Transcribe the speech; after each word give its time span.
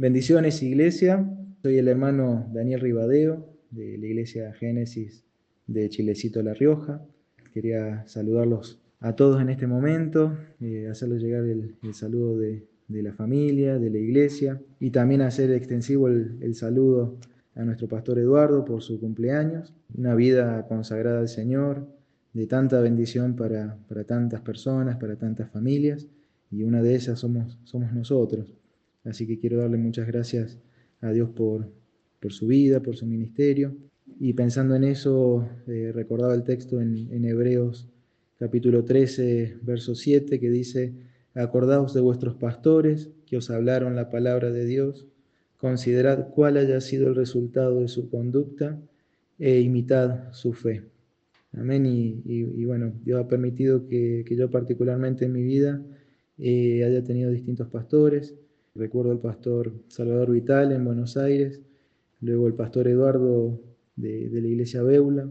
Bendiciones, 0.00 0.62
iglesia. 0.62 1.28
Soy 1.60 1.76
el 1.78 1.88
hermano 1.88 2.48
Daniel 2.52 2.78
Ribadeo 2.78 3.48
de 3.72 3.98
la 3.98 4.06
iglesia 4.06 4.52
Génesis 4.52 5.24
de 5.66 5.88
Chilecito 5.88 6.40
La 6.40 6.54
Rioja. 6.54 7.04
Quería 7.52 8.06
saludarlos 8.06 8.80
a 9.00 9.16
todos 9.16 9.42
en 9.42 9.50
este 9.50 9.66
momento, 9.66 10.38
eh, 10.60 10.86
hacerles 10.88 11.20
llegar 11.20 11.42
el, 11.46 11.74
saludo 11.94 12.38
de, 12.38 12.64
la 12.86 13.12
familia, 13.12 13.80
de 13.80 13.90
la 13.90 13.98
iglesia 13.98 14.62
y 14.78 14.90
también 14.90 15.20
hacer 15.20 15.50
extensivo 15.50 16.06
el, 16.06 16.54
saludo 16.54 17.16
a 17.56 17.64
nuestro 17.64 17.88
pastor 17.88 18.20
Eduardo 18.20 18.64
por 18.64 18.82
su 18.82 19.00
cumpleaños. 19.00 19.74
Una 19.96 20.14
vida 20.14 20.64
consagrada 20.68 21.18
al 21.18 21.28
Señor, 21.28 21.88
de 22.34 22.46
tanta 22.46 22.80
bendición 22.80 23.34
para, 23.34 23.76
para 23.88 24.04
tantas 24.04 24.42
personas, 24.42 24.96
para 24.98 25.16
tantas 25.16 25.50
familias 25.50 26.06
y 26.52 26.62
una 26.62 26.82
de 26.82 26.94
esas 26.94 27.18
somos, 27.18 27.58
somos 27.64 27.92
nosotros. 27.92 28.54
Así 29.04 29.26
que 29.26 29.38
quiero 29.38 29.58
darle 29.58 29.76
muchas 29.76 30.06
gracias 30.06 30.58
a 31.00 31.12
Dios 31.12 31.30
por, 31.30 31.70
por 32.20 32.32
su 32.32 32.46
vida, 32.46 32.80
por 32.80 32.96
su 32.96 33.06
ministerio. 33.06 33.76
Y 34.20 34.32
pensando 34.32 34.74
en 34.74 34.84
eso, 34.84 35.48
eh, 35.66 35.92
recordaba 35.94 36.34
el 36.34 36.42
texto 36.42 36.80
en, 36.80 37.08
en, 37.12 37.24
Hebreos 37.24 37.88
capítulo 38.38 38.84
13, 38.84 39.58
verso 39.62 39.94
7, 39.94 40.40
que 40.40 40.50
dice, 40.50 40.94
acordaos 41.34 41.94
de 41.94 42.00
vuestros 42.00 42.34
pastores 42.34 43.10
que 43.26 43.36
os 43.36 43.50
hablaron 43.50 43.94
la 43.94 44.10
palabra 44.10 44.50
de 44.50 44.64
Dios, 44.64 45.06
considerad 45.56 46.28
cuál 46.30 46.56
haya 46.56 46.80
sido 46.80 47.08
el 47.08 47.14
resultado 47.14 47.80
de 47.80 47.88
su 47.88 48.08
conducta 48.08 48.80
e 49.38 49.60
imitad 49.60 50.32
su 50.32 50.52
fe. 50.52 50.84
Amén. 51.52 51.86
Y, 51.86 52.64
bueno, 52.64 52.92
Dios 53.04 53.20
ha 53.20 53.28
permitido 53.28 53.86
que, 53.86 54.24
que, 54.26 54.36
yo 54.36 54.50
particularmente 54.50 55.24
en 55.24 55.32
mi 55.32 55.42
vida 55.42 55.82
eh, 56.38 56.84
haya 56.84 57.02
tenido 57.02 57.30
distintos 57.30 57.68
pastores, 57.68 58.34
Recuerdo 58.78 59.10
al 59.10 59.18
pastor 59.18 59.72
Salvador 59.88 60.30
Vital 60.30 60.70
en 60.70 60.84
Buenos 60.84 61.16
Aires, 61.16 61.60
luego 62.20 62.46
el 62.46 62.54
pastor 62.54 62.86
Eduardo 62.86 63.60
de, 63.96 64.28
la 64.30 64.46
iglesia 64.46 64.84
Beula, 64.84 65.28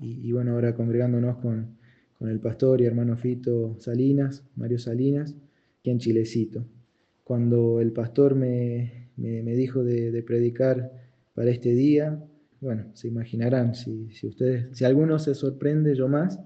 y, 0.00 0.32
bueno, 0.32 0.54
ahora 0.54 0.74
congregándonos 0.74 1.36
con, 1.36 1.78
el 2.20 2.40
pastor 2.40 2.80
y 2.80 2.86
hermano 2.86 3.16
Fito 3.16 3.76
Salinas, 3.78 4.44
Mario 4.56 4.80
Salinas, 4.80 5.36
aquí 5.78 5.90
en 5.90 5.98
Chilecito. 5.98 6.66
Cuando 7.22 7.80
el 7.80 7.92
pastor 7.92 8.34
me, 8.34 9.12
dijo 9.16 9.84
de, 9.84 10.20
predicar 10.26 10.90
para 11.34 11.52
este 11.52 11.74
día, 11.74 12.20
bueno, 12.60 12.86
se 12.94 13.06
imaginarán, 13.06 13.76
si, 13.76 14.10
si 14.10 14.26
ustedes, 14.26 14.76
si 14.76 14.84
alguno 14.84 15.20
se 15.20 15.36
sorprende, 15.36 15.94
yo 15.94 16.08
más, 16.08 16.40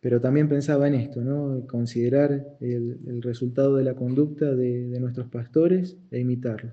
pero 0.00 0.20
también 0.20 0.48
pensaba 0.48 0.86
en 0.86 0.94
esto, 0.94 1.22
¿no? 1.22 1.66
considerar 1.66 2.56
el, 2.60 3.22
resultado 3.22 3.76
de 3.76 3.84
la 3.84 3.94
conducta 3.94 4.54
de, 4.54 4.98
nuestros 5.00 5.28
pastores 5.28 5.96
e 6.10 6.20
imitarlos. 6.20 6.72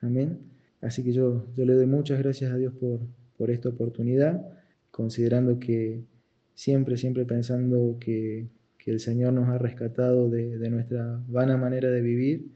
Amén. 0.00 0.38
Así 0.80 1.02
que 1.02 1.12
yo, 1.12 1.46
yo 1.56 1.64
le 1.64 1.74
doy 1.74 1.86
muchas 1.86 2.18
gracias 2.18 2.52
a 2.52 2.56
Dios 2.56 2.72
por, 2.74 3.00
por 3.36 3.50
esta 3.50 3.68
oportunidad, 3.68 4.42
considerando 4.90 5.58
que 5.58 6.02
siempre, 6.54 6.96
siempre 6.96 7.24
pensando 7.24 7.96
que, 8.00 8.48
el 8.86 9.00
Señor 9.00 9.34
nos 9.34 9.50
ha 9.50 9.58
rescatado 9.58 10.30
de, 10.30 10.70
nuestra 10.70 11.20
vana 11.28 11.58
manera 11.58 11.90
de 11.90 12.00
vivir 12.00 12.46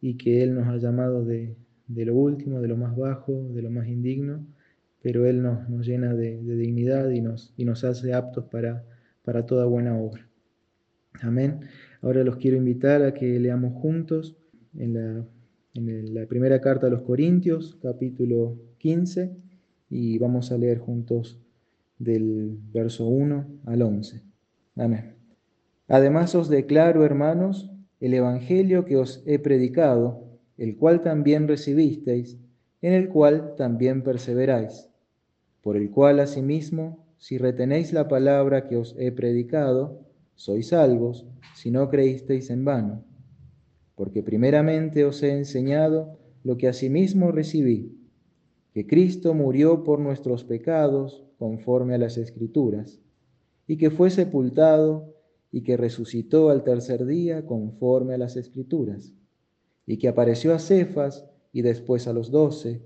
y 0.00 0.14
que 0.14 0.44
Él 0.44 0.54
nos 0.54 0.68
ha 0.68 0.76
llamado 0.76 1.24
de, 1.24 1.56
lo 1.88 2.14
último, 2.14 2.60
de 2.60 2.68
lo 2.68 2.76
más 2.76 2.96
bajo, 2.96 3.48
de 3.52 3.62
lo 3.62 3.68
más 3.68 3.88
indigno, 3.88 4.46
pero 5.02 5.26
Él 5.26 5.42
nos, 5.42 5.68
nos 5.68 5.84
llena 5.84 6.14
de, 6.14 6.40
dignidad 6.40 7.10
y 7.10 7.20
nos, 7.20 7.52
y 7.56 7.64
nos 7.64 7.82
hace 7.82 8.14
aptos 8.14 8.44
para 8.44 8.84
para 9.24 9.46
toda 9.46 9.66
buena 9.66 9.96
obra. 9.96 10.28
Amén. 11.20 11.60
Ahora 12.00 12.24
los 12.24 12.36
quiero 12.36 12.56
invitar 12.56 13.02
a 13.02 13.14
que 13.14 13.38
leamos 13.38 13.74
juntos 13.80 14.36
en 14.76 14.94
la, 14.94 16.26
primera 16.26 16.60
carta 16.60 16.86
a 16.86 16.90
los 16.90 17.02
Corintios, 17.02 17.78
capítulo 17.82 18.58
15, 18.78 19.30
y 19.90 20.18
vamos 20.18 20.50
a 20.50 20.58
leer 20.58 20.78
juntos 20.78 21.38
del 21.98 22.58
verso 22.72 23.06
1 23.06 23.46
al 23.66 23.82
11. 23.82 24.22
Amén. 24.76 25.14
Además 25.88 26.34
os 26.34 26.48
declaro, 26.48 27.04
hermanos, 27.04 27.70
el 28.00 28.14
Evangelio 28.14 28.84
que 28.84 28.96
os 28.96 29.22
he 29.26 29.38
predicado, 29.38 30.24
el 30.56 30.76
cual 30.76 31.02
también 31.02 31.46
recibisteis, 31.46 32.38
en 32.80 32.94
el 32.94 33.08
cual 33.08 33.54
también 33.56 34.02
perseveráis, 34.02 34.88
por 35.60 35.76
el 35.76 35.90
cual 35.90 36.18
asimismo 36.18 37.01
si 37.22 37.38
retenéis 37.38 37.92
la 37.92 38.08
palabra 38.08 38.66
que 38.66 38.76
os 38.76 38.96
he 38.98 39.12
predicado, 39.12 40.02
sois 40.34 40.74
salvos, 40.74 41.24
si 41.54 41.70
no 41.70 41.88
creísteis 41.88 42.50
en 42.50 42.64
vano. 42.64 43.04
Porque 43.94 44.24
primeramente 44.24 45.04
os 45.04 45.22
he 45.22 45.30
enseñado 45.30 46.18
lo 46.42 46.58
que 46.58 46.66
asimismo 46.66 47.30
recibí, 47.30 47.96
que 48.74 48.88
Cristo 48.88 49.34
murió 49.34 49.84
por 49.84 50.00
nuestros 50.00 50.42
pecados 50.42 51.22
conforme 51.38 51.94
a 51.94 51.98
las 51.98 52.18
Escrituras, 52.18 52.98
y 53.68 53.76
que 53.76 53.92
fue 53.92 54.10
sepultado 54.10 55.14
y 55.52 55.62
que 55.62 55.76
resucitó 55.76 56.50
al 56.50 56.64
tercer 56.64 57.06
día 57.06 57.46
conforme 57.46 58.14
a 58.14 58.18
las 58.18 58.34
Escrituras, 58.34 59.14
y 59.86 59.98
que 59.98 60.08
apareció 60.08 60.56
a 60.56 60.58
Cefas 60.58 61.24
y 61.52 61.62
después 61.62 62.08
a 62.08 62.12
los 62.12 62.32
doce, 62.32 62.82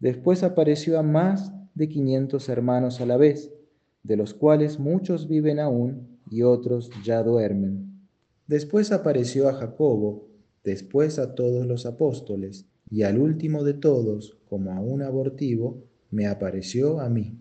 después 0.00 0.42
apareció 0.42 0.98
a 0.98 1.02
más 1.02 1.54
de 1.74 1.88
quinientos 1.88 2.50
hermanos 2.50 3.00
a 3.00 3.06
la 3.06 3.16
vez, 3.16 3.54
de 4.02 4.16
los 4.16 4.34
cuales 4.34 4.78
muchos 4.78 5.28
viven 5.28 5.58
aún 5.58 6.18
y 6.30 6.42
otros 6.42 6.90
ya 7.04 7.22
duermen. 7.22 8.08
Después 8.46 8.92
apareció 8.92 9.48
a 9.48 9.54
Jacobo, 9.54 10.28
después 10.64 11.18
a 11.18 11.34
todos 11.34 11.66
los 11.66 11.86
apóstoles, 11.86 12.66
y 12.90 13.02
al 13.02 13.18
último 13.18 13.62
de 13.62 13.74
todos, 13.74 14.38
como 14.48 14.72
a 14.72 14.80
un 14.80 15.02
abortivo, 15.02 15.84
me 16.10 16.26
apareció 16.26 17.00
a 17.00 17.08
mí. 17.08 17.38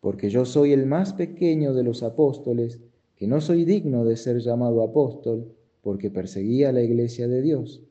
Porque 0.00 0.30
yo 0.30 0.44
soy 0.44 0.72
el 0.72 0.86
más 0.86 1.12
pequeño 1.14 1.74
de 1.74 1.82
los 1.82 2.02
apóstoles, 2.02 2.80
que 3.16 3.26
no 3.26 3.40
soy 3.40 3.64
digno 3.64 4.04
de 4.04 4.16
ser 4.16 4.38
llamado 4.38 4.82
apóstol, 4.82 5.52
porque 5.80 6.10
perseguía 6.10 6.70
la 6.70 6.82
iglesia 6.82 7.26
de 7.26 7.42
Dios. 7.42 7.82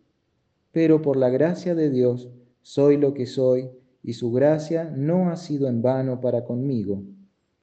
Pero 0.71 1.01
por 1.01 1.17
la 1.17 1.29
gracia 1.29 1.75
de 1.75 1.89
Dios 1.89 2.29
soy 2.61 2.95
lo 2.97 3.13
que 3.13 3.25
soy, 3.25 3.69
y 4.03 4.13
su 4.13 4.31
gracia 4.31 4.93
no 4.95 5.29
ha 5.29 5.35
sido 5.35 5.67
en 5.67 5.81
vano 5.81 6.21
para 6.21 6.45
conmigo 6.45 7.03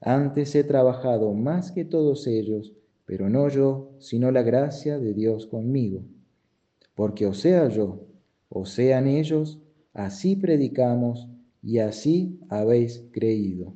antes 0.00 0.54
he 0.54 0.64
trabajado 0.64 1.34
más 1.34 1.72
que 1.72 1.84
todos 1.84 2.26
ellos, 2.26 2.74
pero 3.04 3.28
no 3.28 3.48
yo, 3.48 3.92
sino 3.98 4.30
la 4.30 4.42
gracia 4.42 4.98
de 4.98 5.14
Dios 5.14 5.46
conmigo. 5.46 6.02
Porque 6.94 7.26
o 7.26 7.34
sea 7.34 7.68
yo, 7.68 8.06
o 8.48 8.66
sean 8.66 9.06
ellos, 9.06 9.60
así 9.92 10.36
predicamos 10.36 11.28
y 11.62 11.78
así 11.78 12.38
habéis 12.48 13.04
creído. 13.12 13.74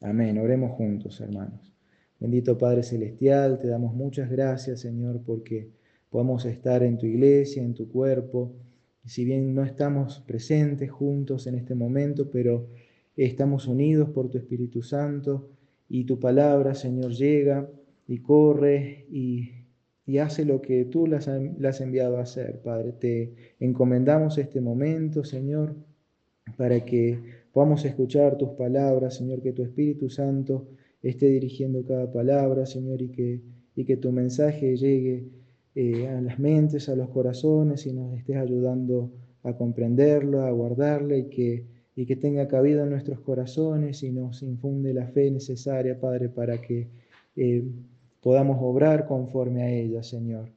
Amén. 0.00 0.38
Oremos 0.38 0.72
juntos, 0.72 1.20
hermanos. 1.20 1.72
Bendito 2.20 2.58
Padre 2.58 2.82
Celestial, 2.82 3.58
te 3.58 3.68
damos 3.68 3.94
muchas 3.94 4.30
gracias, 4.30 4.80
Señor, 4.80 5.22
porque 5.24 5.70
podamos 6.10 6.44
estar 6.44 6.82
en 6.82 6.98
tu 6.98 7.06
iglesia, 7.06 7.62
en 7.62 7.74
tu 7.74 7.88
cuerpo. 7.88 8.52
Y 9.04 9.08
si 9.08 9.24
bien 9.24 9.54
no 9.54 9.64
estamos 9.64 10.20
presentes 10.26 10.90
juntos 10.90 11.46
en 11.46 11.54
este 11.54 11.74
momento, 11.74 12.30
pero 12.30 12.68
estamos 13.24 13.66
unidos 13.66 14.10
por 14.10 14.28
tu 14.28 14.38
Espíritu 14.38 14.82
Santo 14.82 15.48
y 15.88 16.04
tu 16.04 16.20
palabra, 16.20 16.74
Señor, 16.74 17.12
llega 17.12 17.68
y 18.06 18.18
corre 18.18 19.06
y, 19.10 19.54
hace 20.18 20.46
lo 20.46 20.62
que 20.62 20.86
tú 20.86 21.06
las, 21.06 21.28
has 21.28 21.80
enviado 21.80 22.16
a 22.16 22.22
hacer, 22.22 22.62
Padre. 22.62 22.92
Te 22.92 23.34
encomendamos 23.60 24.38
este 24.38 24.60
momento, 24.60 25.22
Señor, 25.22 25.76
para 26.56 26.82
que 26.84 27.20
podamos 27.52 27.84
escuchar 27.84 28.38
tus 28.38 28.50
palabras, 28.50 29.16
Señor, 29.16 29.42
que 29.42 29.52
tu 29.52 29.62
Espíritu 29.62 30.08
Santo 30.08 30.68
esté 31.02 31.28
dirigiendo 31.28 31.84
cada 31.84 32.10
palabra, 32.10 32.64
Señor, 32.64 33.02
y 33.02 33.10
que, 33.10 33.42
y 33.76 33.84
que 33.84 33.98
tu 33.98 34.10
mensaje 34.12 34.76
llegue 34.76 35.28
eh, 35.74 36.08
a 36.08 36.20
las 36.22 36.38
mentes, 36.38 36.88
a 36.88 36.96
los 36.96 37.10
corazones 37.10 37.84
y 37.86 37.92
nos 37.92 38.16
estés 38.16 38.36
ayudando 38.36 39.12
a 39.42 39.56
comprenderlo, 39.56 40.42
a 40.42 40.50
guardarlo 40.50 41.16
y 41.16 41.28
que 41.28 41.77
y 41.98 42.06
que 42.06 42.14
tenga 42.14 42.46
cabida 42.46 42.84
en 42.84 42.90
nuestros 42.90 43.18
corazones 43.18 44.04
y 44.04 44.12
nos 44.12 44.44
infunde 44.44 44.94
la 44.94 45.08
fe 45.08 45.32
necesaria, 45.32 45.98
Padre, 45.98 46.28
para 46.28 46.60
que 46.60 46.86
eh, 47.34 47.64
podamos 48.20 48.58
obrar 48.60 49.04
conforme 49.04 49.64
a 49.64 49.68
ella, 49.68 50.04
Señor. 50.04 50.48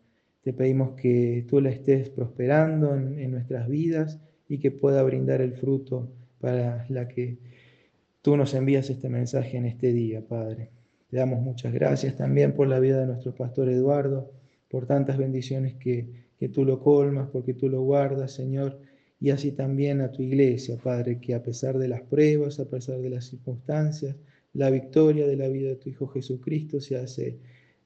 Te 0.43 0.53
pedimos 0.53 0.91
que 0.91 1.43
tú 1.49 1.59
la 1.59 1.71
estés 1.71 2.11
prosperando 2.11 2.95
en, 2.95 3.31
nuestras 3.31 3.67
vidas 3.67 4.19
y 4.47 4.59
que 4.59 4.69
pueda 4.69 5.01
brindar 5.01 5.41
el 5.41 5.53
fruto 5.53 6.11
para 6.39 6.85
la 6.89 7.07
que 7.07 7.39
tú 8.21 8.37
nos 8.37 8.53
envías 8.53 8.91
este 8.91 9.09
mensaje 9.09 9.57
en 9.57 9.65
este 9.65 9.93
día, 9.93 10.21
Padre. 10.21 10.69
Te 11.09 11.17
damos 11.17 11.41
muchas 11.41 11.73
gracias 11.73 12.15
también 12.17 12.53
por 12.53 12.67
la 12.67 12.79
vida 12.79 12.99
de 12.99 13.07
nuestro 13.07 13.33
pastor 13.33 13.67
Eduardo, 13.67 14.29
por 14.69 14.85
tantas 14.85 15.17
bendiciones 15.17 15.73
que, 15.73 16.07
que 16.37 16.49
tú 16.49 16.65
lo 16.65 16.79
colmas, 16.79 17.29
porque 17.33 17.55
tú 17.55 17.67
lo 17.67 17.81
guardas, 17.81 18.31
Señor 18.31 18.90
y 19.21 19.29
así 19.29 19.51
también 19.51 20.01
a 20.01 20.11
tu 20.11 20.23
iglesia, 20.23 20.77
Padre, 20.77 21.19
que 21.19 21.35
a 21.35 21.43
pesar 21.43 21.77
de 21.77 21.87
las 21.87 22.01
pruebas, 22.01 22.59
a 22.59 22.65
pesar 22.65 22.99
de 22.99 23.11
las 23.11 23.25
circunstancias, 23.25 24.15
la 24.53 24.71
victoria 24.71 25.27
de 25.27 25.37
la 25.37 25.47
vida 25.47 25.69
de 25.69 25.75
tu 25.75 25.89
Hijo 25.89 26.07
Jesucristo 26.07 26.81
se 26.81 26.97
hace 26.97 27.37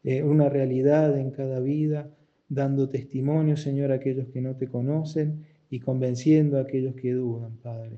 eh, 0.06 0.24
una 0.24 0.48
realidad 0.48 1.20
en 1.20 1.32
cada 1.32 1.60
vida, 1.60 2.10
dando 2.48 2.88
testimonio, 2.88 3.58
Señor, 3.58 3.92
a 3.92 3.96
aquellos 3.96 4.30
que 4.30 4.40
no 4.40 4.56
te 4.56 4.68
conocen 4.70 5.46
y 5.70 5.82
convenciendo 5.82 6.58
a 6.58 6.62
aquellos 6.62 6.96
que 6.96 7.12
dudan, 7.12 7.58
Padre. 7.58 7.98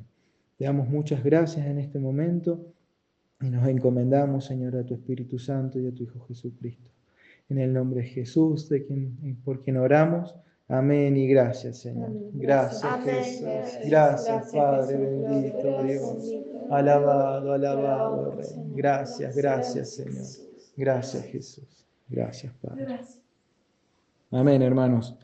Te 0.57 0.65
damos 0.65 0.89
muchas 0.89 1.23
gracias 1.23 1.67
en 1.67 1.77
este 1.77 1.99
momento 1.99 2.73
y 3.39 3.51
nos 3.51 3.67
encomendamos, 3.67 4.45
Señor, 4.45 4.75
a 4.77 4.83
tu 4.83 4.95
Espíritu 4.95 5.37
Santo 5.37 5.79
y 5.79 5.85
a 5.85 5.93
tu 5.93 6.03
Hijo 6.03 6.19
Jesucristo. 6.21 6.89
En 7.49 7.59
el 7.59 7.71
nombre 7.71 8.01
de 8.01 8.07
Jesús, 8.07 8.67
de 8.67 8.83
quien, 8.83 9.37
por 9.45 9.61
quien 9.61 9.77
oramos. 9.77 10.33
Amén 10.69 11.15
y 11.15 11.27
gracias, 11.27 11.77
Señor. 11.77 12.09
Gracias, 12.33 13.03
Jesús. 13.03 13.47
Gracias, 13.85 14.51
Padre 14.51 14.97
bendito 14.97 15.83
Dios. 15.83 16.33
Alabado, 16.69 17.53
alabado, 17.53 18.31
Rey. 18.31 18.47
Gracias, 18.75 19.35
gracias, 19.35 19.95
Señor. 19.95 20.25
Gracias, 20.75 21.23
Jesús. 21.25 21.85
Gracias, 22.09 22.53
Padre. 22.61 22.99
Amén, 24.31 24.61
hermanos. 24.61 25.15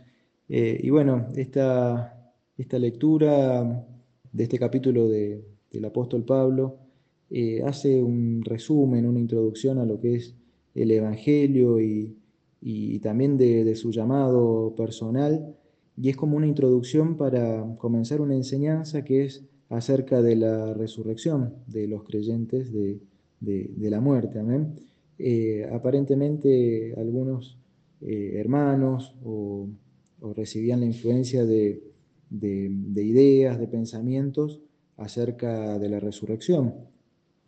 Eh, 0.48 0.80
y 0.82 0.90
bueno, 0.90 1.28
esta, 1.36 2.32
esta 2.58 2.80
lectura 2.80 3.86
de 4.32 4.44
este 4.44 4.58
capítulo 4.58 5.10
de, 5.10 5.44
del 5.72 5.84
apóstol 5.84 6.24
Pablo 6.24 6.78
eh, 7.30 7.62
hace 7.66 8.02
un 8.02 8.44
resumen, 8.46 9.06
una 9.06 9.20
introducción 9.20 9.78
a 9.80 9.86
lo 9.86 10.00
que 10.00 10.16
es 10.16 10.36
el 10.74 10.92
Evangelio 10.92 11.82
y, 11.82 12.16
y 12.66 13.00
también 13.00 13.38
de, 13.38 13.76
su 13.76 13.92
llamado 13.92 14.74
personal, 14.76 15.56
y 15.98 16.10
es 16.10 16.16
como 16.16 16.38
una 16.38 16.48
introducción 16.48 17.18
para 17.18 17.76
comenzar 17.78 18.22
una 18.22 18.36
enseñanza 18.36 19.04
que 19.04 19.26
es 19.26 19.46
acerca 19.70 20.22
de 20.22 20.36
la 20.36 20.74
resurrección 20.74 21.56
de 21.68 21.88
los 21.88 22.04
creyentes 22.04 22.72
de, 22.72 23.00
de 23.42 23.90
la 23.90 24.00
muerte. 24.00 24.40
Amén. 24.40 24.76
Eh, 25.20 25.70
aparentemente 25.72 26.94
algunos 26.98 27.58
eh, 28.02 28.34
hermanos 28.36 29.16
o, 29.24 29.70
o, 30.22 30.34
recibían 30.34 30.80
la 30.80 30.88
influencia 30.88 31.46
de, 31.46 31.84
de, 32.30 33.04
ideas, 33.04 33.60
de 33.60 33.68
pensamientos 33.68 34.60
acerca 34.98 35.78
de 35.78 35.90
la 35.90 36.00
resurrección. 36.00 36.74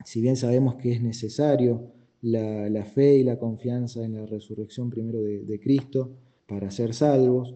Si 0.05 0.21
bien 0.21 0.35
sabemos 0.37 0.75
que 0.75 0.93
es 0.93 1.01
necesario 1.01 1.91
la, 2.25 2.85
fe 2.85 3.17
y 3.17 3.23
la 3.23 3.37
confianza 3.37 4.03
en 4.03 4.13
la 4.13 4.25
resurrección 4.25 4.89
primero 4.89 5.21
de, 5.21 5.59
Cristo 5.59 6.09
para 6.47 6.71
ser 6.71 6.93
salvos, 6.93 7.53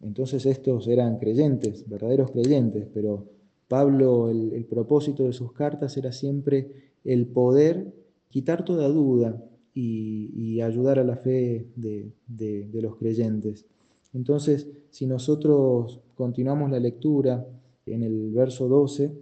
entonces 0.00 0.44
estos 0.46 0.88
eran 0.88 1.18
creyentes, 1.18 1.88
verdaderos 1.88 2.30
creyentes, 2.30 2.86
pero 2.92 3.26
Pablo, 3.68 4.30
el, 4.30 4.64
propósito 4.66 5.24
de 5.24 5.32
sus 5.32 5.52
cartas 5.52 5.96
era 5.96 6.12
siempre 6.12 6.70
el 7.04 7.26
poder 7.26 7.94
quitar 8.28 8.64
toda 8.64 8.88
duda 8.88 9.42
y, 9.74 10.30
y 10.34 10.60
ayudar 10.60 10.98
a 10.98 11.04
la 11.04 11.16
fe 11.16 11.66
de, 11.76 12.12
de 12.26 12.82
los 12.82 12.96
creyentes. 12.96 13.64
Entonces, 14.12 14.68
si 14.90 15.06
nosotros 15.06 16.00
continuamos 16.14 16.70
la 16.70 16.80
lectura 16.80 17.46
en 17.86 18.02
el 18.02 18.32
verso 18.32 18.68
12, 18.68 19.12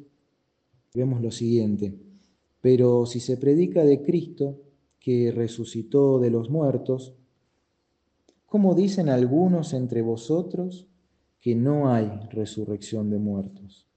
vemos 0.94 1.22
lo 1.22 1.30
siguiente. 1.30 1.94
Pero 2.60 3.06
si 3.06 3.20
se 3.20 3.36
predica 3.36 3.84
de 3.84 4.02
Cristo, 4.02 4.56
que 5.08 5.32
resucitó 5.32 6.18
de 6.18 6.28
los 6.28 6.50
muertos, 6.50 7.14
¿cómo 8.44 8.74
dicen 8.74 9.08
algunos 9.08 9.72
entre 9.72 10.02
vosotros 10.02 10.86
que 11.40 11.54
no 11.54 11.90
hay 11.90 12.12
resurrección 12.30 13.08
de 13.08 13.18
muertos? 13.18 13.88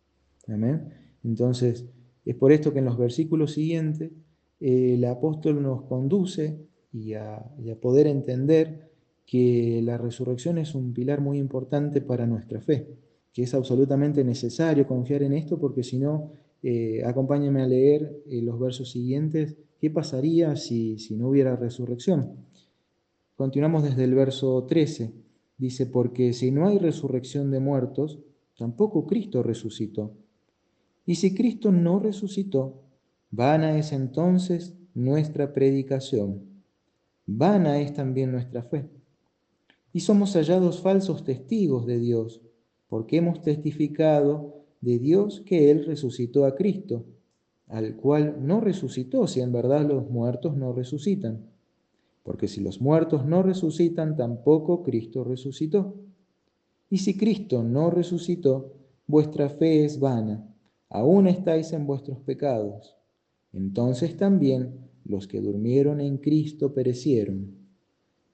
Amén. 0.48 0.88
Entonces, 1.26 1.86
es 2.24 2.36
por 2.36 2.54
esto 2.54 2.72
que 2.72 2.80
en 2.80 2.86
los 2.86 2.98
versículos 2.98 3.52
siguientes 3.52 4.14
el 4.62 5.04
apóstol 5.04 5.62
nos 5.62 5.82
conduce 5.82 6.66
y 6.94 7.16
a, 7.16 7.44
poder 7.82 8.08
entender 8.08 8.90
que 9.26 9.82
la 9.84 9.98
resurrección 9.98 10.60
es 10.60 10.76
un 10.76 10.94
pilar 10.94 11.20
muy 11.20 11.40
importante 11.40 12.00
para 12.00 12.26
nuestra 12.26 12.62
fe, 12.62 12.88
que 13.34 13.44
es 13.44 13.54
absolutamente 13.54 14.24
necesario 14.24 14.88
confiar 14.88 15.24
en 15.24 15.34
esto 15.34 15.60
porque 15.60 15.84
si 15.84 16.00
no, 16.00 16.32
eh, 16.64 17.04
a 17.04 17.68
leer 17.68 18.24
eh, 18.30 18.42
los 18.42 18.58
versos 18.58 18.92
siguientes, 18.92 19.58
¿qué 19.82 19.90
pasaría 19.90 20.56
si, 20.56 21.00
si 21.00 21.16
no 21.16 21.28
hubiera 21.28 21.56
resurrección? 21.56 22.38
Continuamos 23.36 23.84
desde 23.84 24.04
el 24.04 24.14
verso 24.14 24.64
13, 24.66 25.12
dice, 25.58 25.88
porque 25.88 26.32
si 26.34 26.52
no 26.52 26.68
hay 26.68 26.78
resurrección 26.78 27.50
de 27.50 27.60
muertos, 27.60 28.20
tampoco 28.56 29.08
Cristo 29.08 29.42
resucitó. 29.42 30.14
Y 31.08 31.16
si 31.16 31.34
Cristo 31.34 31.72
no 31.72 32.00
resucitó, 32.00 32.84
vana 33.32 33.78
es 33.80 33.92
entonces 33.92 34.78
nuestra 34.94 35.52
predicación, 35.52 36.44
vana 37.26 37.82
es 37.82 37.94
también 37.94 38.32
nuestra 38.32 38.62
fe 38.62 38.88
y 39.94 40.02
somos 40.02 40.36
hallados 40.36 40.80
falsos 40.80 41.24
testigos 41.24 41.88
de 41.88 42.00
Dios, 42.00 42.42
porque 42.88 43.18
hemos 43.18 43.42
testificado 43.42 44.64
de 44.80 45.00
Dios 45.00 45.42
que 45.42 45.72
Él 45.72 45.86
resucitó 45.86 46.46
a 46.46 46.56
Cristo, 46.56 47.06
al 47.72 47.96
cual 47.96 48.36
no 48.46 48.60
resucitó 48.60 49.28
si 49.28 49.40
en 49.40 49.54
verdad 49.54 49.88
los 49.88 50.10
muertos 50.10 50.58
no 50.58 50.74
resucitan. 50.74 51.46
Porque 52.22 52.50
si 52.50 52.60
los 52.60 52.82
muertos 52.82 53.26
no 53.26 53.44
resucitan, 53.44 54.18
tampoco 54.18 54.84
Cristo 54.84 55.24
resucitó. 55.24 55.96
Y 56.90 56.98
si 56.98 57.16
Cristo 57.16 57.64
no 57.64 57.90
resucitó, 57.90 58.74
vuestra 59.08 59.48
fe 59.50 59.86
es 59.86 60.02
vana, 60.02 60.46
aún 60.90 61.28
estáis 61.28 61.72
en 61.72 61.88
vuestros 61.88 62.20
pecados. 62.20 62.98
Entonces 63.54 64.18
también 64.18 64.90
los 65.06 65.26
que 65.28 65.40
durmieron 65.40 66.02
en 66.02 66.18
Cristo 66.18 66.74
perecieron. 66.74 67.56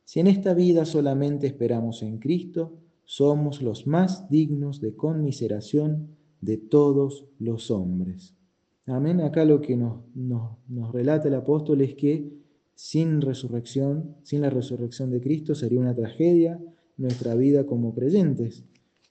Si 0.04 0.20
en 0.20 0.26
esta 0.26 0.56
vida 0.56 0.84
solamente 0.86 1.46
esperamos 1.46 2.02
en 2.02 2.18
Cristo, 2.18 2.74
somos 3.06 3.62
los 3.62 3.86
más 3.86 4.32
dignos 4.32 4.82
de 4.82 4.96
conmiseración 4.96 6.18
de 6.42 6.58
todos 6.58 7.28
los 7.38 7.70
hombres. 7.70 8.34
Amén. 8.88 9.22
Acá 9.22 9.46
lo 9.46 9.62
que 9.62 9.76
nos, 9.76 10.00
nos, 10.16 10.92
relata 10.92 11.28
el 11.28 11.36
apóstol 11.36 11.82
es 11.82 11.94
que 11.96 12.32
sin 12.74 13.22
resurrección, 13.22 14.16
sin 14.24 14.42
la 14.42 14.50
resurrección 14.50 15.12
de 15.12 15.22
Cristo, 15.22 15.56
sería 15.56 15.80
una 15.80 15.96
tragedia 15.96 16.60
nuestra 16.98 17.36
vida 17.36 17.66
como 17.66 17.94
creyentes. 17.94 18.64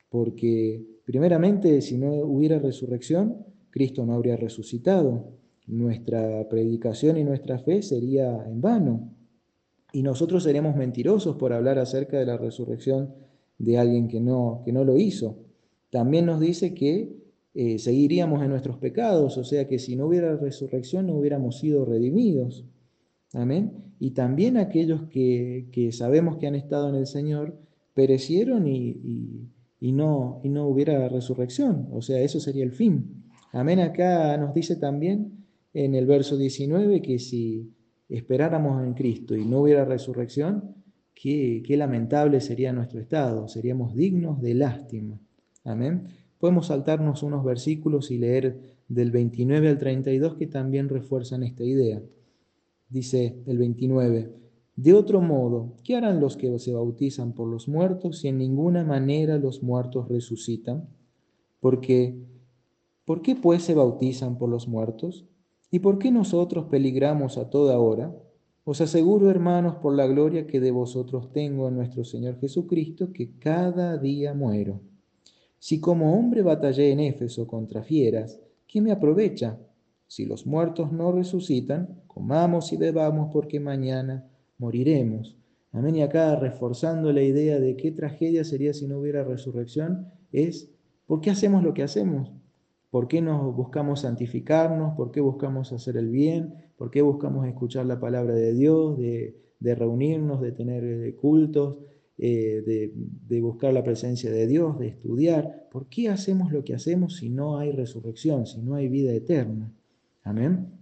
Porque 0.09 0.85
primeramente, 1.05 1.81
si 1.83 1.99
no 1.99 2.13
hubiera 2.15 2.59
resurrección, 2.59 3.45
Cristo 3.71 4.05
no 4.07 4.15
habría 4.15 4.37
resucitado. 4.37 5.33
Nuestra 5.67 6.49
predicación 6.49 7.19
y 7.19 7.25
nuestra 7.25 7.59
fe 7.59 7.83
sería 7.83 8.45
en 8.47 8.61
vano 8.61 9.17
y 9.93 10.03
nosotros 10.03 10.43
seremos 10.43 10.77
mentirosos 10.77 11.37
por 11.37 11.55
hablar 11.55 11.79
acerca 11.79 12.19
de 12.19 12.27
la 12.27 12.37
resurrección 12.37 13.15
de 13.59 13.79
alguien 13.79 14.09
que 14.09 14.21
no, 14.21 14.61
que 14.65 14.71
no 14.71 14.85
lo 14.85 14.99
hizo. 14.99 15.39
También 15.91 16.27
nos 16.27 16.39
dice 16.39 16.75
que 16.75 17.17
eh, 17.59 17.79
seguiríamos 17.79 18.43
en 18.43 18.51
nuestros 18.51 18.77
pecados, 18.77 19.39
o 19.39 19.43
sea 19.43 19.67
que 19.67 19.79
si 19.79 19.97
no 19.97 20.09
hubiera 20.09 20.37
resurrección 20.37 21.07
no 21.07 21.15
hubiéramos 21.15 21.59
sido 21.59 21.87
redimidos. 21.87 22.67
Amén. 23.33 23.95
Y 23.99 24.11
también 24.11 24.59
aquellos 24.59 25.05
que, 25.09 25.71
que 25.73 25.91
sabemos 25.91 26.37
que 26.37 26.49
han 26.49 26.55
estado 26.55 26.91
en 26.91 26.97
el 26.97 27.07
Señor 27.07 27.59
perecieron 27.95 28.67
y, 28.67 29.49
y, 29.81 29.93
no, 29.93 30.43
y 30.45 30.51
no 30.51 30.69
hubiera 30.69 31.09
resurrección, 31.09 31.89
o 31.93 32.03
sea, 32.03 32.21
eso 32.21 32.41
sería 32.41 32.63
el 32.63 32.73
fin. 32.73 33.25
Amén. 33.53 33.81
Acá 33.81 34.37
nos 34.37 34.53
dice 34.53 34.77
también 34.77 35.47
en 35.73 35.95
el 35.95 36.05
verso 36.05 36.37
19 36.37 37.01
que 37.01 37.19
si 37.19 37.73
esperáramos 38.11 38.85
en 38.85 38.93
Cristo 38.93 39.35
y 39.35 39.47
no 39.47 39.63
hubiera 39.63 39.87
resurrección, 39.87 40.75
qué, 41.15 41.63
qué 41.67 41.79
lamentable 41.79 42.43
sería 42.43 42.75
nuestro 42.75 43.01
estado, 43.01 43.49
seríamos 43.49 43.95
dignos 43.95 44.43
de 44.43 44.53
lástima. 44.53 45.19
Amén. 45.65 46.26
Podemos 46.39 46.67
saltarnos 46.67 47.23
unos 47.23 47.45
versículos 47.45 48.11
y 48.11 48.19
leer 48.19 48.77
del 48.89 49.11
29 49.11 49.69
al 49.69 49.79
32 49.79 50.35
que 50.35 50.47
también 50.47 50.89
refuerzan 50.89 51.43
esta 51.43 51.65
idea. 51.65 52.03
Dice 52.89 53.43
el 53.47 53.59
29, 53.59 54.33
de 54.77 54.93
otro 54.93 55.23
modo, 55.23 55.73
¿qué 55.83 55.97
harán 55.97 56.21
los 56.21 56.37
que 56.37 56.59
se 56.59 56.73
bautizan 56.73 57.33
por 57.33 57.49
los 57.49 57.67
muertos 57.67 58.19
si 58.19 58.29
en 58.29 58.37
ninguna 58.37 58.85
manera 58.85 59.39
los 59.39 59.63
muertos 59.63 60.09
resucitan? 60.09 60.89
Porque, 61.61 62.19
¿por 63.07 63.23
qué 63.23 63.35
pues 63.35 63.63
se 63.63 63.75
bautizan 63.75 64.37
por 64.37 64.51
los 64.51 64.69
muertos? 64.69 65.25
¿Y 65.71 65.79
por 65.79 65.99
qué 65.99 66.11
nosotros 66.11 66.67
peligramos 66.67 67.39
a 67.39 67.49
toda 67.49 67.79
hora? 67.79 68.15
Os 68.65 68.81
aseguro, 68.83 69.31
hermanos, 69.31 69.77
por 69.77 69.95
la 69.95 70.07
gloria 70.07 70.47
que 70.47 70.61
de 70.61 70.73
vosotros 70.73 71.33
tengo 71.33 71.69
en 71.69 71.77
nuestro 71.77 72.05
Señor 72.05 72.39
Jesucristo, 72.39 73.13
que 73.13 73.39
cada 73.39 73.97
día 73.97 74.35
muero. 74.35 74.81
Si 75.67 75.81
como 75.81 76.17
hombre 76.17 76.43
batallé 76.43 76.93
en 76.93 77.01
Éfeso 77.01 77.49
contra 77.49 77.83
fieras, 77.83 78.41
¿qué 78.69 78.81
me 78.81 78.93
aprovecha? 78.93 79.59
Si 80.07 80.25
los 80.25 80.47
muertos 80.47 80.93
no 80.93 81.11
resucitan, 81.11 82.03
comamos 82.07 82.73
y 82.73 82.77
bebamos 82.77 83.31
porque 83.33 83.59
mañana 83.59 84.31
moriremos. 84.59 85.37
Amén. 85.73 85.97
Y 85.97 86.03
acá 86.03 86.37
reforzando 86.37 87.13
la 87.13 87.25
idea 87.25 87.59
de 87.59 87.77
qué 87.77 87.91
tragedia 87.91 88.45
sería 88.45 88.75
si 88.75 88.87
no 88.87 89.01
hubiera 89.01 89.25
resurrección, 89.25 90.07
es 90.31 90.71
¿por 91.05 91.21
qué 91.21 91.31
hacemos 91.31 91.65
lo 91.65 91.75
que 91.75 91.83
hacemos? 91.83 92.31
¿Por 92.89 93.09
qué 93.09 93.21
nos 93.21 93.53
buscamos 93.57 94.03
santificarnos? 94.03 94.95
¿Por 94.97 95.11
qué 95.11 95.21
buscamos 95.21 95.73
hacer 95.73 95.97
el 95.97 96.11
bien? 96.11 96.55
¿Por 96.77 96.93
qué 96.93 97.03
buscamos 97.03 97.45
escuchar 97.45 97.87
la 97.87 97.99
palabra 97.99 98.35
de 98.35 98.53
Dios, 98.53 98.97
de, 98.99 99.35
reunirnos, 99.75 100.41
de 100.41 100.53
tener 100.53 100.85
eh, 100.85 101.17
cultos? 101.17 101.79
Eh, 102.19 102.93
de, 103.29 103.41
buscar 103.41 103.75
la 103.75 103.85
presencia 103.85 104.31
de 104.31 104.47
Dios, 104.47 104.79
de 104.79 104.89
estudiar. 104.89 105.69
¿Por 105.71 105.89
qué 105.89 106.09
hacemos 106.09 106.51
lo 106.51 106.65
que 106.65 106.75
hacemos 106.75 107.17
si 107.17 107.29
no 107.29 107.59
hay 107.59 107.73
resurrección, 107.73 108.47
si 108.47 108.63
no 108.63 108.75
hay 108.75 108.89
vida 108.89 109.13
eterna? 109.13 109.73
Amén. 110.23 110.73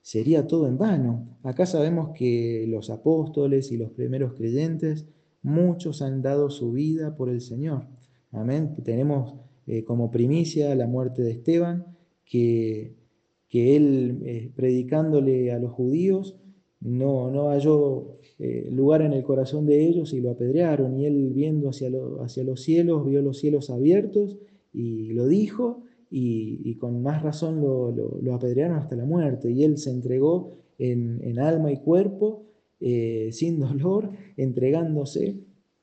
Sería 0.00 0.46
todo 0.46 0.66
en 0.66 0.78
vano. 0.78 1.38
Acá 1.44 1.66
sabemos 1.66 2.10
que 2.16 2.66
los 2.68 2.90
apóstoles 2.90 3.70
y 3.70 3.76
los 3.76 3.90
primeros 3.92 4.34
creyentes, 4.34 5.06
muchos 5.42 6.02
han 6.02 6.20
dado 6.20 6.50
su 6.50 6.72
vida 6.72 7.14
por 7.14 7.28
el 7.28 7.40
Señor. 7.40 7.86
Amén. 8.32 8.74
Tenemos 8.82 9.34
eh, 9.68 9.84
como 9.84 10.10
primicia 10.10 10.74
la 10.74 10.88
muerte 10.88 11.22
de 11.22 11.30
Esteban, 11.30 11.96
que, 12.24 12.96
que 13.48 13.76
él, 13.76 14.22
eh, 14.24 14.50
predicándole 14.56 15.52
a 15.52 15.60
los 15.60 15.70
judíos, 15.70 16.36
no, 16.80 17.30
no 17.30 17.50
halló 17.50 18.18
eh, 18.44 18.68
lugar 18.72 19.02
en 19.02 19.12
el 19.12 19.22
corazón 19.22 19.66
de 19.66 19.86
ellos 19.86 20.12
y 20.12 20.20
lo 20.20 20.32
apedrearon. 20.32 20.98
Y 20.98 21.06
él 21.06 21.30
viendo 21.32 21.68
hacia, 21.68 21.90
hacia 22.24 22.42
los 22.42 22.60
cielos, 22.60 23.06
vio 23.06 23.22
los 23.22 23.38
cielos 23.38 23.70
abiertos 23.70 24.36
y 24.72 25.12
lo 25.12 25.28
dijo 25.28 25.84
y, 26.10 26.74
con 26.74 27.04
más 27.04 27.22
razón 27.22 27.60
lo, 27.60 28.34
apedrearon 28.34 28.78
hasta 28.78 28.96
la 28.96 29.04
muerte. 29.04 29.52
Y 29.52 29.62
él 29.62 29.78
se 29.78 29.90
entregó 29.90 30.58
en, 30.76 31.38
alma 31.38 31.70
y 31.70 31.76
cuerpo, 31.76 32.46
eh, 32.80 33.28
sin 33.30 33.60
dolor, 33.60 34.10
entregándose. 34.36 35.36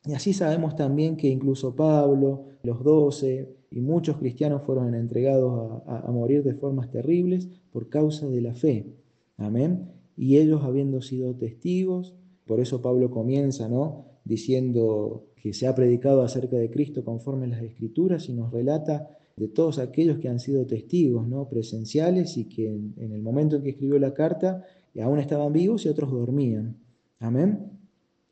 Y 0.03 0.11
así 0.11 0.33
sabemos 0.33 0.75
también 0.75 1.15
que 1.15 1.29
incluso 1.29 1.77
Pablo, 1.77 2.47
los 2.63 2.83
doce 2.83 3.55
y 3.71 3.79
muchos 3.79 4.17
cristianos 4.17 4.63
fueron 4.63 4.93
entregados 4.95 5.81
a, 5.87 5.99
a 5.99 6.11
morir 6.11 6.43
de 6.43 6.55
formas 6.55 6.91
terribles 6.91 7.47
por 7.71 7.87
causa 7.87 8.27
de 8.27 8.41
la 8.41 8.53
fe. 8.53 8.97
Amén. 9.37 9.93
Y 10.17 10.35
ellos 10.39 10.61
habiendo 10.63 11.01
sido 11.01 11.33
testigos, 11.35 12.18
por 12.49 12.59
eso 12.59 12.81
Pablo 12.81 13.11
comienza, 13.11 13.69
¿no? 13.69 14.05
Diciendo 14.25 15.27
que 15.35 15.53
se 15.53 15.67
ha 15.67 15.75
predicado 15.75 16.23
acerca 16.23 16.57
de 16.57 16.71
Cristo 16.71 17.05
conforme 17.05 17.45
las 17.45 17.61
Escrituras 17.61 18.27
y 18.27 18.33
nos 18.33 18.51
relata 18.51 19.07
de 19.37 19.49
todos 19.49 19.77
aquellos 19.77 20.17
que 20.17 20.29
han 20.29 20.39
sido 20.39 20.65
testigos, 20.65 21.27
¿no? 21.27 21.47
Presenciales 21.47 22.37
y 22.37 22.45
que 22.45 22.65
en, 22.67 23.13
el 23.13 23.21
momento 23.21 23.55
en 23.55 23.61
que 23.61 23.69
escribió 23.69 23.99
la 23.99 24.15
carta 24.15 24.65
aún 24.99 25.19
estaban 25.19 25.53
vivos 25.53 25.85
y 25.85 25.89
otros 25.89 26.11
dormían. 26.11 26.75
Amén. 27.19 27.69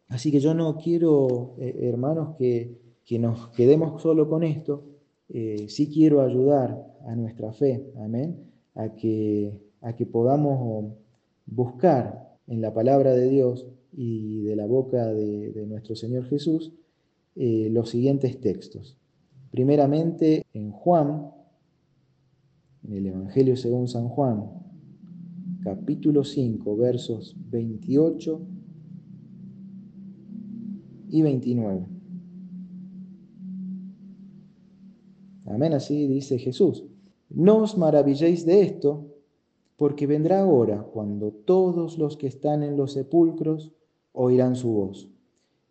Así 0.09 0.31
que 0.31 0.39
yo 0.39 0.55
no 0.55 0.77
quiero, 0.77 1.53
eh, 1.59 1.81
hermanos, 1.83 2.35
que, 2.39 2.75
nos 3.19 3.49
quedemos 3.49 4.01
solo 4.01 4.27
con 4.27 4.41
esto. 4.41 4.83
Eh, 5.29 5.67
sí 5.69 5.91
quiero 5.93 6.21
ayudar 6.21 6.87
a 7.05 7.15
nuestra 7.15 7.53
fe, 7.53 7.85
amén, 8.03 8.49
a 8.73 8.95
que, 8.95 9.53
a 9.81 9.95
que 9.95 10.07
podamos 10.07 10.91
buscar 11.45 12.35
en 12.47 12.61
la 12.61 12.73
palabra 12.73 13.13
de 13.13 13.29
Dios 13.29 13.67
y 13.99 14.43
de 14.43 14.55
la 14.55 14.67
boca 14.67 15.11
de, 15.11 15.65
nuestro 15.67 15.95
Señor 15.95 16.25
Jesús 16.25 16.71
eh, 17.35 17.67
los 17.71 17.89
siguientes 17.89 18.39
textos. 18.39 18.95
Primeramente 19.49 20.45
en 20.53 20.71
Juan, 20.71 21.31
en 22.83 22.93
el 22.93 23.07
Evangelio 23.07 23.57
según 23.57 23.87
San 23.87 24.07
Juan, 24.07 24.51
capítulo 25.63 26.23
5, 26.23 26.77
versos 26.77 27.35
28 27.49 28.39
y 31.09 31.21
29. 31.23 31.87
Amén, 35.45 35.73
así 35.73 36.05
dice 36.05 36.37
Jesús. 36.37 36.85
No 37.31 37.63
os 37.63 37.79
maravilléis 37.79 38.45
de 38.45 38.61
esto, 38.61 39.07
porque 39.75 40.05
vendrá 40.05 40.45
hora 40.45 40.83
cuando 40.83 41.31
todos 41.31 41.97
los 41.97 42.15
que 42.15 42.27
están 42.27 42.61
en 42.61 42.77
los 42.77 42.93
sepulcros 42.93 43.73
oirán 44.17 44.55
su 44.55 44.69
voz. 44.69 45.09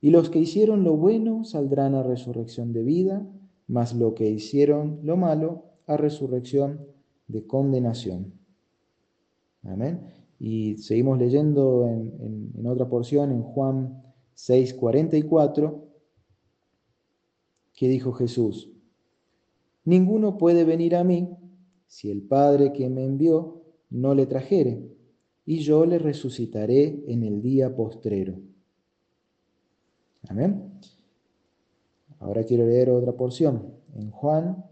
Y 0.01 0.11
los 0.11 0.31
que 0.31 0.39
hicieron 0.39 0.85
lo 0.85 0.97
bueno 0.97 1.45
saldrán 1.45 1.95
a 1.95 2.03
resurrección 2.03 2.73
de 2.73 2.83
vida, 2.83 3.27
mas 3.67 3.95
lo 3.95 4.15
que 4.15 4.31
hicieron 4.31 5.01
lo 5.03 5.17
malo 5.17 5.65
a 5.87 5.97
resurrección 5.97 6.87
de 7.27 7.47
condenación. 7.47 8.33
Amén. 9.65 10.01
Y 10.39 10.77
seguimos 10.77 11.19
leyendo 11.19 11.87
en, 11.89 12.67
otra 12.67 12.89
porción, 12.89 13.33
en 13.33 13.43
Juan 13.43 14.03
6:44, 14.37 15.83
que 17.75 17.89
dijo 17.89 18.13
Jesús, 18.13 18.71
Ninguno 19.85 20.39
puede 20.39 20.65
venir 20.65 20.95
a 20.97 21.05
mí 21.05 21.29
si 21.87 22.11
el 22.11 22.23
Padre 22.23 22.73
que 22.73 22.89
me 22.89 23.05
envió 23.05 23.63
no 23.91 24.15
le 24.15 24.27
trajere 24.27 24.96
y 25.47 25.59
yo 25.59 25.87
le 25.87 25.99
resucitaré 25.99 27.05
en 27.07 27.23
el 27.23 27.41
día 27.41 27.75
postrero. 27.75 28.35
Amén. 30.29 30.73
Ahora 32.19 32.43
quiero 32.43 32.67
leer 32.67 32.91
otra 32.91 33.13
porción. 33.13 33.73
En 33.95 34.11
Juan, 34.11 34.65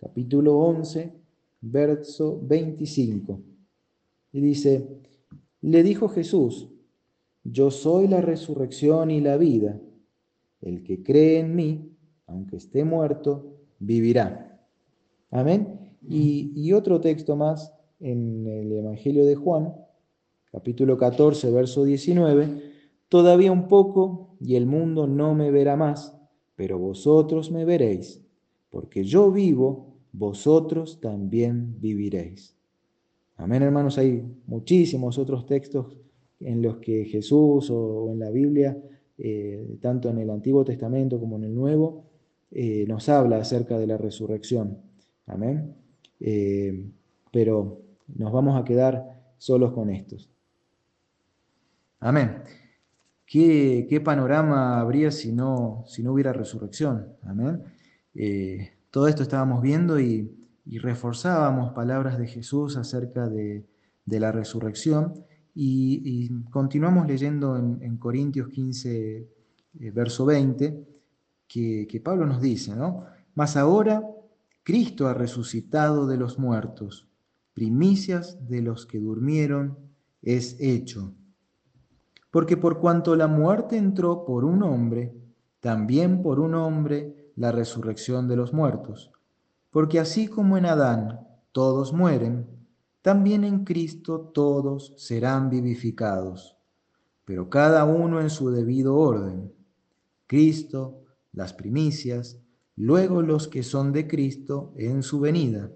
capítulo 0.00 0.58
11, 0.58 1.12
verso 1.60 2.40
25. 2.42 3.40
Y 4.32 4.40
dice, 4.40 4.98
le 5.60 5.84
dijo 5.84 6.08
Jesús, 6.08 6.68
yo 7.44 7.70
soy 7.70 8.08
la 8.08 8.20
resurrección 8.20 9.12
y 9.12 9.20
la 9.20 9.36
vida. 9.36 9.80
El 10.60 10.82
que 10.82 11.04
cree 11.04 11.38
en 11.38 11.54
mí, 11.54 11.96
aunque 12.26 12.56
esté 12.56 12.84
muerto, 12.84 13.58
vivirá. 13.78 14.60
Amén. 15.30 15.96
Y, 16.08 16.52
y 16.56 16.72
otro 16.72 17.00
texto 17.00 17.36
más 17.36 17.73
en 18.04 18.46
el 18.46 18.70
Evangelio 18.70 19.24
de 19.24 19.34
Juan, 19.34 19.74
capítulo 20.52 20.98
14, 20.98 21.50
verso 21.50 21.84
19, 21.84 22.62
todavía 23.08 23.50
un 23.50 23.66
poco 23.66 24.36
y 24.40 24.56
el 24.56 24.66
mundo 24.66 25.06
no 25.06 25.34
me 25.34 25.50
verá 25.50 25.74
más, 25.74 26.14
pero 26.54 26.78
vosotros 26.78 27.50
me 27.50 27.64
veréis, 27.64 28.22
porque 28.68 29.04
yo 29.04 29.32
vivo, 29.32 29.96
vosotros 30.12 31.00
también 31.00 31.80
viviréis. 31.80 32.54
Amén, 33.36 33.62
hermanos, 33.62 33.96
hay 33.96 34.22
muchísimos 34.46 35.16
otros 35.18 35.46
textos 35.46 35.96
en 36.40 36.60
los 36.60 36.76
que 36.76 37.06
Jesús 37.06 37.70
o 37.70 38.10
en 38.12 38.18
la 38.18 38.30
Biblia, 38.30 38.76
eh, 39.16 39.78
tanto 39.80 40.10
en 40.10 40.18
el 40.18 40.28
Antiguo 40.28 40.62
Testamento 40.62 41.18
como 41.18 41.36
en 41.36 41.44
el 41.44 41.54
Nuevo, 41.54 42.04
eh, 42.50 42.84
nos 42.86 43.08
habla 43.08 43.38
acerca 43.38 43.78
de 43.78 43.86
la 43.86 43.96
resurrección. 43.96 44.76
Amén. 45.26 45.74
Eh, 46.20 46.86
pero 47.32 47.83
nos 48.08 48.32
vamos 48.32 48.60
a 48.60 48.64
quedar 48.64 49.04
solos 49.38 49.72
con 49.72 49.90
estos. 49.90 50.30
Amén. 52.00 52.42
¿Qué, 53.26 54.00
panorama 54.04 54.78
habría 54.78 55.10
si 55.10 55.32
no, 55.32 55.84
si 55.86 56.02
no 56.02 56.12
hubiera 56.12 56.32
resurrección? 56.32 57.08
Amén. 57.22 57.62
Eh, 58.14 58.72
todo 58.90 59.08
esto 59.08 59.22
estábamos 59.22 59.62
viendo 59.62 59.98
y, 59.98 60.30
reforzábamos 60.66 61.72
palabras 61.72 62.18
de 62.18 62.26
Jesús 62.26 62.76
acerca 62.76 63.28
de, 63.28 63.66
la 64.06 64.32
resurrección 64.32 65.24
y, 65.54 66.30
continuamos 66.50 67.06
leyendo 67.06 67.56
en, 67.56 67.96
Corintios 67.96 68.48
15, 68.48 69.16
eh, 69.80 69.90
verso 69.90 70.24
20, 70.26 70.86
que, 71.48 71.86
que 71.88 72.00
Pablo 72.00 72.26
nos 72.26 72.40
dice, 72.40 72.76
¿no? 72.76 73.04
Mas 73.34 73.56
ahora 73.56 74.02
Cristo 74.62 75.08
ha 75.08 75.14
resucitado 75.14 76.06
de 76.06 76.16
los 76.16 76.38
muertos, 76.38 77.08
primicias 77.54 78.48
de 78.48 78.60
los 78.60 78.84
que 78.84 78.98
durmieron 78.98 79.78
es 80.22 80.56
hecho 80.60 81.14
porque 82.34 82.56
por 82.56 82.80
cuanto 82.80 83.14
la 83.14 83.28
muerte 83.28 83.76
entró 83.76 84.24
por 84.24 84.44
un 84.44 84.64
hombre, 84.64 85.14
también 85.60 86.20
por 86.20 86.40
un 86.40 86.56
hombre 86.56 87.30
la 87.36 87.52
resurrección 87.52 88.26
de 88.26 88.34
los 88.34 88.52
muertos. 88.52 89.12
Porque 89.70 90.00
así 90.00 90.26
como 90.26 90.56
en 90.56 90.66
Adán 90.66 91.20
todos 91.52 91.92
mueren, 91.92 92.48
también 93.02 93.44
en 93.44 93.64
Cristo 93.64 94.32
todos 94.34 94.94
serán 94.96 95.48
vivificados, 95.48 96.56
pero 97.24 97.48
cada 97.50 97.84
uno 97.84 98.20
en 98.20 98.30
su 98.30 98.50
debido 98.50 98.96
orden. 98.96 99.52
Cristo, 100.26 101.04
las 101.32 101.52
primicias, 101.52 102.40
luego 102.74 103.22
los 103.22 103.46
que 103.46 103.62
son 103.62 103.92
de 103.92 104.08
Cristo 104.08 104.72
en 104.76 105.04
su 105.04 105.20
venida. 105.20 105.70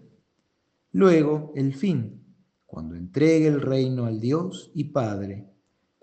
Luego 0.92 1.52
el 1.54 1.75
fin, 1.75 2.25
cuando 2.66 2.95
entregue 2.95 3.47
el 3.47 3.61
reino 3.61 4.07
al 4.07 4.21
Dios 4.21 4.71
y 4.75 4.85
Padre 4.85 5.49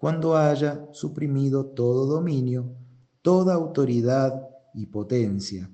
cuando 0.05 0.35
haya 0.35 0.87
suprimido 0.91 1.65
todo 1.65 2.05
dominio, 2.05 2.75
toda 3.23 3.55
autoridad 3.55 4.47
y 4.73 4.85
potencia, 4.87 5.71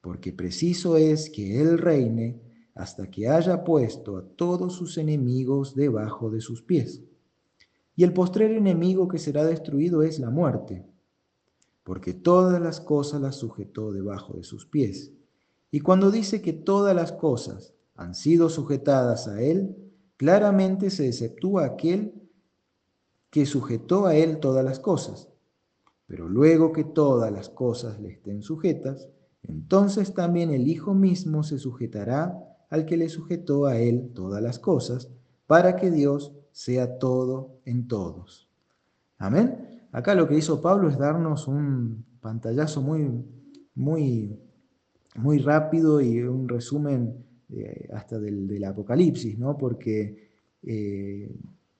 porque 0.00 0.32
preciso 0.32 0.96
es 0.96 1.30
que 1.30 1.60
Él 1.60 1.78
reine 1.78 2.40
hasta 2.74 3.10
que 3.10 3.28
haya 3.28 3.64
puesto 3.64 4.16
a 4.16 4.22
todos 4.22 4.74
sus 4.74 4.96
enemigos 4.98 5.74
debajo 5.74 6.30
de 6.30 6.40
sus 6.40 6.62
pies. 6.62 7.02
Y 7.96 8.04
el 8.04 8.12
postrer 8.12 8.52
enemigo 8.52 9.08
que 9.08 9.18
será 9.18 9.44
destruido 9.44 10.02
es 10.02 10.18
la 10.18 10.30
muerte, 10.30 10.86
porque 11.82 12.12
todas 12.12 12.60
las 12.60 12.80
cosas 12.80 13.20
las 13.22 13.34
sujetó 13.34 13.92
debajo 13.92 14.34
de 14.36 14.44
sus 14.44 14.66
pies. 14.66 15.10
Y 15.70 15.80
cuando 15.80 16.10
dice 16.10 16.42
que 16.42 16.52
todas 16.52 16.94
las 16.94 17.10
cosas 17.10 17.74
han 17.94 18.14
sido 18.14 18.48
sujetadas 18.48 19.28
a 19.28 19.40
Él, 19.42 19.76
claramente 20.16 20.90
se 20.90 21.08
exceptúa 21.08 21.64
aquel 21.64 22.24
que 23.34 23.46
sujetó 23.46 24.06
a 24.06 24.14
él 24.14 24.38
todas 24.38 24.64
las 24.64 24.78
cosas. 24.78 25.28
Pero 26.06 26.28
luego 26.28 26.72
que 26.72 26.84
todas 26.84 27.32
las 27.32 27.48
cosas 27.48 27.98
le 28.00 28.10
estén 28.10 28.42
sujetas, 28.42 29.08
entonces 29.42 30.14
también 30.14 30.52
el 30.52 30.68
Hijo 30.68 30.94
mismo 30.94 31.42
se 31.42 31.58
sujetará 31.58 32.56
al 32.70 32.86
que 32.86 32.96
le 32.96 33.08
sujetó 33.08 33.66
a 33.66 33.76
él 33.76 34.12
todas 34.14 34.40
las 34.40 34.58
cosas, 34.58 35.10
para 35.46 35.76
que 35.76 35.90
Dios 35.90 36.32
sea 36.52 36.98
todo 36.98 37.58
en 37.64 37.88
todos. 37.88 38.48
Amén. 39.18 39.88
Acá 39.90 40.14
lo 40.14 40.28
que 40.28 40.36
hizo 40.36 40.62
Pablo 40.62 40.88
es 40.88 40.96
darnos 40.96 41.48
un 41.48 42.04
pantallazo 42.20 42.82
muy, 42.82 43.24
muy, 43.74 44.38
muy 45.16 45.38
rápido 45.38 46.00
y 46.00 46.22
un 46.22 46.48
resumen 46.48 47.24
eh, 47.50 47.88
hasta 47.92 48.18
del, 48.18 48.64
Apocalipsis, 48.64 49.38
¿no? 49.38 49.56
Porque 49.58 50.30
eh, 50.62 51.30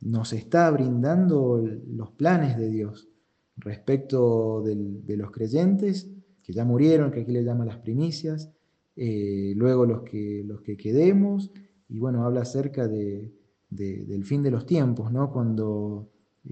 nos 0.02 0.32
está 0.34 0.70
brindando 0.70 1.66
los 1.88 2.10
planes 2.10 2.58
de 2.58 2.68
Dios 2.68 3.08
respecto 3.56 4.62
de 4.62 5.16
los 5.16 5.30
creyentes 5.30 6.10
que 6.42 6.52
ya 6.52 6.64
murieron, 6.64 7.10
que 7.10 7.20
aquí 7.22 7.32
le 7.32 7.44
llama 7.44 7.64
las 7.64 7.78
primicias, 7.78 8.50
eh, 8.96 9.54
luego 9.56 9.86
los 9.86 10.02
que, 10.02 10.42
los 10.44 10.60
que 10.60 10.76
quedemos, 10.76 11.50
y 11.88 11.98
bueno, 11.98 12.24
habla 12.24 12.42
acerca 12.42 12.86
de, 12.86 13.32
del 13.70 14.24
fin 14.24 14.42
de 14.42 14.50
los 14.50 14.66
tiempos, 14.66 15.10
¿no? 15.10 15.32
Cuando 15.32 16.10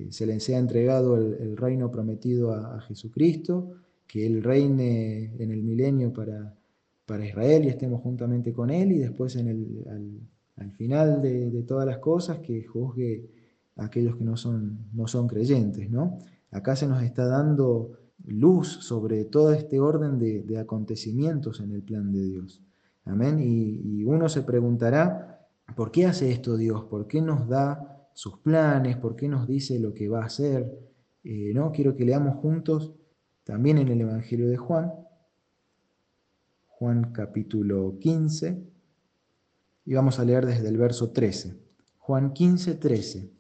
se 0.09 0.25
les 0.25 0.49
ha 0.49 0.59
entregado 0.59 1.19
el, 1.19 1.57
reino 1.57 1.91
prometido 1.91 2.53
a, 2.53 2.81
Jesucristo, 2.81 3.73
que 4.07 4.25
Él 4.27 4.43
reine 4.43 5.35
en 5.39 5.51
el 5.51 5.63
milenio 5.63 6.13
para, 6.13 6.57
para 7.13 7.27
Israel 7.27 7.67
y 7.67 7.69
estemos 7.69 8.01
juntamente 8.01 8.55
con 8.55 8.71
Él, 8.71 8.91
y 8.93 8.97
después 8.97 9.37
en 9.37 9.49
el, 9.49 10.23
al, 10.57 10.73
final 10.73 11.21
de, 11.21 11.63
todas 11.69 11.85
las 11.87 11.99
cosas 11.99 12.39
que 12.39 12.65
juzgue 12.65 13.29
a 13.77 13.85
aquellos 13.85 14.17
que 14.17 14.25
no 14.25 14.39
son, 14.39 14.89
no 14.95 15.07
son 15.07 15.29
creyentes, 15.29 15.91
¿no? 15.91 16.17
Acá 16.51 16.75
se 16.75 16.87
nos 16.89 17.03
está 17.03 17.27
dando 17.27 17.99
luz 18.25 18.79
sobre 18.81 19.27
todo 19.27 19.53
este 19.53 19.79
orden 19.79 20.19
de, 20.19 20.59
acontecimientos 20.59 21.61
en 21.61 21.73
el 21.73 21.83
plan 21.83 22.11
de 22.11 22.23
Dios. 22.23 22.63
Amén. 23.05 23.41
Y, 23.41 24.03
uno 24.05 24.31
se 24.31 24.41
preguntará, 24.41 25.47
¿por 25.77 25.91
qué 25.91 26.07
hace 26.07 26.33
esto 26.33 26.57
Dios? 26.57 26.85
¿Por 26.85 27.07
qué 27.07 27.21
nos 27.21 27.47
da 27.47 28.09
sus 28.15 28.39
planes? 28.39 28.97
¿Por 28.97 29.17
qué 29.17 29.29
nos 29.29 29.47
dice 29.47 29.79
lo 29.79 29.93
que 29.93 30.09
va 30.09 30.23
a 30.23 30.27
hacer? 30.27 30.79
Eh, 31.25 31.53
¿no? 31.55 31.73
Quiero 31.73 31.95
que 31.95 32.07
leamos 32.07 32.37
juntos 32.37 32.95
también 33.45 33.77
en 33.77 33.89
el 33.89 34.01
Evangelio 34.01 34.49
de 34.49 34.57
Juan, 34.57 34.93
Juan 36.83 37.13
capítulo 37.13 37.97
15, 38.01 38.61
y 39.85 39.95
vamos 39.95 40.19
a 40.19 40.25
leer 40.25 40.47
desde 40.47 40.69
el 40.69 40.77
verso 40.77 41.13
13. 41.13 41.57
Juan 41.99 42.33
15, 42.33 42.75
13. 42.75 43.31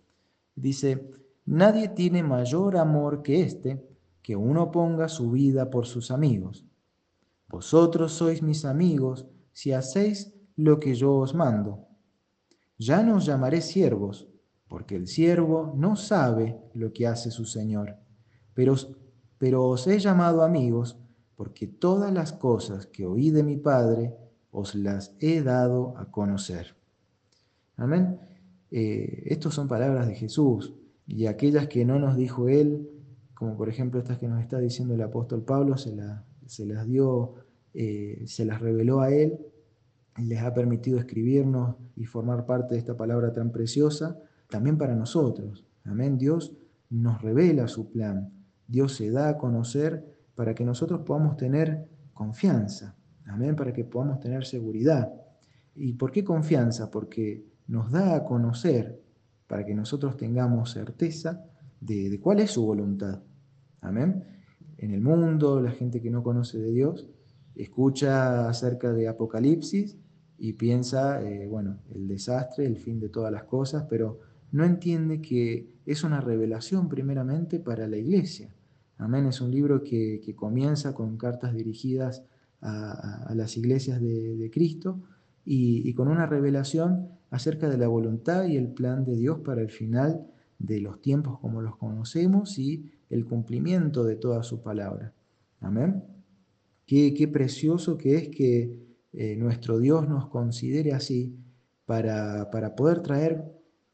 Dice, 0.54 1.10
Nadie 1.46 1.88
tiene 1.88 2.22
mayor 2.22 2.76
amor 2.76 3.20
que 3.20 3.42
este, 3.42 3.84
que 4.22 4.36
uno 4.36 4.70
ponga 4.70 5.08
su 5.08 5.32
vida 5.32 5.70
por 5.70 5.86
sus 5.86 6.12
amigos. 6.12 6.64
Vosotros 7.48 8.12
sois 8.12 8.42
mis 8.42 8.64
amigos 8.64 9.26
si 9.50 9.72
hacéis 9.72 10.32
lo 10.54 10.78
que 10.78 10.94
yo 10.94 11.16
os 11.16 11.34
mando. 11.34 11.88
Ya 12.78 13.02
no 13.02 13.16
os 13.16 13.26
llamaré 13.26 13.60
siervos, 13.60 14.28
porque 14.68 14.94
el 14.94 15.08
siervo 15.08 15.74
no 15.76 15.96
sabe 15.96 16.60
lo 16.74 16.92
que 16.92 17.08
hace 17.08 17.32
su 17.32 17.44
Señor, 17.44 17.96
pero, 18.54 18.76
pero 19.36 19.64
os 19.64 19.88
he 19.88 19.98
llamado 19.98 20.44
amigos, 20.44 21.01
porque 21.36 21.66
todas 21.66 22.12
las 22.12 22.32
cosas 22.32 22.86
que 22.86 23.06
oí 23.06 23.30
de 23.30 23.42
mi 23.42 23.56
Padre 23.56 24.14
os 24.50 24.74
las 24.74 25.14
he 25.20 25.42
dado 25.42 25.96
a 25.96 26.10
conocer. 26.10 26.74
Amén. 27.76 28.18
Eh, 28.70 29.24
Estas 29.26 29.54
son 29.54 29.68
palabras 29.68 30.06
de 30.06 30.14
Jesús 30.14 30.74
y 31.06 31.26
aquellas 31.26 31.68
que 31.68 31.84
no 31.84 31.98
nos 31.98 32.16
dijo 32.16 32.48
Él, 32.48 32.88
como 33.34 33.56
por 33.56 33.68
ejemplo 33.68 33.98
estas 33.98 34.18
que 34.18 34.28
nos 34.28 34.40
está 34.40 34.58
diciendo 34.58 34.94
el 34.94 35.02
apóstol 35.02 35.42
Pablo, 35.42 35.76
se, 35.76 35.94
las 35.94 36.86
dio, 36.86 37.34
eh, 37.74 38.22
se 38.26 38.44
las 38.44 38.60
reveló 38.60 39.00
a 39.00 39.10
Él 39.10 39.38
les 40.18 40.42
ha 40.42 40.52
permitido 40.52 40.98
escribirnos 40.98 41.76
y 41.96 42.04
formar 42.04 42.44
parte 42.44 42.74
de 42.74 42.80
esta 42.80 42.96
palabra 42.96 43.32
tan 43.32 43.50
preciosa, 43.50 44.18
también 44.48 44.76
para 44.76 44.94
nosotros. 44.94 45.64
Amén. 45.84 46.18
Dios 46.18 46.52
nos 46.90 47.22
revela 47.22 47.68
su 47.68 47.90
plan. 47.90 48.32
Dios 48.66 48.94
se 48.94 49.10
da 49.10 49.30
a 49.30 49.38
conocer 49.38 50.11
para 50.34 50.54
que 50.54 50.64
nosotros 50.64 51.00
podamos 51.02 51.36
tener 51.36 51.88
confianza. 52.14 52.96
Amén. 53.26 53.56
Para 53.56 53.72
que 53.72 53.84
podamos 53.84 54.20
tener 54.20 54.44
seguridad. 54.44 55.12
¿Y 55.74 55.94
por 55.94 56.10
qué 56.10 56.24
confianza? 56.24 56.90
Porque 56.90 57.44
nos 57.66 57.90
da 57.90 58.16
a 58.16 58.24
conocer 58.24 59.00
para 59.46 59.64
que 59.64 59.74
nosotros 59.74 60.16
tengamos 60.16 60.70
certeza 60.70 61.44
de, 61.80 62.18
cuál 62.20 62.40
es 62.40 62.52
su 62.52 62.64
voluntad. 62.64 63.22
Amén. 63.80 64.24
En 64.78 64.92
el 64.92 65.00
mundo, 65.00 65.60
la 65.60 65.70
gente 65.70 66.00
que 66.00 66.10
no 66.10 66.22
conoce 66.22 66.58
de 66.58 66.72
Dios 66.72 67.08
escucha 67.54 68.48
acerca 68.48 68.92
de 68.92 69.08
Apocalipsis 69.08 69.98
y 70.38 70.54
piensa, 70.54 71.22
eh, 71.22 71.46
bueno, 71.46 71.78
el 71.94 72.08
desastre, 72.08 72.66
el 72.66 72.78
fin 72.78 72.98
de 72.98 73.08
todas 73.08 73.30
las 73.30 73.44
cosas, 73.44 73.84
pero 73.88 74.20
no 74.50 74.64
entiende 74.64 75.20
que 75.20 75.68
es 75.86 76.04
una 76.04 76.20
revelación 76.20 76.88
primeramente 76.88 77.58
para 77.60 77.86
la 77.86 77.96
iglesia. 77.96 78.54
Amén. 78.98 79.26
Es 79.26 79.40
un 79.40 79.50
libro 79.50 79.82
que, 79.82 80.20
comienza 80.36 80.94
con 80.94 81.16
cartas 81.16 81.54
dirigidas 81.54 82.24
a, 82.60 83.32
las 83.34 83.56
iglesias 83.56 84.00
de, 84.00 84.50
Cristo 84.52 85.00
y, 85.44 85.92
con 85.94 86.08
una 86.08 86.26
revelación 86.26 87.08
acerca 87.30 87.68
de 87.68 87.78
la 87.78 87.88
voluntad 87.88 88.44
y 88.46 88.56
el 88.56 88.68
plan 88.68 89.04
de 89.04 89.16
Dios 89.16 89.40
para 89.40 89.62
el 89.62 89.70
final 89.70 90.26
de 90.58 90.80
los 90.80 91.00
tiempos 91.02 91.40
como 91.40 91.60
los 91.60 91.76
conocemos 91.76 92.58
y 92.58 92.92
el 93.10 93.24
cumplimiento 93.24 94.04
de 94.04 94.16
toda 94.16 94.42
su 94.42 94.62
palabra. 94.62 95.12
Amén. 95.60 96.04
Qué, 96.86 97.28
precioso 97.32 97.96
que 97.96 98.16
es 98.16 98.28
que 98.28 98.78
eh, 99.12 99.36
nuestro 99.36 99.78
Dios 99.78 100.08
nos 100.08 100.28
considere 100.28 100.92
así 100.92 101.34
para, 101.86 102.50
para, 102.50 102.74
poder 102.74 103.00
traer 103.00 103.44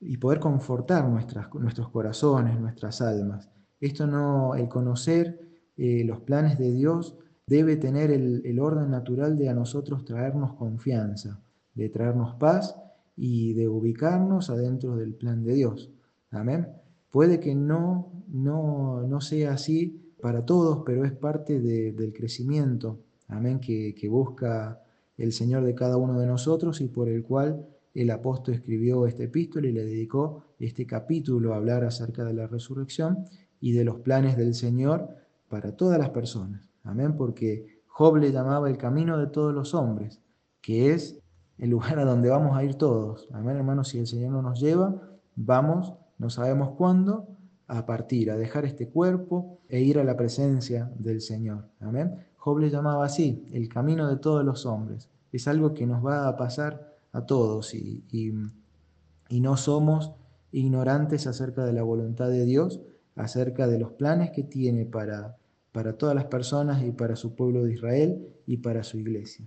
y 0.01 0.17
poder 0.17 0.41
confortar 0.41 1.09
nuestras, 1.09 1.53
nuestros 1.55 1.89
corazones, 1.91 2.59
nuestras 2.59 3.01
almas. 3.01 3.49
Esto 3.81 4.07
no, 4.07 4.55
el 4.55 4.69
conocer 4.69 5.41
eh, 5.77 6.05
los 6.05 6.21
planes 6.21 6.59
de 6.59 6.73
Dios 6.73 7.17
debe 7.47 7.77
tener 7.77 8.11
el, 8.11 8.43
el 8.45 8.61
orden 8.61 8.91
natural 8.91 9.39
de 9.39 9.49
a 9.49 9.55
nosotros 9.55 10.05
traernos 10.05 10.55
confianza, 10.55 11.41
de 11.75 11.89
traernos 11.89 12.35
paz 12.35 12.77
y 13.17 13.55
de 13.55 13.69
ubicarnos 13.69 14.51
adentro 14.51 14.97
del 14.97 15.15
plan 15.15 15.43
de 15.45 15.55
Dios. 15.55 15.91
Amén. 16.31 16.69
Puede 17.11 17.41
que 17.41 17.55
no, 17.55 18.13
no, 18.29 19.03
no 19.03 19.21
sea 19.21 19.53
así 19.53 20.15
para 20.21 20.45
todos, 20.45 20.83
pero 20.85 21.05
es 21.05 21.13
parte 21.13 21.61
del 21.61 22.13
crecimiento, 22.13 23.01
amén, 23.29 23.61
que, 23.61 24.09
busca 24.09 24.83
el 25.17 25.33
Señor 25.33 25.65
de 25.65 25.75
cada 25.75 25.97
uno 25.97 26.19
de 26.21 26.27
nosotros 26.27 26.81
y 26.81 26.89
por 26.89 27.09
el 27.09 27.23
cual 27.23 27.67
el 27.95 28.11
apóstol 28.11 28.55
escribió 28.55 29.07
este 29.07 29.25
epístola 29.25 29.69
y 29.69 29.73
le 29.73 29.85
dedicó 29.85 30.45
este 30.59 30.87
capítulo 30.87 31.53
a 31.53 31.57
hablar 31.57 31.85
acerca 31.85 32.25
de 32.25 32.35
la 32.35 32.47
resurrección 32.47 33.25
y 33.61 33.73
de 33.73 33.85
los 33.85 33.97
planes 33.97 34.37
del 34.37 34.55
Señor 34.55 35.09
para 35.49 35.77
todas 35.77 35.99
las 35.99 36.11
personas. 36.11 36.69
Amén, 36.85 37.17
porque 37.17 37.83
Job 37.87 38.17
le 38.17 38.33
llamaba 38.33 38.69
el 38.69 38.79
camino 38.79 39.19
de 39.19 39.27
todos 39.27 39.53
los 39.53 39.75
hombres, 39.75 40.21
que 40.61 40.93
es 40.93 41.21
el 41.59 41.71
lugar 41.71 41.99
a 41.99 42.05
donde 42.05 42.31
vamos 42.31 42.57
a 42.57 42.65
ir 42.65 42.77
todos. 42.77 43.29
Amén, 43.33 43.57
hermanos, 43.57 43.89
si 43.89 43.99
el 43.99 44.07
Señor 44.07 44.33
no 44.33 44.43
nos 44.43 44.61
lleva, 44.61 44.95
vamos, 45.35 45.95
no 46.19 46.31
sabemos 46.31 46.71
cuándo, 46.77 47.29
a 47.67 47.85
partir, 47.85 48.31
a 48.31 48.37
dejar 48.37 48.65
este 48.65 48.89
cuerpo 48.89 49.59
e 49.69 49.81
ir 49.81 49.99
a 49.99 50.05
la 50.05 50.17
presencia 50.17 50.91
del 50.99 51.21
Señor. 51.21 51.67
Amén. 51.81 52.27
Job 52.37 52.59
le 52.61 52.71
llamaba 52.71 53.05
así, 53.05 53.47
el 53.53 53.69
camino 53.69 54.09
de 54.09 54.17
todos 54.17 54.45
los 54.45 54.65
hombres. 54.65 55.09
Es 55.33 55.47
algo 55.49 55.75
que 55.75 55.87
nos 55.87 56.05
va 56.05 56.29
a 56.29 56.37
pasar 56.37 56.97
a 57.13 57.27
todos 57.27 57.75
y, 57.75 58.05
y 58.11 59.41
no 59.41 59.57
somos 59.57 60.13
ignorantes 60.53 61.27
acerca 61.27 61.65
de 61.65 61.73
la 61.73 61.83
voluntad 61.83 62.31
de 62.31 62.45
Dios, 62.47 62.81
acerca 63.19 63.67
de 63.67 63.79
los 63.79 63.93
planes 63.93 64.31
que 64.31 64.43
tiene 64.43 64.87
para, 64.87 65.37
para 65.73 65.93
todas 65.93 66.15
las 66.15 66.25
personas 66.25 66.83
y 66.83 66.93
para 66.93 67.17
su 67.17 67.35
pueblo 67.35 67.65
de 67.65 67.75
Israel 67.75 68.27
y 68.47 68.57
para 68.57 68.83
su 68.83 68.99
iglesia. 68.99 69.47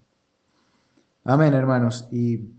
Amén, 1.24 1.54
hermanos. 1.54 2.08
Y 2.12 2.50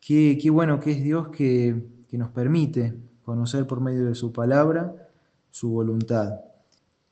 qué, 0.00 0.50
bueno 0.50 0.78
que 0.78 0.92
es 0.92 1.02
Dios 1.02 1.28
que, 1.28 1.94
nos 2.12 2.30
permite 2.30 2.94
conocer 3.24 3.66
por 3.66 3.82
medio 3.82 4.06
de 4.06 4.14
su 4.14 4.32
palabra 4.32 5.10
su 5.50 5.68
voluntad. 5.68 6.40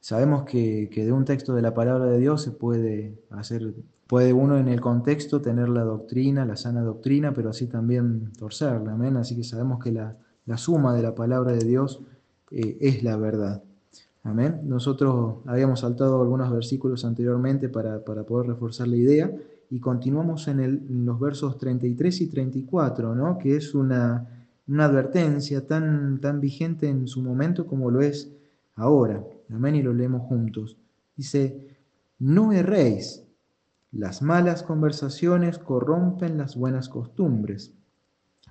Sabemos 0.00 0.44
que, 0.44 0.88
de 0.90 1.12
un 1.12 1.26
texto 1.26 1.54
de 1.54 1.60
la 1.60 1.74
palabra 1.74 2.06
de 2.06 2.18
Dios 2.18 2.40
se 2.40 2.52
puede 2.52 3.18
hacer, 3.28 3.74
puede 4.06 4.32
uno 4.32 4.56
en 4.56 4.68
el 4.68 4.80
contexto 4.80 5.42
tener 5.42 5.68
la 5.68 5.82
doctrina, 5.82 6.46
la 6.46 6.56
sana 6.56 6.80
doctrina, 6.80 7.34
pero 7.34 7.50
así 7.50 7.66
también 7.66 8.32
torcerla. 8.32 8.92
Amén. 8.92 9.18
Así 9.18 9.36
que 9.36 9.44
sabemos 9.44 9.82
que 9.82 9.92
la, 9.92 10.16
suma 10.56 10.94
de 10.94 11.02
la 11.02 11.14
palabra 11.14 11.52
de 11.52 11.64
Dios 11.66 12.00
eh, 12.50 12.78
es 12.80 13.02
la 13.02 13.16
verdad. 13.16 13.62
Amén. 14.22 14.60
Nosotros 14.64 15.36
habíamos 15.46 15.80
saltado 15.80 16.20
algunos 16.22 16.50
versículos 16.50 17.04
anteriormente 17.04 17.68
para, 17.68 18.04
para 18.04 18.24
poder 18.24 18.48
reforzar 18.48 18.88
la 18.88 18.96
idea 18.96 19.30
y 19.70 19.80
continuamos 19.80 20.48
en, 20.48 21.04
los 21.04 21.18
versos 21.18 21.58
33 21.58 22.20
y 22.20 22.26
34, 22.28 23.14
¿no? 23.14 23.38
que 23.38 23.56
es 23.56 23.74
una, 23.74 24.26
advertencia 24.78 25.66
tan, 25.66 26.20
tan 26.20 26.40
vigente 26.40 26.88
en 26.88 27.06
su 27.06 27.20
momento 27.22 27.66
como 27.66 27.90
lo 27.90 28.00
es 28.00 28.32
ahora. 28.76 29.22
Amén, 29.52 29.74
y 29.74 29.82
lo 29.82 29.92
leemos 29.92 30.22
juntos. 30.22 30.78
Dice, 31.16 31.76
no 32.18 32.52
erréis, 32.52 33.24
las 33.92 34.22
malas 34.22 34.62
conversaciones 34.62 35.58
corrompen 35.58 36.38
las 36.38 36.56
buenas 36.56 36.88
costumbres. 36.88 37.72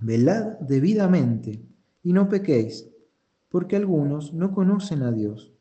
Velad 0.02 0.60
debidamente 0.60 1.62
y 2.04 2.14
no 2.14 2.30
pequéis, 2.30 2.90
porque 3.54 3.76
algunos 3.76 4.34
no 4.34 4.52
conocen 4.52 5.04
a 5.04 5.12
Dios. 5.12 5.54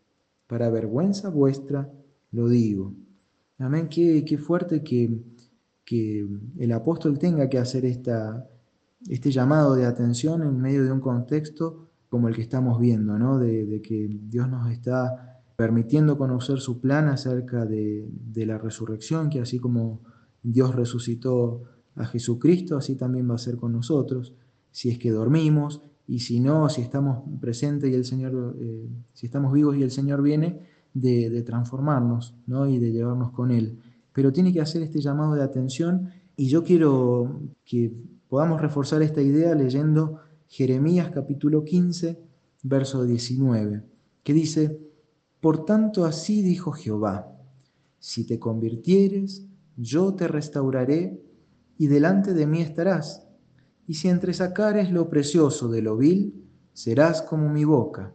Para 0.47 0.71
vergüenza 0.71 1.29
vuestra 1.29 1.93
lo 2.31 2.49
digo. 2.49 2.95
Amén, 3.59 3.91
qué, 3.91 4.25
qué 4.25 4.39
fuerte 4.39 4.83
que, 4.83 5.21
que, 5.85 6.27
el 6.59 6.73
apóstol 6.73 7.19
tenga 7.19 7.51
que 7.51 7.59
hacer 7.59 7.85
esta, 7.85 8.49
este 9.11 9.31
llamado 9.31 9.75
de 9.75 9.85
atención 9.85 10.43
en 10.43 10.59
medio 10.59 10.85
de 10.85 10.91
un 10.91 11.01
contexto 11.01 11.91
como 12.09 12.29
el 12.29 12.35
que 12.35 12.41
estamos 12.41 12.81
viendo, 12.81 13.19
¿no? 13.19 13.39
de, 13.39 13.83
que 13.83 14.09
Dios 14.09 14.49
nos 14.49 14.71
está 14.71 15.43
permitiendo 15.55 16.17
conocer 16.17 16.61
su 16.61 16.81
plan 16.81 17.09
acerca 17.09 17.67
de, 17.67 18.09
de, 18.11 18.47
la 18.47 18.57
resurrección, 18.57 19.29
que 19.29 19.41
así 19.41 19.59
como 19.59 20.01
Dios 20.43 20.75
resucitó 20.75 21.65
a 21.97 22.07
Jesucristo, 22.07 22.79
así 22.79 22.97
también 22.97 23.31
va 23.31 23.35
a 23.35 23.39
ser 23.39 23.57
con 23.59 23.73
nosotros, 23.73 24.33
si 24.71 24.89
es 24.89 24.99
que 24.99 25.11
dormimos, 25.11 25.83
y 26.07 26.21
si 26.21 26.41
no, 26.41 26.69
si 26.69 26.83
estamos 26.83 27.23
presentes 27.41 27.91
y 27.91 27.95
el 27.95 28.05
Señor, 28.05 28.57
eh, 28.59 28.89
si 29.13 29.27
estamos 29.27 29.53
vivos 29.53 29.77
y 29.77 29.83
el 29.83 29.91
Señor 29.91 30.23
viene, 30.23 30.61
de, 30.95 31.31
de 31.31 31.43
transformarnos 31.43 32.35
¿no? 32.47 32.69
y 32.69 32.79
de 32.79 32.93
llevarnos 32.93 33.31
con 33.31 33.51
Él. 33.51 33.79
Pero 34.13 34.33
tiene 34.33 34.53
que 34.53 34.61
hacer 34.61 34.83
este 34.83 35.01
llamado 35.01 35.35
de 35.35 35.43
atención 35.43 36.11
y 36.37 36.49
yo 36.49 36.65
quiero 36.65 37.41
que 37.65 37.93
podamos 38.29 38.61
reforzar 38.61 39.03
esta 39.03 39.23
idea 39.23 39.55
leyendo 39.55 40.21
Jeremías 40.49 41.11
capítulo 41.13 41.65
15, 41.65 42.19
verso 42.63 43.05
19, 43.05 43.83
que 44.23 44.33
dice, 44.33 44.79
Por 45.41 45.65
tanto 45.65 46.05
así 46.05 46.43
dijo 46.43 46.73
Jehová, 46.73 47.29
si 47.99 48.27
te 48.27 48.39
convirtieres, 48.39 49.47
yo 49.77 50.15
te 50.15 50.29
restauraré 50.29 51.23
y 51.79 51.87
delante 51.87 52.35
de 52.35 52.47
mí 52.47 52.61
estarás, 52.61 53.27
y 53.87 53.95
si 53.95 54.09
entresacares 54.09 54.91
lo 54.91 55.09
precioso 55.09 55.69
de 55.69 55.83
lo 55.83 55.97
vil, 55.97 56.47
serás 56.73 57.23
como 57.23 57.49
mi 57.49 57.65
boca. 57.65 58.13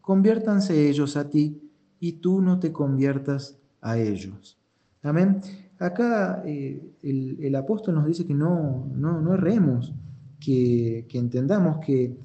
Conviértanse 0.00 0.88
ellos 0.88 1.16
a 1.16 1.28
ti, 1.28 1.68
y 2.00 2.12
tú 2.12 2.40
no 2.40 2.58
te 2.58 2.72
conviertas 2.72 3.58
a 3.80 3.98
ellos. 3.98 4.58
Amén. 5.02 5.40
Acá 5.78 6.42
eh, 6.44 6.92
el, 7.02 7.54
apóstol 7.54 7.94
nos 7.94 8.06
dice 8.06 8.26
que 8.26 8.34
no, 8.34 8.90
no, 8.94 9.20
no 9.20 9.34
erremos, 9.34 9.94
que, 10.40 11.06
entendamos 11.12 11.78
que 11.84 12.16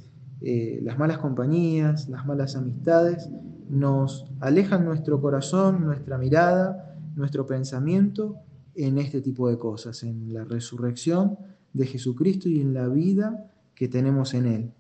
eh, 0.42 0.80
las 0.84 0.98
malas 0.98 1.20
compañías, 1.20 2.10
las 2.10 2.26
malas 2.26 2.56
amistades, 2.56 3.30
nos 3.70 4.26
alejan 4.40 4.86
nuestro 4.86 5.22
corazón, 5.22 5.86
nuestra 5.86 6.18
mirada, 6.18 6.96
nuestro 7.16 7.46
pensamiento 7.46 8.38
en 8.76 8.98
este 8.98 9.22
tipo 9.22 9.50
de 9.50 9.58
cosas, 9.58 10.04
en 10.04 10.34
la 10.34 10.44
resurrección 10.46 11.38
de 11.74 11.86
Jesucristo 11.86 12.50
y 12.50 12.62
en 12.62 12.74
la 12.74 12.88
vida 12.88 13.52
que 13.76 13.88
tenemos 13.88 14.34
en 14.34 14.46
Él. 14.46 14.72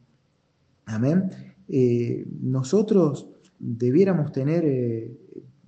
Amén. 0.85 1.29
Eh, 1.67 2.25
nosotros 2.41 3.29
debiéramos 3.59 4.31
tener 4.31 4.63
eh, 4.65 5.17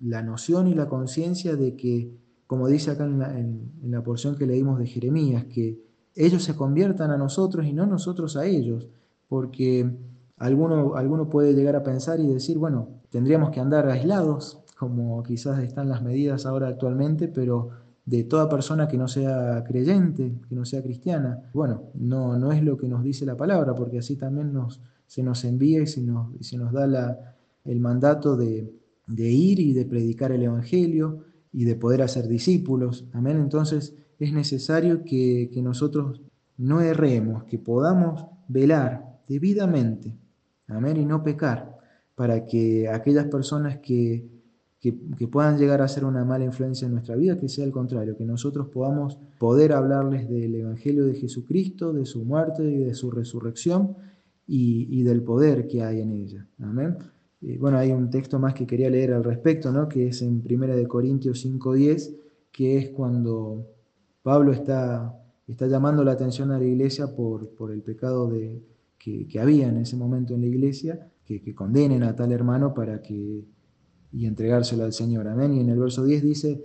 la 0.01 0.21
noción 0.21 0.67
y 0.67 0.73
la 0.73 0.88
conciencia 0.88 1.55
de 1.55 1.75
que, 1.75 2.11
como 2.47 2.67
dice 2.67 2.91
acá 2.91 3.05
en 3.05 3.19
la, 3.19 3.39
en 3.39 3.71
la 3.83 4.03
porción 4.03 4.35
que 4.35 4.45
leímos 4.45 4.77
de 4.79 4.88
Jeremías, 4.88 5.45
que 5.45 5.83
ellos 6.15 6.43
se 6.43 6.55
conviertan 6.55 7.11
a 7.11 7.17
nosotros 7.17 7.65
y 7.65 7.73
no 7.73 7.85
nosotros 7.85 8.38
a 8.38 8.45
ellos, 8.45 8.89
porque 9.27 9.97
alguno, 10.38 10.95
alguno 10.95 11.29
puede 11.29 11.53
llegar 11.53 11.75
a 11.75 11.83
pensar 11.83 12.19
y 12.19 12.27
decir, 12.27 12.57
bueno, 12.57 12.89
tendríamos 13.09 13.51
que 13.51 13.59
andar 13.59 13.88
aislados, 13.88 14.59
como 14.77 15.21
quizás 15.23 15.59
están 15.63 15.89
las 15.89 16.03
medidas 16.03 16.45
ahora 16.45 16.67
actualmente, 16.67 17.27
pero 17.27 17.69
de 18.05 18.23
toda 18.23 18.47
persona 18.47 18.87
que 18.87 18.97
no 18.97 19.07
sea 19.07 19.63
creyente, 19.67 20.39
que 20.47 20.55
no 20.55 20.65
sea 20.65 20.83
cristiana. 20.83 21.49
Bueno, 21.53 21.89
no, 21.95 22.37
no 22.37 22.51
es 22.51 22.63
lo 22.63 22.77
que 22.77 22.87
nos 22.87 23.03
dice 23.03 23.25
la 23.25 23.35
palabra, 23.35 23.73
porque 23.73 23.99
así 23.99 24.15
también 24.15 24.53
nos, 24.53 24.81
se 25.07 25.23
nos 25.23 25.43
envía 25.43 25.81
y 25.81 25.87
se 25.87 26.01
nos, 26.01 26.29
se 26.41 26.57
nos 26.57 26.71
da 26.71 26.85
la, 26.85 27.35
el 27.63 27.79
mandato 27.79 28.37
de, 28.37 28.71
de 29.07 29.29
ir 29.29 29.59
y 29.59 29.73
de 29.73 29.85
predicar 29.85 30.31
el 30.31 30.43
Evangelio 30.43 31.25
y 31.51 31.65
de 31.65 31.75
poder 31.75 32.01
hacer 32.01 32.27
discípulos. 32.27 33.05
Amén. 33.13 33.37
Entonces, 33.37 33.95
es 34.19 34.33
necesario 34.33 35.03
que, 35.03 35.49
nosotros 35.61 36.21
no 36.57 36.81
erremos, 36.81 37.43
que 37.45 37.59
podamos 37.59 38.25
velar 38.47 39.19
debidamente, 39.27 40.15
amén, 40.67 40.97
y 40.97 41.05
no 41.05 41.23
pecar, 41.23 41.77
para 42.15 42.45
que 42.45 42.87
aquellas 42.87 43.27
personas 43.27 43.79
que, 43.79 44.34
que, 45.17 45.27
puedan 45.27 45.57
llegar 45.57 45.81
a 45.81 45.87
ser 45.87 46.05
una 46.05 46.23
mala 46.25 46.45
influencia 46.45 46.85
en 46.85 46.93
nuestra 46.93 47.15
vida, 47.15 47.39
que 47.39 47.49
sea 47.49 47.65
al 47.65 47.71
contrario, 47.71 48.15
que 48.15 48.25
nosotros 48.25 48.67
podamos 48.67 49.17
poder 49.39 49.73
hablarles 49.73 50.29
del 50.29 50.55
Evangelio 50.55 51.05
de 51.05 51.15
Jesucristo, 51.15 51.93
de 51.93 52.05
su 52.05 52.23
muerte 52.23 52.63
y 52.63 52.77
de 52.77 52.93
su 52.93 53.11
resurrección 53.11 53.95
y, 54.47 55.03
del 55.03 55.23
poder 55.23 55.67
que 55.67 55.83
hay 55.83 56.01
en 56.01 56.11
ella. 56.11 56.47
Amén. 56.59 56.97
bueno, 57.59 57.77
hay 57.77 57.91
un 57.91 58.09
texto 58.09 58.39
más 58.39 58.53
que 58.53 58.67
quería 58.67 58.89
leer 58.89 59.13
al 59.13 59.23
respecto, 59.23 59.71
¿no? 59.71 59.89
que 59.89 60.07
es 60.07 60.21
en 60.21 60.43
1 60.47 60.87
Corintios 60.87 61.45
5.10, 61.45 62.15
que 62.51 62.77
es 62.77 62.89
cuando 62.91 63.67
Pablo 64.21 64.51
está, 64.51 65.19
está 65.47 65.67
llamando 65.67 66.03
la 66.03 66.11
atención 66.11 66.51
a 66.51 66.59
la 66.59 66.65
iglesia 66.65 67.15
por, 67.15 67.49
por 67.49 67.71
el 67.71 67.81
pecado 67.81 68.29
de, 68.29 68.61
que, 69.29 69.39
había 69.39 69.67
en 69.67 69.77
ese 69.77 69.95
momento 69.95 70.33
en 70.33 70.41
la 70.41 70.47
iglesia, 70.47 71.11
que, 71.25 71.53
condenen 71.53 72.03
a 72.03 72.15
tal 72.15 72.31
hermano 72.31 72.73
para 72.73 73.01
que 73.01 73.45
y 74.15 74.25
entregárselo 74.25 74.86
al 74.86 74.93
Señor. 74.93 75.28
Amén. 75.28 75.54
Y 75.54 75.60
en 75.60 75.69
el 75.69 75.78
verso 75.78 76.06
10 76.06 76.23
dice, 76.23 76.63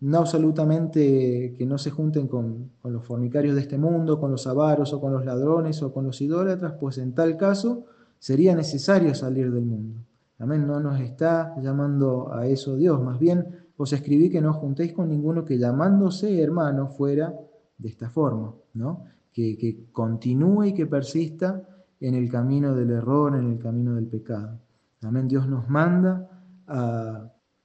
no 0.00 0.18
absolutamente 0.18 1.54
que 1.56 1.64
no 1.64 1.78
se 1.78 1.90
junten 1.90 2.26
con, 2.26 2.72
con, 2.82 2.92
los 2.92 3.06
fornicarios 3.06 3.54
de 3.54 3.60
este 3.60 3.78
mundo, 3.78 4.18
con 4.18 4.32
los 4.32 4.48
avaros 4.48 4.92
o 4.92 5.00
con 5.00 5.12
los 5.12 5.24
ladrones 5.24 5.80
o 5.82 5.92
con 5.92 6.04
los 6.04 6.20
idólatras, 6.20 6.74
pues 6.80 6.98
en 6.98 7.14
tal 7.14 7.36
caso 7.36 7.84
sería 8.18 8.56
necesario 8.56 9.14
salir 9.14 9.52
del 9.52 9.64
mundo. 9.64 10.00
Amén. 10.40 10.66
No 10.66 10.80
nos 10.80 11.00
está 11.00 11.54
llamando 11.62 12.32
a 12.32 12.46
eso 12.46 12.76
Dios, 12.76 13.00
más 13.00 13.18
bien 13.20 13.46
os 13.76 13.92
escribí 13.92 14.28
que 14.28 14.40
no 14.40 14.52
juntéis 14.52 14.92
con 14.92 15.08
ninguno 15.08 15.44
que 15.44 15.56
llamándose 15.56 16.42
hermano 16.42 16.88
fuera 16.88 17.32
de 17.76 17.88
esta 17.88 18.10
forma, 18.10 18.54
¿no? 18.74 19.04
Que, 19.32 19.56
que 19.56 19.86
continúe 19.92 20.64
y 20.64 20.74
que 20.74 20.86
persista 20.86 21.62
en 22.00 22.16
el 22.16 22.28
camino 22.28 22.74
del 22.74 22.90
error, 22.90 23.36
en 23.36 23.52
el 23.52 23.58
camino 23.58 23.94
del 23.94 24.06
pecado. 24.06 24.58
Amén. 25.02 25.28
Dios 25.28 25.48
nos 25.48 25.68
manda 25.68 26.37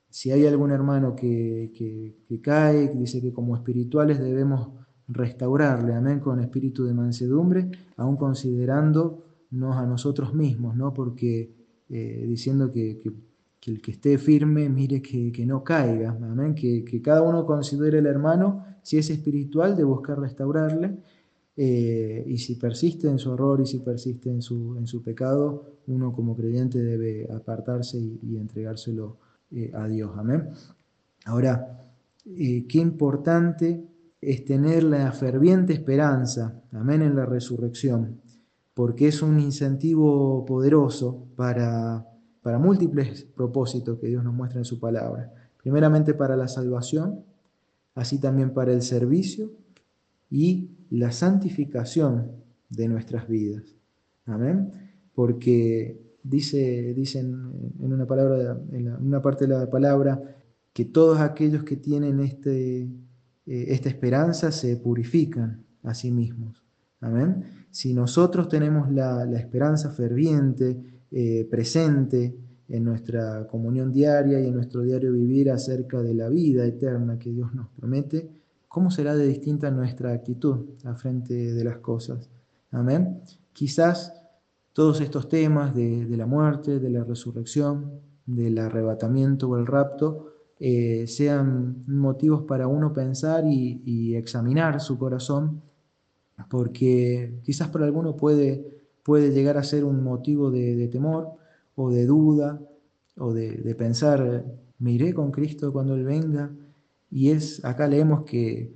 si 0.10 0.32
hay 0.32 0.46
algún 0.46 0.72
hermano 0.72 1.16
que, 1.16 1.72
que, 1.76 2.42
cae, 2.42 2.92
que 2.92 2.98
dice 2.98 3.22
que 3.22 3.34
como 3.34 3.56
espirituales 3.56 4.20
debemos 4.20 4.70
restaurarle, 5.08 5.94
amén, 5.94 6.20
con 6.20 6.40
espíritu 6.40 6.86
de 6.86 6.94
mansedumbre, 6.94 7.70
aún 7.98 8.16
considerándonos 8.16 9.76
a 9.76 9.86
nosotros 9.86 10.34
mismos, 10.34 10.76
¿no? 10.76 10.94
Porque 10.94 11.54
eh, 11.90 12.26
diciendo 12.28 12.72
que, 12.72 13.00
que 13.00 13.12
que 13.64 13.72
el 13.72 13.82
que 13.82 13.92
esté 13.92 14.18
firme 14.18 14.68
mire 14.68 15.02
que, 15.02 15.46
no 15.46 15.64
caiga, 15.64 16.10
amén, 16.22 16.54
que, 16.54 17.02
cada 17.02 17.22
uno 17.22 17.46
considere 17.46 18.00
el 18.00 18.08
hermano, 18.08 18.66
si 18.82 18.98
es 18.98 19.10
espiritual, 19.10 19.78
de 19.78 19.86
buscar 19.86 20.20
restaurarle, 20.20 20.98
eh, 21.56 22.24
y 22.28 22.38
si 22.38 22.56
persiste 22.56 23.08
en 23.08 23.20
su 23.20 23.34
error 23.34 23.62
y 23.62 23.66
si 23.66 23.80
persiste 23.80 24.30
en 24.30 24.42
su, 24.42 24.76
en 24.78 24.88
su 24.88 25.04
pecado, 25.04 25.80
uno 25.88 26.14
como 26.14 26.36
creyente 26.36 26.82
debe 26.82 27.32
apartarse 27.32 27.98
y, 27.98 28.38
entregárselo 28.38 29.18
eh, 29.52 29.72
a 29.74 29.88
Dios, 29.88 30.12
amén. 30.18 30.50
Ahora, 31.26 31.80
eh, 32.26 32.66
qué 32.68 32.80
importante 32.80 33.86
es 34.20 34.46
tener 34.46 34.84
la 34.84 35.12
ferviente 35.12 35.74
esperanza, 35.74 36.62
amén, 36.72 37.02
en 37.02 37.16
la 37.16 37.26
resurrección, 37.26 38.22
porque 38.74 39.10
es 39.10 39.22
un 39.22 39.40
incentivo 39.40 40.46
poderoso 40.46 41.28
para 41.36 42.08
para 42.44 42.60
múltiples 42.60 43.24
propósitos 43.24 43.98
que 44.00 44.08
Dios 44.08 44.24
nos 44.24 44.34
muestra 44.34 44.60
en 44.60 44.66
su 44.66 44.80
palabra. 44.80 45.34
Primeramente 45.58 46.14
para 46.14 46.36
la 46.36 46.50
salvación, 46.50 47.24
así 47.96 48.20
también 48.20 48.54
para 48.54 48.74
el 48.74 48.82
servicio 48.82 49.50
y 50.30 50.73
la 50.90 51.12
santificación 51.12 52.32
de 52.70 52.88
nuestras 52.88 53.28
vidas. 53.28 53.64
Amén. 54.26 54.72
Porque 55.14 56.18
dice, 56.24 56.94
dicen 56.94 57.52
en 57.80 57.94
una, 57.94 58.06
palabra, 58.06 58.60
en 58.72 58.88
una 58.88 59.22
parte 59.22 59.46
de 59.48 59.54
la 59.54 59.70
palabra 59.70 60.22
que 60.72 60.86
todos 60.86 61.20
aquellos 61.20 61.64
que 61.64 61.78
tienen 61.78 62.20
este, 62.20 62.82
eh, 62.82 62.90
esta 63.46 63.90
esperanza 63.90 64.52
se 64.52 64.78
purifican 64.78 65.64
a 65.84 65.94
sí 65.94 66.12
mismos. 66.12 66.64
Amén. 67.02 67.44
Si 67.70 67.94
nosotros 67.94 68.48
tenemos 68.48 68.92
la, 68.92 69.26
la 69.26 69.38
esperanza 69.38 69.92
ferviente, 69.92 70.94
eh, 71.12 71.48
presente 71.50 72.36
en 72.68 72.84
nuestra 72.84 73.46
comunión 73.46 73.92
diaria 73.92 74.40
y 74.40 74.48
en 74.48 74.56
nuestro 74.56 74.82
diario 74.82 75.12
vivir 75.12 75.52
acerca 75.52 76.02
de 76.02 76.16
la 76.16 76.28
vida 76.30 76.66
eterna 76.66 77.20
que 77.20 77.32
Dios 77.32 77.54
nos 77.54 77.70
promete, 77.70 78.32
¿cómo 78.74 78.90
será 78.90 79.16
de 79.16 79.28
distinta 79.28 79.70
nuestra 79.70 80.14
actitud 80.14 80.66
a 80.84 80.96
frente 80.96 81.54
de 81.54 81.64
las 81.64 81.78
cosas? 81.78 82.32
Amén. 82.72 83.22
Quizás 83.54 84.20
todos 84.74 85.00
estos 85.00 85.30
temas 85.30 85.76
de, 85.76 86.08
la 86.18 86.26
muerte, 86.26 86.80
de 86.80 86.90
la 86.90 87.04
resurrección, 87.04 88.00
del 88.26 88.58
arrebatamiento 88.58 89.48
o 89.48 89.60
el 89.60 89.68
rapto 89.68 90.34
eh, 90.60 91.06
sean 91.06 91.84
motivos 91.86 92.46
para 92.46 92.66
uno 92.66 92.92
pensar 92.94 93.44
y, 93.46 94.16
examinar 94.16 94.82
su 94.82 94.98
corazón, 94.98 95.62
porque 96.50 97.42
quizás 97.44 97.70
para 97.70 97.86
alguno 97.86 98.18
puede, 98.18 98.82
puede 99.04 99.30
llegar 99.30 99.56
a 99.60 99.64
ser 99.64 99.86
un 99.86 100.04
motivo 100.04 100.50
de, 100.50 100.88
temor 100.88 101.34
o 101.76 101.92
de 101.92 102.08
duda 102.08 102.60
o 103.20 103.34
de, 103.34 103.76
pensar, 103.78 104.44
me 104.80 104.94
iré 104.94 105.14
con 105.14 105.30
Cristo 105.30 105.72
cuando 105.72 105.94
Él 105.94 106.06
venga. 106.06 106.50
Y 107.14 107.30
es, 107.30 107.64
acá 107.64 107.88
leemos 107.88 108.24
que, 108.24 108.74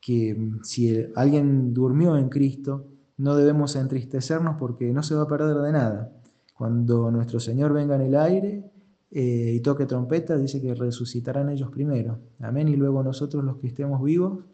que 0.00 0.36
si 0.62 1.06
alguien 1.14 1.72
durmió 1.72 2.16
en 2.16 2.28
Cristo, 2.28 2.88
no 3.18 3.36
debemos 3.36 3.76
entristecernos 3.76 4.56
porque 4.58 4.92
no 4.92 5.02
se 5.02 5.14
va 5.14 5.22
a 5.22 5.28
perder 5.28 5.56
de 5.58 5.72
nada. 5.72 6.12
Cuando 6.54 7.10
nuestro 7.10 7.38
Señor 7.38 7.72
venga 7.72 7.94
en 7.94 8.02
el 8.02 8.16
aire, 8.16 8.70
eh, 9.10 9.52
y 9.54 9.60
toque 9.60 9.86
trompeta, 9.86 10.36
dice 10.36 10.60
que 10.60 10.74
resucitarán 10.74 11.48
ellos 11.48 11.70
primero. 11.70 12.18
Amén. 12.40 12.68
Y 12.68 12.76
luego 12.76 13.02
nosotros 13.02 13.44
los 13.44 13.56
que 13.58 13.68
estemos 13.68 14.02
vivos 14.02 14.44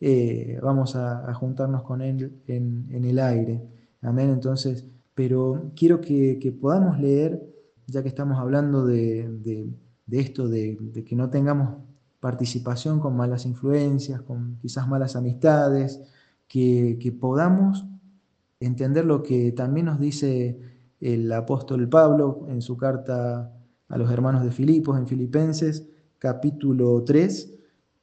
eh, 0.00 0.58
vamos 0.62 0.94
a, 0.96 1.34
juntarnos 1.34 1.82
con 1.82 2.00
Él 2.00 2.40
en, 2.46 3.04
el 3.04 3.18
aire. 3.18 3.62
Amén. 4.00 4.30
Entonces, 4.30 4.86
pero 5.14 5.72
quiero 5.76 6.00
que, 6.00 6.56
podamos 6.60 7.00
leer, 7.00 7.42
ya 7.86 8.02
que 8.02 8.08
estamos 8.08 8.38
hablando 8.38 8.86
de, 8.86 9.68
esto, 10.10 10.48
de, 10.48 11.04
que 11.06 11.16
no 11.16 11.28
tengamos 11.30 11.87
participación 12.20 13.00
con 13.00 13.16
malas 13.16 13.46
influencias, 13.46 14.22
con 14.22 14.56
quizás 14.58 14.88
malas 14.88 15.16
amistades, 15.16 16.00
que, 16.46 16.98
que 17.00 17.12
podamos 17.12 17.86
entender 18.60 19.04
lo 19.04 19.22
que 19.22 19.52
también 19.52 19.86
nos 19.86 20.00
dice 20.00 20.58
el 21.00 21.30
apóstol 21.32 21.88
Pablo 21.88 22.46
en 22.48 22.60
su 22.60 22.76
carta 22.76 23.52
a 23.88 23.98
los 23.98 24.10
hermanos 24.10 24.42
de 24.42 24.50
Filipos 24.50 24.98
en 24.98 25.06
Filipenses 25.06 25.86
capítulo 26.18 27.04
3, 27.04 27.54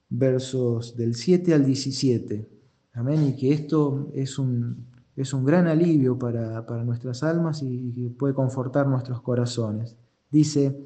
versos 0.10 0.96
del 0.96 1.16
7 1.16 1.54
al 1.54 1.66
17. 1.66 2.50
Amén. 2.94 3.28
Y 3.28 3.36
que 3.36 3.54
esto 3.54 4.10
es 4.14 4.40
un, 4.40 4.88
es 5.16 5.34
un 5.34 5.46
gran 5.46 5.68
alivio 5.68 6.18
para, 6.18 6.62
nuestras 6.84 7.24
almas 7.24 7.62
y, 7.62 7.92
que 7.92 8.10
puede 8.10 8.34
confortar 8.34 8.88
nuestros 8.88 9.22
corazones. 9.22 9.98
Dice, 10.32 10.78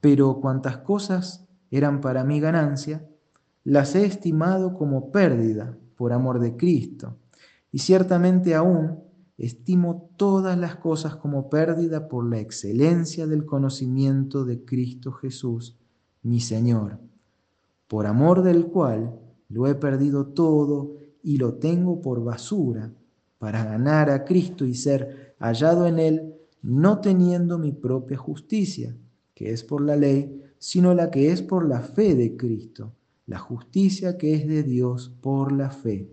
pero 0.00 0.40
cuantas 0.40 0.78
cosas 0.78 1.46
eran 1.72 2.00
para 2.00 2.22
mí 2.22 2.38
ganancia, 2.38 3.04
las 3.64 3.94
he 3.94 4.04
estimado 4.04 4.74
como 4.74 5.10
pérdida 5.10 5.76
por 5.96 6.12
amor 6.12 6.38
de 6.38 6.56
Cristo. 6.56 7.16
Y 7.70 7.78
ciertamente 7.78 8.54
aún 8.54 9.00
estimo 9.38 10.10
todas 10.16 10.58
las 10.58 10.76
cosas 10.76 11.16
como 11.16 11.48
pérdida 11.48 12.08
por 12.08 12.28
la 12.28 12.38
excelencia 12.38 13.26
del 13.26 13.46
conocimiento 13.46 14.44
de 14.44 14.64
Cristo 14.64 15.12
Jesús, 15.12 15.78
mi 16.22 16.40
Señor, 16.40 17.00
por 17.88 18.06
amor 18.06 18.42
del 18.42 18.66
cual 18.66 19.18
lo 19.48 19.66
he 19.66 19.74
perdido 19.74 20.26
todo 20.26 20.96
y 21.22 21.38
lo 21.38 21.54
tengo 21.54 22.02
por 22.02 22.22
basura, 22.22 22.92
para 23.38 23.64
ganar 23.64 24.08
a 24.10 24.24
Cristo 24.24 24.64
y 24.64 24.74
ser 24.74 25.34
hallado 25.40 25.86
en 25.86 25.98
Él, 25.98 26.34
no 26.62 27.00
teniendo 27.00 27.58
mi 27.58 27.72
propia 27.72 28.16
justicia, 28.16 28.96
que 29.34 29.50
es 29.50 29.64
por 29.64 29.80
la 29.82 29.96
ley, 29.96 30.40
sino 30.62 30.94
la 30.94 31.10
que 31.10 31.32
es 31.32 31.42
por 31.42 31.66
la 31.66 31.80
fe 31.80 32.14
de 32.14 32.36
Cristo, 32.36 32.92
la 33.26 33.40
justicia 33.40 34.16
que 34.16 34.34
es 34.34 34.46
de 34.46 34.62
Dios 34.62 35.12
por 35.20 35.50
la 35.50 35.70
fe, 35.70 36.08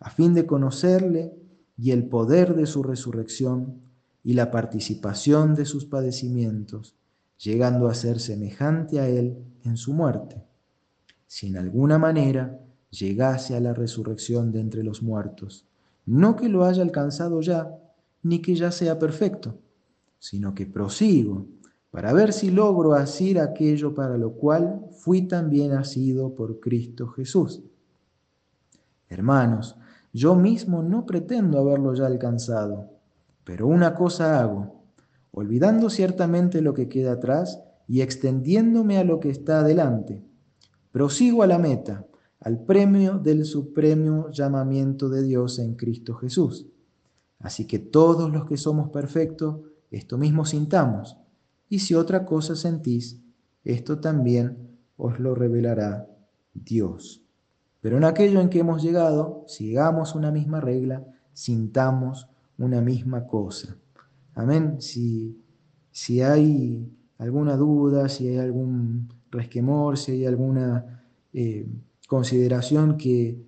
a 0.00 0.10
fin 0.10 0.34
de 0.34 0.46
conocerle 0.46 1.32
y 1.78 1.92
el 1.92 2.08
poder 2.08 2.56
de 2.56 2.66
su 2.66 2.82
resurrección 2.82 3.80
y 4.24 4.32
la 4.32 4.50
participación 4.50 5.54
de 5.54 5.64
sus 5.64 5.84
padecimientos, 5.84 6.96
llegando 7.38 7.86
a 7.86 7.94
ser 7.94 8.18
semejante 8.18 8.98
a 8.98 9.08
Él 9.08 9.38
en 9.62 9.76
su 9.76 9.92
muerte, 9.92 10.42
si 11.28 11.46
en 11.46 11.56
alguna 11.56 11.98
manera 11.98 12.58
llegase 12.90 13.54
a 13.54 13.60
la 13.60 13.74
resurrección 13.74 14.50
de 14.50 14.58
entre 14.58 14.82
los 14.82 15.04
muertos, 15.04 15.68
no 16.04 16.34
que 16.34 16.48
lo 16.48 16.64
haya 16.64 16.82
alcanzado 16.82 17.40
ya, 17.40 17.78
ni 18.24 18.42
que 18.42 18.56
ya 18.56 18.72
sea 18.72 18.98
perfecto, 18.98 19.56
sino 20.18 20.52
que 20.52 20.66
prosigo 20.66 21.46
para 21.92 22.14
ver 22.14 22.32
si 22.32 22.50
logro 22.50 22.94
asir 22.94 23.38
aquello 23.38 23.94
para 23.94 24.16
lo 24.16 24.32
cual 24.32 24.86
fui 24.92 25.28
también 25.28 25.72
asido 25.72 26.34
por 26.34 26.58
Cristo 26.58 27.06
Jesús. 27.08 27.62
Hermanos, 29.10 29.76
yo 30.10 30.34
mismo 30.34 30.82
no 30.82 31.04
pretendo 31.04 31.58
haberlo 31.58 31.92
ya 31.94 32.06
alcanzado, 32.06 32.88
pero 33.44 33.66
una 33.66 33.94
cosa 33.94 34.40
hago, 34.40 34.82
olvidando 35.32 35.90
ciertamente 35.90 36.62
lo 36.62 36.72
que 36.72 36.88
queda 36.88 37.12
atrás 37.12 37.62
y 37.86 38.00
extendiéndome 38.00 38.96
a 38.96 39.04
lo 39.04 39.20
que 39.20 39.28
está 39.28 39.60
adelante. 39.60 40.22
Prosigo 40.92 41.42
a 41.42 41.46
la 41.46 41.58
meta, 41.58 42.06
al 42.40 42.58
premio 42.64 43.18
del 43.18 43.44
supremo 43.44 44.30
llamamiento 44.30 45.10
de 45.10 45.22
Dios 45.22 45.58
en 45.58 45.74
Cristo 45.74 46.14
Jesús. 46.14 46.66
Así 47.38 47.66
que 47.66 47.78
todos 47.78 48.32
los 48.32 48.46
que 48.46 48.56
somos 48.56 48.88
perfectos, 48.88 49.60
esto 49.90 50.16
mismo 50.16 50.46
sintamos, 50.46 51.18
y 51.72 51.78
si 51.78 51.94
otra 51.94 52.26
cosa 52.26 52.54
sentís, 52.54 53.18
esto 53.64 53.98
también 53.98 54.76
os 54.98 55.18
lo 55.18 55.34
revelará 55.34 56.06
Dios. 56.52 57.24
Pero 57.80 57.96
en 57.96 58.04
aquello 58.04 58.42
en 58.42 58.50
que 58.50 58.58
hemos 58.58 58.82
llegado, 58.82 59.46
sigamos 59.48 60.14
una 60.14 60.30
misma 60.30 60.60
regla, 60.60 61.02
sintamos 61.32 62.28
una 62.58 62.82
misma 62.82 63.26
cosa. 63.26 63.74
Amén. 64.34 64.82
Si, 64.82 65.42
si 65.90 66.20
hay 66.20 66.94
alguna 67.16 67.56
duda, 67.56 68.10
si 68.10 68.28
hay 68.28 68.36
algún 68.36 69.08
resquemor, 69.30 69.96
si 69.96 70.12
hay 70.12 70.26
alguna 70.26 71.06
eh, 71.32 71.66
consideración 72.06 72.98
que, 72.98 73.40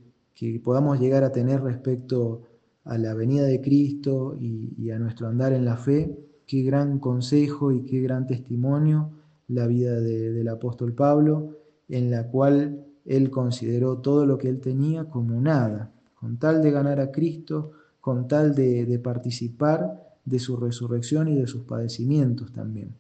podamos 0.65 0.99
llegar 0.99 1.25
a 1.25 1.33
tener 1.33 1.61
respecto 1.61 2.41
a 2.85 2.97
la 2.97 3.13
venida 3.13 3.45
de 3.45 3.61
Cristo 3.61 4.35
y, 4.41 4.91
a 4.91 4.99
nuestro 4.99 5.29
andar 5.29 5.53
en 5.53 5.67
la 5.67 5.77
fe, 5.77 6.25
qué 6.47 6.63
gran 6.63 6.99
consejo 6.99 7.73
y 7.73 7.83
qué 7.83 8.01
gran 8.01 8.27
testimonio 8.27 9.11
la 9.49 9.67
vida 9.67 10.01
del 10.01 10.49
apóstol 10.49 10.95
Pablo, 10.95 11.57
en 11.89 12.11
la 12.11 12.29
cual 12.29 12.85
él 13.05 13.31
consideró 13.31 13.99
todo 13.99 14.27
lo 14.27 14.39
que 14.39 14.49
él 14.49 14.61
tenía 14.61 15.05
como 15.05 15.41
nada, 15.41 15.93
con 16.15 16.39
tal 16.39 16.63
de 16.63 16.71
ganar 16.71 17.01
a 17.01 17.11
Cristo, 17.11 17.73
con 18.01 18.29
tal 18.29 18.55
de, 18.55 18.99
participar 19.03 20.19
de 20.25 20.39
su 20.39 20.57
resurrección 20.57 21.29
y 21.29 21.37
de 21.37 21.47
sus 21.47 21.63
padecimientos 21.63 22.53
también. 22.53 22.95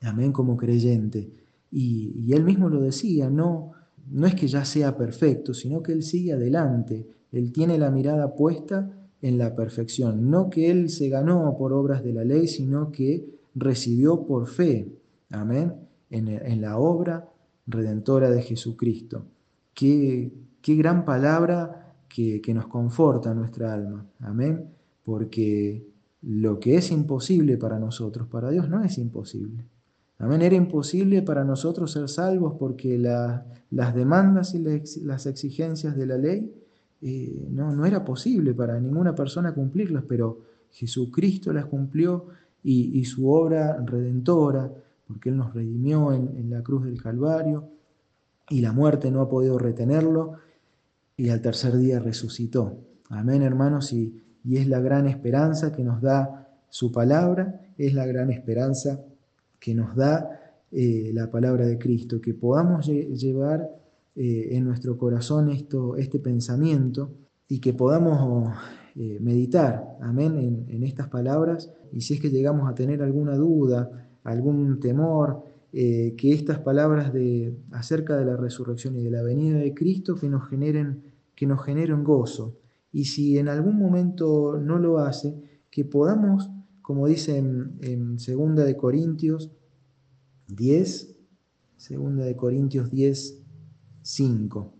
Amén 0.00 0.32
como 0.32 0.56
creyente. 0.56 1.30
Y, 1.70 2.32
él 2.32 2.44
mismo 2.44 2.68
lo 2.68 2.80
decía, 2.80 3.30
no, 3.30 3.72
no 4.10 4.26
es 4.26 4.34
que 4.34 4.48
ya 4.48 4.64
sea 4.64 4.96
perfecto, 4.96 5.54
sino 5.54 5.82
que 5.82 5.92
él 5.92 6.02
sigue 6.02 6.32
adelante, 6.32 7.06
él 7.30 7.52
tiene 7.52 7.78
la 7.78 7.90
mirada 7.90 8.34
puesta 8.34 8.90
en 9.22 9.38
la 9.38 9.54
perfección, 9.54 10.30
no 10.30 10.50
que 10.50 10.70
él 10.70 10.90
se 10.90 11.08
ganó 11.08 11.56
por 11.56 11.72
obras 11.72 12.02
de 12.02 12.12
la 12.12 12.24
ley, 12.24 12.48
sino 12.48 12.90
que 12.90 13.24
recibió 13.54 14.26
por 14.26 14.48
fe, 14.48 14.88
amén, 15.30 15.74
en, 16.10 16.28
en 16.28 16.60
la 16.60 16.78
obra 16.78 17.28
redentora 17.66 18.30
de 18.30 18.42
Jesucristo. 18.42 19.24
Qué, 19.74 20.32
qué 20.60 20.74
gran 20.74 21.04
palabra 21.04 21.94
que, 22.08 22.40
que 22.40 22.52
nos 22.52 22.66
conforta 22.66 23.32
nuestra 23.32 23.72
alma. 23.72 24.04
Amén. 24.20 24.68
Porque 25.04 25.86
lo 26.22 26.58
que 26.60 26.76
es 26.76 26.90
imposible 26.90 27.56
para 27.56 27.78
nosotros, 27.78 28.28
para 28.28 28.50
Dios 28.50 28.68
no 28.68 28.82
es 28.84 28.98
imposible. 28.98 29.64
Amén. 30.18 30.42
Era 30.42 30.54
imposible 30.54 31.22
para 31.22 31.44
nosotros 31.44 31.92
ser 31.92 32.08
salvos 32.08 32.54
porque 32.58 32.98
las 32.98 33.94
demandas 33.94 34.54
y 34.54 34.62
las 35.02 35.26
exigencias 35.26 35.96
de 35.96 36.06
la 36.06 36.16
ley 36.16 36.52
eh, 37.02 37.48
no, 37.50 37.74
no, 37.74 37.84
era 37.84 38.04
posible 38.04 38.54
para 38.54 38.78
ninguna 38.78 39.14
persona 39.14 39.52
cumplirlas, 39.52 40.04
pero 40.08 40.38
Jesucristo 40.70 41.52
las 41.52 41.66
cumplió 41.66 42.26
y, 42.62 42.98
y 42.98 43.04
su 43.04 43.28
obra 43.28 43.76
redentora 43.84 44.70
porque 45.12 45.28
Él 45.28 45.36
nos 45.36 45.52
redimió 45.52 46.12
en, 46.12 46.48
la 46.50 46.62
cruz 46.62 46.84
del 46.84 47.00
Calvario 47.00 47.68
y 48.48 48.60
la 48.60 48.72
muerte 48.72 49.10
no 49.10 49.20
ha 49.20 49.28
podido 49.28 49.58
retenerlo 49.58 50.38
y 51.16 51.28
al 51.28 51.42
tercer 51.42 51.76
día 51.76 51.98
resucitó. 51.98 52.78
Amén, 53.10 53.42
hermanos, 53.42 53.92
y, 53.92 54.22
es 54.50 54.66
la 54.66 54.80
gran 54.80 55.06
esperanza 55.06 55.70
que 55.70 55.84
nos 55.84 56.00
da 56.00 56.48
su 56.68 56.90
palabra, 56.90 57.60
es 57.78 57.94
la 57.94 58.06
gran 58.06 58.30
esperanza 58.30 59.00
que 59.60 59.74
nos 59.74 59.94
da 59.94 60.56
eh, 60.72 61.10
la 61.12 61.30
palabra 61.30 61.66
de 61.66 61.78
Cristo, 61.78 62.20
que 62.20 62.34
podamos 62.34 62.86
llevar 62.86 63.70
eh, 64.14 64.48
en 64.52 64.64
nuestro 64.64 64.98
corazón 64.98 65.50
esto, 65.50 65.96
este 65.96 66.18
pensamiento 66.18 67.10
y 67.48 67.60
que 67.60 67.72
podamos 67.72 68.54
eh, 68.94 69.18
meditar, 69.20 69.96
amén, 70.00 70.66
en, 70.68 70.82
estas 70.84 71.08
palabras. 71.08 71.70
Y 71.92 72.02
si 72.02 72.14
es 72.14 72.20
que 72.20 72.30
llegamos 72.30 72.70
a 72.70 72.74
tener 72.74 73.02
alguna 73.02 73.36
duda, 73.36 74.08
algún 74.24 74.80
temor, 74.80 75.44
eh, 75.72 76.14
que 76.16 76.32
estas 76.32 76.58
palabras 76.58 77.12
de, 77.12 77.56
acerca 77.70 78.16
de 78.16 78.26
la 78.26 78.36
resurrección 78.36 78.96
y 78.96 79.02
de 79.02 79.10
la 79.10 79.22
venida 79.22 79.58
de 79.58 79.72
Cristo 79.72 80.14
que 80.16 80.28
nos 80.28 80.48
generen, 80.48 81.02
que 81.34 81.46
nos 81.46 81.64
generen 81.64 82.04
gozo. 82.04 82.58
Y 82.92 83.06
si 83.06 83.38
en 83.38 83.48
algún 83.48 83.78
momento 83.78 84.58
no 84.60 84.78
lo 84.78 84.98
hace, 84.98 85.34
que 85.70 85.84
podamos, 85.84 86.50
como 86.82 87.06
dice 87.06 87.38
en, 87.38 87.78
en 87.80 88.18
Segunda 88.18 88.64
de 88.64 88.76
Corintios, 88.76 89.50
10, 90.48 91.16
segunda 91.76 92.24
de 92.24 92.36
Corintios 92.36 92.90
10, 92.90 93.42
5. 94.02 94.72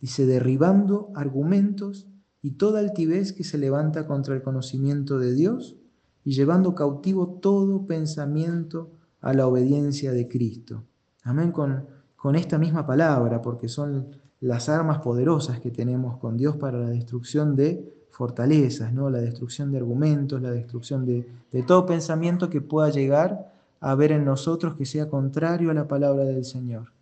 Dice, 0.00 0.26
derribando 0.26 1.10
argumentos 1.14 2.06
y 2.42 2.52
toda 2.52 2.80
altivez 2.80 3.32
que 3.32 3.44
se 3.44 3.58
levanta 3.58 4.06
contra 4.06 4.34
el 4.34 4.42
conocimiento 4.42 5.18
de 5.18 5.34
Dios 5.34 5.76
y 6.24 6.32
llevando 6.32 6.74
cautivo 6.74 7.38
todo 7.40 7.86
pensamiento 7.86 8.90
a 9.20 9.32
la 9.32 9.46
obediencia 9.46 10.12
de 10.12 10.28
Cristo. 10.28 10.84
Amén 11.24 11.52
con, 11.52 11.86
con 12.16 12.36
esta 12.36 12.58
misma 12.58 12.86
palabra, 12.86 13.42
porque 13.42 13.68
son 13.68 14.08
las 14.40 14.68
armas 14.68 14.98
poderosas 14.98 15.60
que 15.60 15.70
tenemos 15.70 16.18
con 16.18 16.36
Dios 16.36 16.56
para 16.56 16.78
la 16.78 16.90
destrucción 16.90 17.56
de 17.56 17.92
fortalezas, 18.10 18.92
¿no? 18.92 19.10
la 19.10 19.18
destrucción 19.18 19.70
de 19.70 19.78
argumentos, 19.78 20.40
la 20.40 20.50
destrucción 20.50 21.04
de, 21.04 21.28
de 21.52 21.62
todo 21.62 21.86
pensamiento 21.86 22.48
que 22.48 22.60
pueda 22.60 22.90
llegar 22.90 23.52
a 23.80 23.94
ver 23.94 24.12
en 24.12 24.24
nosotros 24.24 24.74
que 24.74 24.86
sea 24.86 25.08
contrario 25.08 25.70
a 25.70 25.74
la 25.74 25.88
palabra 25.88 26.24
del 26.24 26.44
Señor. 26.44 26.92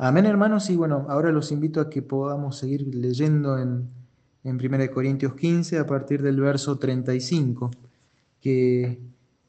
Amén, 0.00 0.26
hermanos. 0.26 0.70
Y 0.70 0.76
bueno, 0.76 1.06
ahora 1.08 1.32
los 1.32 1.50
invito 1.50 1.80
a 1.80 1.90
que 1.90 2.02
podamos 2.02 2.56
seguir 2.56 2.94
leyendo 2.94 3.58
en, 3.58 3.90
en 4.44 4.54
1 4.54 4.90
Corintios 4.92 5.34
15 5.34 5.76
a 5.76 5.86
partir 5.86 6.22
del 6.22 6.40
verso 6.40 6.78
35, 6.78 7.72
que, 8.40 9.00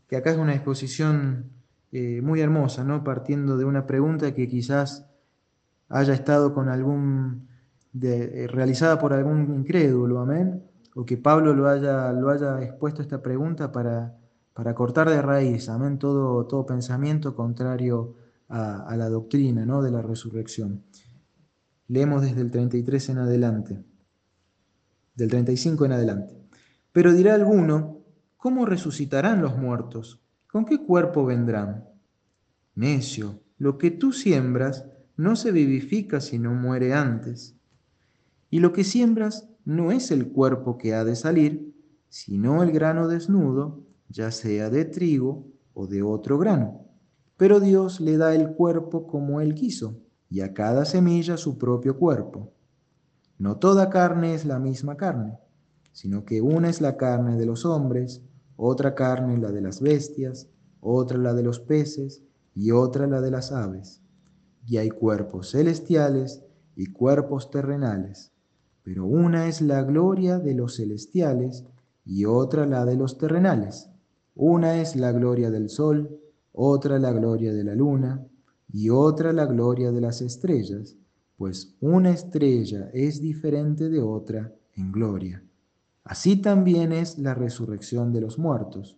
que 0.07 0.15
acá 0.17 0.31
es 0.31 0.37
una 0.37 0.55
exposición 0.55 1.51
eh, 1.91 2.21
muy 2.23 2.41
hermosa, 2.41 2.83
¿no? 2.83 3.03
Partiendo 3.03 3.57
de 3.57 3.65
una 3.65 3.85
pregunta 3.85 4.33
que 4.33 4.47
quizás 4.47 5.05
haya 5.87 6.15
estado 6.15 6.51
con 6.55 6.67
algún, 6.67 7.47
de, 7.93 8.45
eh, 8.45 8.47
realizada 8.47 8.97
por 8.97 9.13
algún 9.13 9.53
incrédulo, 9.53 10.19
amén, 10.19 10.63
o 10.95 11.05
que 11.05 11.17
Pablo 11.17 11.53
lo 11.53 11.67
haya, 11.67 12.11
lo 12.11 12.31
haya 12.31 12.59
expuesto 12.63 13.03
esta 13.03 13.21
pregunta 13.21 13.71
para, 13.71 14.17
para 14.55 14.73
cortar 14.73 15.11
de 15.11 15.21
raíz, 15.21 15.69
amén, 15.69 15.99
todo, 15.99 16.47
todo 16.47 16.65
pensamiento 16.65 17.35
contrario 17.35 18.15
a, 18.49 18.95
la 18.97 19.09
doctrina 19.09 19.65
¿no? 19.65 19.81
de 19.81 19.91
la 19.91 20.01
resurrección. 20.01 20.83
Leemos 21.87 22.21
desde 22.21 22.41
el 22.41 22.51
33 22.51 23.09
en 23.09 23.17
adelante, 23.19 23.83
del 25.15 25.29
35 25.29 25.85
en 25.85 25.91
adelante. 25.91 26.35
Pero 26.91 27.13
dirá 27.13 27.35
alguno, 27.35 28.03
¿cómo 28.37 28.65
resucitarán 28.65 29.41
los 29.41 29.57
muertos? 29.57 30.21
¿Con 30.47 30.65
qué 30.65 30.79
cuerpo 30.79 31.25
vendrán? 31.25 31.85
Necio, 32.75 33.41
lo 33.57 33.77
que 33.77 33.91
tú 33.91 34.11
siembras 34.11 34.85
no 35.15 35.35
se 35.35 35.51
vivifica 35.51 36.19
si 36.19 36.39
no 36.39 36.53
muere 36.53 36.93
antes. 36.93 37.55
Y 38.49 38.59
lo 38.59 38.73
que 38.73 38.83
siembras 38.83 39.47
no 39.65 39.91
es 39.91 40.11
el 40.11 40.29
cuerpo 40.29 40.77
que 40.77 40.95
ha 40.95 41.03
de 41.03 41.15
salir, 41.15 41.75
sino 42.07 42.63
el 42.63 42.71
grano 42.71 43.07
desnudo, 43.07 43.83
ya 44.07 44.31
sea 44.31 44.71
de 44.71 44.85
trigo 44.85 45.45
o 45.73 45.85
de 45.85 46.01
otro 46.01 46.39
grano 46.39 46.88
pero 47.39 47.61
Dios 47.61 48.01
le 48.01 48.17
da 48.17 48.35
el 48.35 48.49
cuerpo 48.49 49.07
como 49.07 49.39
Él 49.39 49.55
quiso, 49.55 49.95
y 50.29 50.41
a 50.41 50.53
cada 50.53 50.83
semilla 50.83 51.37
su 51.37 51.57
propio 51.57 51.97
cuerpo. 51.97 52.51
No 53.37 53.55
toda 53.59 53.89
carne 53.89 54.33
es 54.33 54.43
la 54.43 54.59
misma 54.59 54.97
carne, 54.97 55.39
sino 55.93 56.25
que 56.25 56.41
una 56.41 56.67
es 56.67 56.81
la 56.81 56.97
carne 56.97 57.37
de 57.37 57.45
los 57.45 57.63
hombres, 57.63 58.21
otra 58.57 58.93
carne 58.93 59.37
la 59.37 59.53
de 59.53 59.61
las 59.61 59.79
bestias, 59.79 60.49
otra 60.81 61.17
la 61.17 61.33
de 61.33 61.43
los 61.43 61.61
peces, 61.61 62.23
y 62.53 62.71
otra 62.71 63.07
la 63.07 63.21
de 63.21 63.31
las 63.31 63.53
aves. 63.53 64.01
Y 64.67 64.75
hay 64.75 64.89
cuerpos 64.89 65.51
celestiales 65.51 66.43
y 66.75 66.87
cuerpos 66.87 67.51
terrenales, 67.51 68.33
pero 68.83 69.05
una 69.05 69.47
es 69.47 69.61
la 69.61 69.81
gloria 69.83 70.39
de 70.39 70.55
los 70.55 70.75
celestiales 70.75 71.63
y 72.03 72.25
otra 72.25 72.65
la 72.65 72.83
de 72.83 72.97
los 72.97 73.17
terrenales. 73.17 73.89
Una 74.35 74.81
es 74.81 74.97
la 74.97 75.13
gloria 75.13 75.49
del 75.51 75.69
sol, 75.69 76.19
otra 76.61 76.99
la 76.99 77.13
gloria 77.13 77.53
de 77.53 77.63
la 77.63 77.73
luna 77.73 78.21
y 78.73 78.89
otra 78.89 79.31
la 79.31 79.45
gloria 79.45 79.93
de 79.93 80.01
las 80.01 80.21
estrellas, 80.21 80.97
pues 81.37 81.73
una 81.79 82.09
estrella 82.09 82.89
es 82.93 83.21
diferente 83.21 83.87
de 83.87 84.01
otra 84.01 84.53
en 84.75 84.91
gloria. 84.91 85.41
Así 86.03 86.35
también 86.35 86.91
es 86.91 87.17
la 87.17 87.33
resurrección 87.33 88.11
de 88.11 88.19
los 88.19 88.37
muertos. 88.37 88.97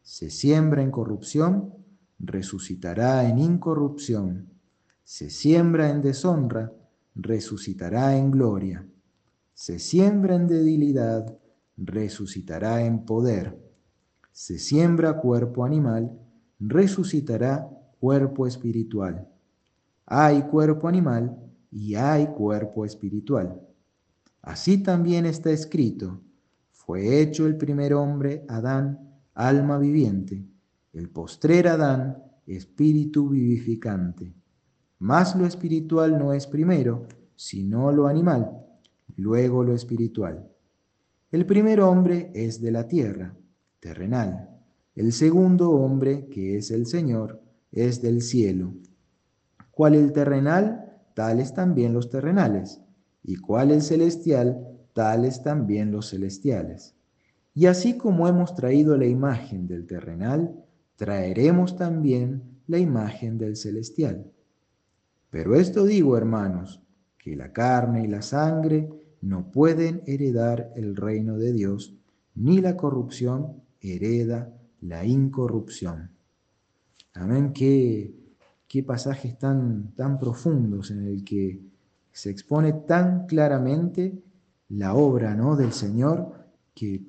Se 0.00 0.30
siembra 0.30 0.82
en 0.82 0.90
corrupción, 0.90 1.74
resucitará 2.18 3.28
en 3.28 3.38
incorrupción. 3.38 4.48
Se 5.04 5.28
siembra 5.28 5.90
en 5.90 6.00
deshonra, 6.00 6.72
resucitará 7.14 8.16
en 8.16 8.30
gloria. 8.30 8.86
Se 9.52 9.78
siembra 9.78 10.34
en 10.36 10.46
debilidad, 10.46 11.38
resucitará 11.76 12.82
en 12.86 13.04
poder. 13.04 13.58
Se 14.32 14.58
siembra 14.58 15.20
cuerpo 15.20 15.66
animal, 15.66 16.18
resucitará 16.68 17.68
cuerpo 17.98 18.46
espiritual. 18.46 19.28
Hay 20.06 20.42
cuerpo 20.42 20.88
animal 20.88 21.36
y 21.70 21.94
hay 21.94 22.26
cuerpo 22.28 22.84
espiritual. 22.84 23.60
Así 24.42 24.82
también 24.82 25.26
está 25.26 25.50
escrito, 25.50 26.20
fue 26.70 27.20
hecho 27.20 27.46
el 27.46 27.56
primer 27.56 27.94
hombre, 27.94 28.44
Adán, 28.48 28.98
alma 29.34 29.78
viviente, 29.78 30.44
el 30.92 31.08
postrer 31.10 31.68
Adán, 31.68 32.22
espíritu 32.46 33.28
vivificante. 33.28 34.34
Mas 34.98 35.36
lo 35.36 35.46
espiritual 35.46 36.18
no 36.18 36.32
es 36.32 36.46
primero, 36.46 37.06
sino 37.36 37.92
lo 37.92 38.08
animal, 38.08 38.50
luego 39.16 39.62
lo 39.62 39.74
espiritual. 39.74 40.48
El 41.30 41.46
primer 41.46 41.80
hombre 41.80 42.30
es 42.34 42.60
de 42.60 42.72
la 42.72 42.86
tierra, 42.88 43.34
terrenal 43.80 44.51
el 44.94 45.12
segundo 45.12 45.70
hombre, 45.70 46.26
que 46.26 46.56
es 46.56 46.70
el 46.70 46.86
Señor, 46.86 47.40
es 47.70 48.02
del 48.02 48.20
cielo. 48.20 48.74
¿Cuál 49.70 49.94
el 49.94 50.12
terrenal? 50.12 50.98
Tales 51.14 51.54
también 51.54 51.94
los 51.94 52.10
terrenales. 52.10 52.80
¿Y 53.22 53.36
cuál 53.36 53.70
el 53.70 53.82
celestial? 53.82 54.68
Tales 54.92 55.42
también 55.42 55.90
los 55.92 56.10
celestiales. 56.10 56.94
Y 57.54 57.66
así 57.66 57.96
como 57.96 58.28
hemos 58.28 58.54
traído 58.54 58.96
la 58.96 59.06
imagen 59.06 59.66
del 59.66 59.86
terrenal, 59.86 60.54
traeremos 60.96 61.76
también 61.76 62.60
la 62.66 62.78
imagen 62.78 63.38
del 63.38 63.56
celestial. 63.56 64.30
Pero 65.30 65.56
esto 65.56 65.84
digo, 65.84 66.18
hermanos, 66.18 66.82
que 67.16 67.36
la 67.36 67.52
carne 67.52 68.04
y 68.04 68.08
la 68.08 68.20
sangre 68.20 68.90
no 69.22 69.50
pueden 69.50 70.02
heredar 70.06 70.72
el 70.76 70.96
reino 70.96 71.38
de 71.38 71.52
Dios, 71.52 71.94
ni 72.34 72.60
la 72.60 72.76
corrupción 72.76 73.62
hereda 73.80 74.52
la 74.82 75.04
incorrupción. 75.04 76.10
Amén, 77.14 77.52
qué, 77.52 78.14
qué 78.68 78.82
pasajes 78.82 79.38
tan, 79.38 79.94
tan 79.94 80.18
profundos 80.18 80.90
en 80.90 81.06
el 81.06 81.24
que 81.24 81.60
se 82.10 82.30
expone 82.30 82.72
tan 82.72 83.26
claramente 83.26 84.22
la 84.68 84.94
obra 84.94 85.34
¿no? 85.34 85.56
del 85.56 85.72
Señor 85.72 86.32
que 86.74 87.02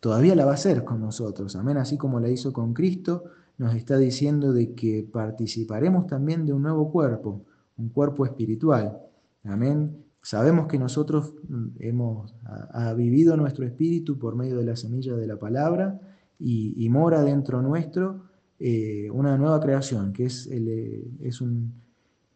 todavía 0.00 0.34
la 0.34 0.44
va 0.44 0.52
a 0.52 0.54
hacer 0.54 0.84
con 0.84 1.00
nosotros. 1.00 1.56
Amén, 1.56 1.76
así 1.76 1.96
como 1.96 2.20
la 2.20 2.28
hizo 2.28 2.52
con 2.52 2.72
Cristo, 2.72 3.24
nos 3.58 3.74
está 3.74 3.98
diciendo 3.98 4.52
de 4.52 4.74
que 4.74 5.08
participaremos 5.10 6.06
también 6.06 6.46
de 6.46 6.52
un 6.52 6.62
nuevo 6.62 6.90
cuerpo, 6.90 7.42
un 7.76 7.88
cuerpo 7.88 8.24
espiritual. 8.24 8.98
Amén. 9.44 10.04
Sabemos 10.22 10.68
que 10.68 10.78
nosotros 10.78 11.34
hemos 11.80 12.34
ha 12.44 12.92
vivido 12.94 13.36
nuestro 13.36 13.64
espíritu 13.64 14.18
por 14.18 14.36
medio 14.36 14.58
de 14.58 14.64
la 14.64 14.76
semilla 14.76 15.16
de 15.16 15.26
la 15.26 15.38
palabra 15.38 16.00
y, 16.38 16.88
mora 16.88 17.22
dentro 17.22 17.62
nuestro 17.62 18.28
eh, 18.58 19.08
una 19.12 19.36
nueva 19.36 19.60
creación, 19.60 20.12
que 20.12 20.26
es, 20.26 20.48
eh, 20.50 21.04
es 21.22 21.40
un... 21.40 21.72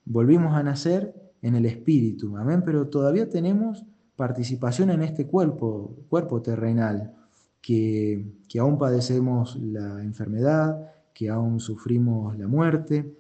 Volvimos 0.04 0.54
a 0.54 0.62
nacer 0.62 1.14
en 1.42 1.54
el 1.54 1.66
Espíritu, 1.66 2.36
amén, 2.36 2.62
pero 2.64 2.88
todavía 2.88 3.28
tenemos 3.28 3.84
participación 4.16 4.90
en 4.90 5.02
este 5.02 5.26
cuerpo, 5.26 5.96
cuerpo 6.08 6.42
terrenal, 6.42 7.14
que, 7.60 8.24
que 8.48 8.58
aún 8.58 8.78
padecemos 8.78 9.56
la 9.56 10.02
enfermedad, 10.02 10.92
que 11.14 11.28
aún 11.28 11.60
sufrimos 11.60 12.36
la 12.38 12.48
muerte, 12.48 13.16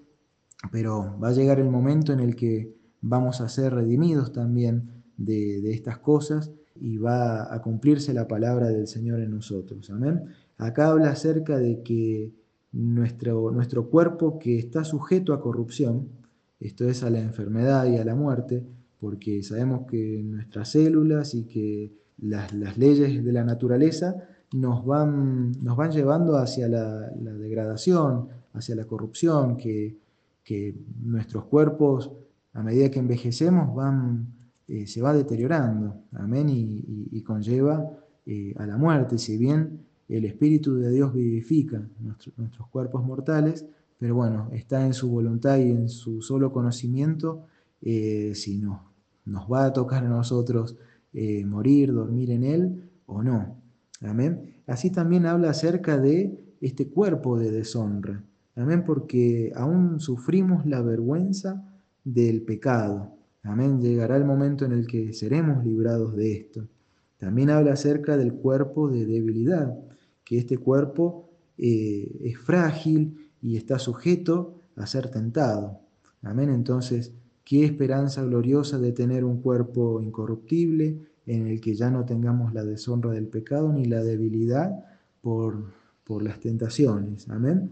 pero 0.70 1.18
va 1.20 1.28
a 1.28 1.32
llegar 1.32 1.58
el 1.58 1.70
momento 1.70 2.12
en 2.12 2.20
el 2.20 2.36
que 2.36 2.74
vamos 3.00 3.40
a 3.40 3.48
ser 3.48 3.74
redimidos 3.74 4.32
también 4.32 5.04
de, 5.16 5.60
de, 5.60 5.72
estas 5.72 5.98
cosas 5.98 6.52
y 6.80 6.98
va 6.98 7.52
a 7.52 7.60
cumplirse 7.62 8.14
la 8.14 8.28
palabra 8.28 8.68
del 8.68 8.86
Señor 8.86 9.20
en 9.20 9.32
nosotros. 9.32 9.90
Amén. 9.90 10.24
Acá 10.62 10.90
habla 10.90 11.10
acerca 11.10 11.58
de 11.58 11.82
que 11.82 12.32
nuestro, 12.70 13.50
nuestro 13.50 13.90
cuerpo 13.90 14.38
que 14.38 14.60
está 14.60 14.84
sujeto 14.84 15.34
a 15.34 15.40
corrupción, 15.40 16.08
esto 16.60 16.88
es 16.88 17.02
a 17.02 17.10
la 17.10 17.18
enfermedad 17.18 17.86
y 17.86 17.96
a 17.96 18.04
la 18.04 18.14
muerte, 18.14 18.64
porque 19.00 19.42
sabemos 19.42 19.86
que 19.90 20.22
nuestras 20.22 20.70
células 20.70 21.34
y 21.34 21.44
que 21.48 21.90
las, 22.18 22.78
leyes 22.78 23.24
de 23.24 23.32
la 23.32 23.42
naturaleza 23.42 24.14
nos 24.52 24.86
van, 24.86 25.50
nos 25.64 25.76
van 25.76 25.90
llevando 25.90 26.36
hacia 26.36 26.68
la, 26.68 27.10
degradación, 27.10 28.28
hacia 28.52 28.76
la 28.76 28.84
corrupción, 28.84 29.56
que, 29.56 29.98
que, 30.44 30.76
nuestros 31.02 31.44
cuerpos, 31.46 32.12
a 32.52 32.62
medida 32.62 32.88
que 32.88 33.00
envejecemos, 33.00 33.74
van, 33.74 34.28
eh, 34.68 34.86
se 34.86 35.02
va 35.02 35.12
deteriorando, 35.12 36.04
amén, 36.12 36.48
y, 36.48 37.20
conlleva 37.22 37.98
eh, 38.26 38.54
a 38.58 38.66
la 38.66 38.76
muerte, 38.76 39.18
si 39.18 39.36
bien 39.36 39.91
el 40.16 40.24
Espíritu 40.26 40.76
de 40.76 40.90
Dios 40.90 41.14
vivifica 41.14 41.82
nuestros 42.36 42.68
cuerpos 42.68 43.04
mortales, 43.04 43.66
pero 43.98 44.14
bueno, 44.14 44.48
está 44.52 44.84
en 44.84 44.94
su 44.94 45.10
voluntad 45.10 45.58
y 45.58 45.70
en 45.70 45.88
su 45.88 46.20
solo 46.22 46.52
conocimiento 46.52 47.46
eh, 47.80 48.32
si 48.34 48.58
no, 48.58 48.92
nos 49.24 49.50
va 49.50 49.66
a 49.66 49.72
tocar 49.72 50.04
a 50.04 50.08
nosotros 50.08 50.76
eh, 51.12 51.44
morir, 51.44 51.92
dormir 51.92 52.30
en 52.30 52.44
Él 52.44 52.90
o 53.06 53.22
no. 53.22 53.56
Amén. 54.00 54.56
Así 54.66 54.90
también 54.90 55.26
habla 55.26 55.50
acerca 55.50 55.98
de 55.98 56.38
este 56.60 56.88
cuerpo 56.88 57.38
de 57.38 57.50
deshonra. 57.50 58.22
Amén, 58.54 58.84
porque 58.84 59.52
aún 59.54 59.98
sufrimos 59.98 60.66
la 60.66 60.82
vergüenza 60.82 61.64
del 62.04 62.42
pecado. 62.42 63.16
Amén, 63.42 63.80
llegará 63.80 64.16
el 64.16 64.24
momento 64.24 64.64
en 64.64 64.72
el 64.72 64.86
que 64.86 65.12
seremos 65.12 65.64
librados 65.64 66.14
de 66.14 66.32
esto. 66.32 66.68
También 67.18 67.50
habla 67.50 67.72
acerca 67.72 68.16
del 68.16 68.34
cuerpo 68.34 68.88
de 68.88 69.06
debilidad, 69.06 69.76
que 70.24 70.38
este 70.38 70.58
cuerpo 70.58 71.30
eh, 71.58 72.20
es 72.24 72.38
frágil 72.38 73.30
y 73.40 73.56
está 73.56 73.78
sujeto 73.78 74.62
a 74.76 74.86
ser 74.86 75.10
tentado. 75.10 75.80
Amén, 76.22 76.50
entonces, 76.50 77.12
qué 77.44 77.64
esperanza 77.64 78.22
gloriosa 78.22 78.78
de 78.78 78.92
tener 78.92 79.24
un 79.24 79.40
cuerpo 79.40 80.00
incorruptible 80.00 81.00
en 81.26 81.46
el 81.46 81.60
que 81.60 81.74
ya 81.74 81.90
no 81.90 82.04
tengamos 82.04 82.52
la 82.52 82.64
deshonra 82.64 83.10
del 83.10 83.26
pecado 83.26 83.72
ni 83.72 83.84
la 83.84 84.02
debilidad 84.02 84.84
por, 85.20 85.72
por 86.04 86.22
las 86.22 86.40
tentaciones. 86.40 87.28
Amén. 87.28 87.70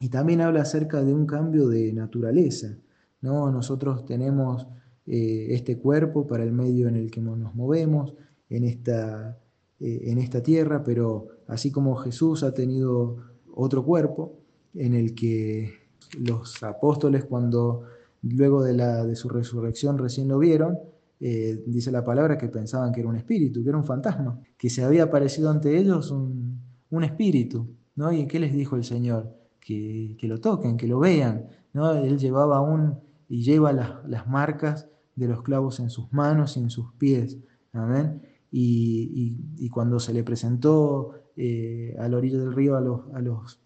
Y 0.00 0.08
también 0.08 0.40
habla 0.40 0.62
acerca 0.62 1.02
de 1.04 1.12
un 1.12 1.26
cambio 1.26 1.68
de 1.68 1.92
naturaleza. 1.92 2.76
¿no? 3.20 3.50
Nosotros 3.50 4.06
tenemos 4.06 4.66
eh, 5.06 5.48
este 5.50 5.78
cuerpo 5.78 6.26
para 6.26 6.42
el 6.42 6.52
medio 6.52 6.88
en 6.88 6.96
el 6.96 7.10
que 7.10 7.20
nos 7.20 7.54
movemos, 7.54 8.14
en 8.48 8.64
esta, 8.64 9.38
eh, 9.78 10.00
en 10.04 10.18
esta 10.18 10.42
tierra, 10.42 10.82
pero 10.82 11.28
así 11.50 11.70
como 11.70 11.96
Jesús 11.96 12.42
ha 12.42 12.54
tenido 12.54 13.16
otro 13.54 13.84
cuerpo 13.84 14.38
en 14.74 14.94
el 14.94 15.14
que 15.14 15.74
los 16.18 16.62
apóstoles 16.62 17.24
cuando 17.24 17.82
luego 18.22 18.62
de, 18.62 18.74
la, 18.74 19.04
de 19.04 19.16
su 19.16 19.28
resurrección 19.28 19.98
recién 19.98 20.28
lo 20.28 20.38
vieron, 20.38 20.78
eh, 21.20 21.62
dice 21.66 21.90
la 21.90 22.04
palabra 22.04 22.38
que 22.38 22.48
pensaban 22.48 22.92
que 22.92 23.00
era 23.00 23.08
un 23.08 23.16
espíritu, 23.16 23.62
que 23.62 23.68
era 23.68 23.78
un 23.78 23.84
fantasma, 23.84 24.40
que 24.56 24.70
se 24.70 24.82
había 24.82 25.04
aparecido 25.04 25.50
ante 25.50 25.76
ellos 25.76 26.10
un, 26.10 26.60
un 26.90 27.04
espíritu. 27.04 27.68
¿no? 27.96 28.12
¿Y 28.12 28.26
qué 28.26 28.38
les 28.38 28.52
dijo 28.52 28.76
el 28.76 28.84
Señor? 28.84 29.36
Que, 29.60 30.16
que, 30.18 30.26
lo 30.26 30.40
toquen, 30.40 30.76
que 30.76 30.86
lo 30.86 30.98
vean. 30.98 31.46
¿no? 31.72 31.92
Él 31.92 32.18
llevaba 32.18 32.56
aún 32.56 32.98
y 33.28 33.42
lleva 33.42 33.72
las, 33.72 34.04
las, 34.08 34.26
marcas 34.26 34.88
de 35.14 35.28
los 35.28 35.42
clavos 35.42 35.80
en 35.80 35.90
sus 35.90 36.12
manos 36.12 36.56
y 36.56 36.60
en 36.60 36.70
sus 36.70 36.92
pies. 36.94 37.38
Amén. 37.72 38.22
Y, 38.50 39.36
y, 39.58 39.64
y 39.66 39.68
cuando 39.68 40.00
se 40.00 40.12
le 40.12 40.24
presentó 40.24 41.19
eh, 41.42 41.96
a 41.98 42.06
la 42.06 42.18
orilla 42.18 42.38
del 42.38 42.52
río 42.52 42.76
a 42.76 42.82
los, 42.82 43.00
a 43.14 43.20
los, 43.22 43.62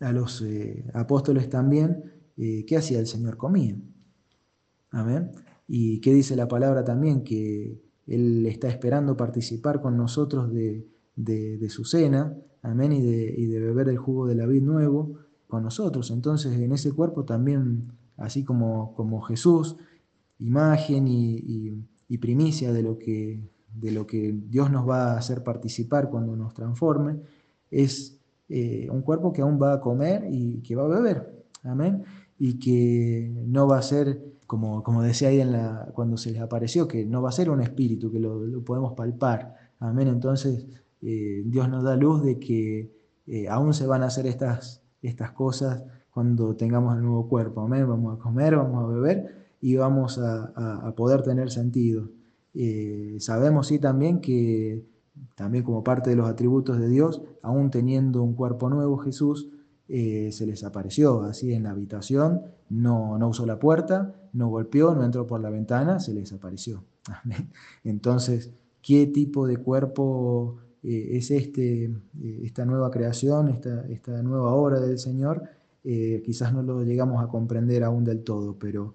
a 0.00 0.10
los 0.10 0.42
eh, 0.42 0.84
apóstoles 0.94 1.48
también, 1.48 2.02
eh, 2.36 2.64
¿qué 2.66 2.76
hacía 2.76 2.98
el 2.98 3.06
Señor? 3.06 3.36
Comía. 3.36 3.76
Amén. 4.90 5.30
¿Y 5.68 6.00
qué 6.00 6.12
dice 6.12 6.34
la 6.34 6.48
palabra 6.48 6.82
también? 6.82 7.22
Que 7.22 7.80
Él 8.08 8.44
está 8.46 8.66
esperando 8.66 9.16
participar 9.16 9.80
con 9.80 9.96
nosotros 9.96 10.52
de, 10.52 10.88
de, 11.14 11.68
su 11.68 11.84
cena, 11.84 12.36
amén, 12.62 12.92
y 12.92 13.00
de, 13.00 13.32
y 13.38 13.46
de, 13.46 13.60
beber 13.60 13.88
el 13.88 13.98
jugo 13.98 14.26
de 14.26 14.34
la 14.34 14.46
vid 14.46 14.62
nuevo 14.62 15.20
con 15.46 15.62
nosotros. 15.62 16.10
Entonces, 16.10 16.58
en 16.58 16.72
ese 16.72 16.90
cuerpo 16.90 17.24
también, 17.24 17.92
así 18.16 18.42
como, 18.42 18.92
como 18.96 19.20
Jesús, 19.22 19.76
imagen 20.40 21.06
y, 21.06 21.86
y, 22.08 22.18
primicia 22.18 22.72
de 22.72 22.82
lo, 22.82 22.98
que, 22.98 23.40
de 23.74 23.90
lo 23.90 24.06
que 24.06 24.34
Dios 24.48 24.70
nos 24.70 24.88
va 24.88 25.12
a 25.12 25.18
hacer 25.18 25.42
participar 25.42 26.10
cuando 26.10 26.36
nos 26.36 26.54
transforme, 26.54 27.16
es 27.70 28.18
eh, 28.48 28.88
un 28.90 29.02
cuerpo 29.02 29.32
que 29.32 29.42
aún 29.42 29.60
va 29.60 29.74
a 29.74 29.80
comer 29.80 30.26
y 30.30 30.60
que 30.62 30.76
va 30.76 30.84
a 30.84 30.88
beber, 30.88 31.44
amén, 31.62 32.04
y 32.38 32.58
que 32.58 33.32
no 33.46 33.66
va 33.66 33.78
a 33.78 33.82
ser 33.82 34.20
como, 34.46 34.82
como 34.82 35.02
decía 35.02 35.28
ahí 35.28 35.40
en 35.40 35.52
la, 35.52 35.88
cuando 35.94 36.16
se 36.18 36.30
les 36.32 36.42
apareció, 36.42 36.86
que 36.86 37.06
no 37.06 37.22
va 37.22 37.30
a 37.30 37.32
ser 37.32 37.48
un 37.48 37.62
espíritu, 37.62 38.12
que 38.12 38.20
lo, 38.20 38.62
podemos 38.64 38.92
palpar. 38.92 39.54
Amén. 39.78 40.08
Entonces, 40.08 40.66
eh, 41.00 41.42
Dios 41.46 41.68
nos 41.70 41.82
da 41.82 41.96
luz 41.96 42.22
de 42.22 42.38
que 42.38 42.92
eh, 43.26 43.48
aún 43.48 43.72
se 43.72 43.86
van 43.86 44.02
a 44.02 44.06
hacer 44.06 44.26
estas, 44.26 44.82
estas 45.00 45.30
cosas 45.32 45.82
cuando 46.10 46.54
tengamos 46.54 46.94
el 46.96 47.02
nuevo 47.02 47.28
cuerpo. 47.28 47.62
Amén. 47.62 47.88
Vamos 47.88 48.18
a 48.18 48.22
comer, 48.22 48.56
vamos 48.56 48.84
a 48.84 48.86
beber 48.88 49.46
y 49.62 49.76
vamos 49.76 50.18
a 50.18 50.92
poder 50.94 51.22
tener 51.22 51.50
sentido. 51.50 52.10
Eh, 52.54 53.16
sabemos 53.18 53.68
sí 53.68 53.78
también 53.78 54.20
que 54.20 54.84
también 55.34 55.64
como 55.64 55.84
parte 55.84 56.10
de 56.10 56.16
los 56.16 56.28
atributos 56.28 56.78
de 56.78 56.88
Dios, 56.88 57.22
aún 57.42 57.70
teniendo 57.70 58.22
un 58.22 58.34
cuerpo 58.34 58.70
nuevo 58.70 58.98
Jesús, 58.98 59.48
eh, 59.88 60.30
se 60.32 60.46
les 60.46 60.64
apareció 60.64 61.22
así 61.22 61.52
en 61.52 61.64
la 61.64 61.70
habitación, 61.70 62.42
no, 62.70 63.18
no 63.18 63.28
usó 63.28 63.44
la 63.44 63.58
puerta, 63.58 64.14
no 64.32 64.48
golpeó, 64.48 64.94
no 64.94 65.04
entró 65.04 65.26
por 65.26 65.40
la 65.40 65.50
ventana, 65.50 66.00
se 66.00 66.14
les 66.14 66.32
apareció. 66.32 66.82
Entonces, 67.84 68.50
¿qué 68.80 69.06
tipo 69.06 69.46
de 69.46 69.58
cuerpo 69.58 70.56
eh, 70.82 71.10
es 71.12 71.30
este, 71.30 71.94
esta 72.42 72.64
nueva 72.64 72.90
creación, 72.90 73.48
esta, 73.48 73.86
esta, 73.88 74.22
nueva 74.22 74.54
obra 74.54 74.80
del 74.80 74.98
Señor? 74.98 75.42
Quizás 75.82 76.54
no 76.54 76.62
lo 76.62 76.84
llegamos 76.84 77.22
a 77.22 77.26
comprender 77.26 77.82
aún 77.82 78.04
del 78.04 78.22
todo, 78.22 78.56
pero 78.56 78.94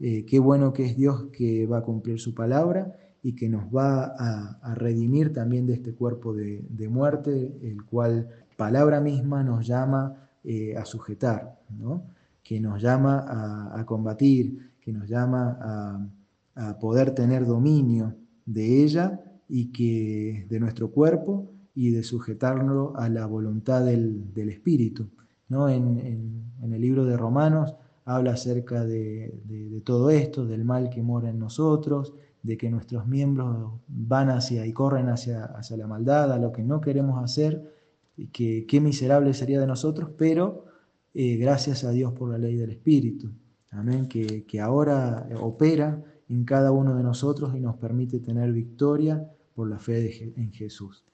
eh, 0.00 0.24
qué 0.26 0.38
bueno 0.38 0.72
que 0.72 0.84
es 0.86 0.96
Dios 0.96 1.26
que 1.32 1.66
va 1.66 1.78
a 1.78 1.82
cumplir 1.82 2.20
su 2.20 2.34
palabra 2.34 2.94
y 3.22 3.34
que 3.34 3.48
nos 3.48 3.64
va 3.64 4.14
a, 4.16 4.58
a 4.62 4.74
redimir 4.74 5.32
también 5.32 5.66
de 5.66 5.74
este 5.74 5.92
cuerpo 5.92 6.34
de, 6.34 6.64
de, 6.68 6.88
muerte, 6.88 7.58
el 7.62 7.84
cual 7.84 8.28
palabra 8.56 9.00
misma 9.00 9.42
nos 9.42 9.66
llama 9.66 10.28
eh, 10.44 10.76
a 10.76 10.84
sujetar, 10.84 11.58
¿no? 11.76 12.04
que 12.42 12.60
nos 12.60 12.80
llama 12.80 13.24
a, 13.28 13.80
a 13.80 13.84
combatir, 13.84 14.70
que 14.80 14.92
nos 14.92 15.08
llama 15.08 15.58
a, 15.60 16.06
a, 16.54 16.78
poder 16.78 17.10
tener 17.10 17.44
dominio 17.44 18.14
de 18.46 18.84
ella 18.84 19.20
y 19.48 19.72
que 19.72 20.46
de 20.48 20.60
nuestro 20.60 20.90
cuerpo 20.90 21.50
y 21.74 21.90
de 21.90 22.02
sujetarlo 22.02 22.96
a 22.96 23.08
la 23.08 23.26
voluntad 23.26 23.84
del, 23.84 24.32
del 24.32 24.48
Espíritu. 24.48 25.08
¿no? 25.48 25.68
En, 25.68 25.98
en, 25.98 26.44
en, 26.62 26.72
el 26.72 26.80
libro 26.80 27.04
de 27.04 27.16
Romanos 27.16 27.74
habla 28.08 28.32
acerca 28.32 28.86
de, 28.86 29.38
de, 29.44 29.80
todo 29.82 30.08
esto, 30.08 30.46
del 30.46 30.64
mal 30.64 30.88
que 30.88 31.02
mora 31.02 31.28
en 31.28 31.38
nosotros, 31.38 32.14
de 32.42 32.56
que 32.56 32.70
nuestros 32.70 33.06
miembros 33.06 33.80
van 33.86 34.30
hacia 34.30 34.64
y 34.64 34.72
corren 34.72 35.10
hacia, 35.10 35.44
hacia 35.44 35.76
la 35.76 35.86
maldad, 35.86 36.32
a 36.32 36.38
lo 36.38 36.50
que 36.50 36.64
no 36.64 36.80
queremos 36.80 37.22
hacer, 37.22 37.70
y 38.16 38.28
que 38.28 38.64
qué 38.66 38.80
miserable 38.80 39.34
sería 39.34 39.60
de 39.60 39.66
nosotros, 39.66 40.08
pero 40.16 40.64
eh, 41.12 41.36
gracias 41.36 41.84
a 41.84 41.90
Dios 41.90 42.14
por 42.14 42.30
la 42.30 42.38
ley 42.38 42.56
del 42.56 42.70
Espíritu. 42.70 43.30
Amén, 43.72 44.08
que, 44.08 44.46
que 44.46 44.58
ahora 44.58 45.28
opera 45.42 46.02
en 46.30 46.44
cada 46.46 46.72
uno 46.72 46.96
de 46.96 47.02
nosotros 47.02 47.54
y 47.54 47.60
nos 47.60 47.76
permite 47.76 48.20
tener 48.20 48.50
victoria 48.52 49.30
por 49.54 49.68
la 49.68 49.78
fe 49.78 50.32
en 50.34 50.50
Jesús. 50.52 51.04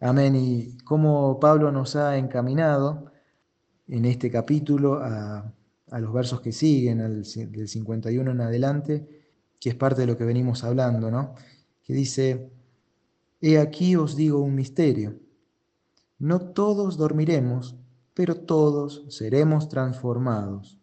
Amén. 0.00 0.34
Y 0.34 0.76
como 0.78 1.38
Pablo 1.38 1.70
nos 1.70 1.94
ha 1.94 2.16
encaminado 2.18 3.12
en 3.86 4.04
este 4.06 4.28
capítulo 4.28 4.94
a, 4.94 5.52
a 5.90 6.00
los 6.00 6.12
versos 6.12 6.40
que 6.40 6.52
siguen, 6.52 7.00
al, 7.00 7.22
del 7.22 7.68
51 7.68 8.30
en 8.30 8.40
adelante, 8.40 9.06
que 9.60 9.70
es 9.70 9.74
parte 9.74 10.02
de 10.02 10.06
lo 10.06 10.16
que 10.16 10.24
venimos 10.24 10.64
hablando, 10.64 11.10
¿no? 11.10 11.34
Que 11.82 11.94
dice, 11.94 12.50
He 13.40 13.58
aquí 13.58 13.96
os 13.96 14.16
digo 14.16 14.40
un 14.40 14.54
misterio. 14.54 15.18
No 16.18 16.40
todos 16.40 16.96
dormiremos, 16.96 17.76
pero 18.14 18.34
todos 18.34 19.04
seremos 19.08 19.68
transformados. 19.68 20.80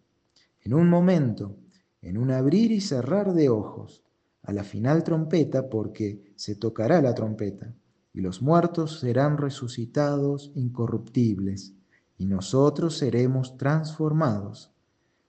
En 0.62 0.74
un 0.74 0.88
momento, 0.90 1.58
en 2.02 2.18
un 2.18 2.32
abrir 2.32 2.72
y 2.72 2.80
cerrar 2.80 3.34
de 3.34 3.50
ojos, 3.50 4.04
a 4.44 4.54
la 4.54 4.64
final 4.64 5.04
trompeta, 5.04 5.70
porque 5.70 6.34
se 6.36 6.56
tocará 6.56 7.02
la 7.02 7.16
trompeta, 7.16 7.74
y 8.14 8.22
los 8.22 8.42
muertos 8.42 9.00
serán 9.00 9.38
resucitados 9.38 10.52
incorruptibles, 10.54 11.74
y 12.18 12.26
nosotros 12.26 12.98
seremos 12.98 13.58
transformados, 13.58 14.73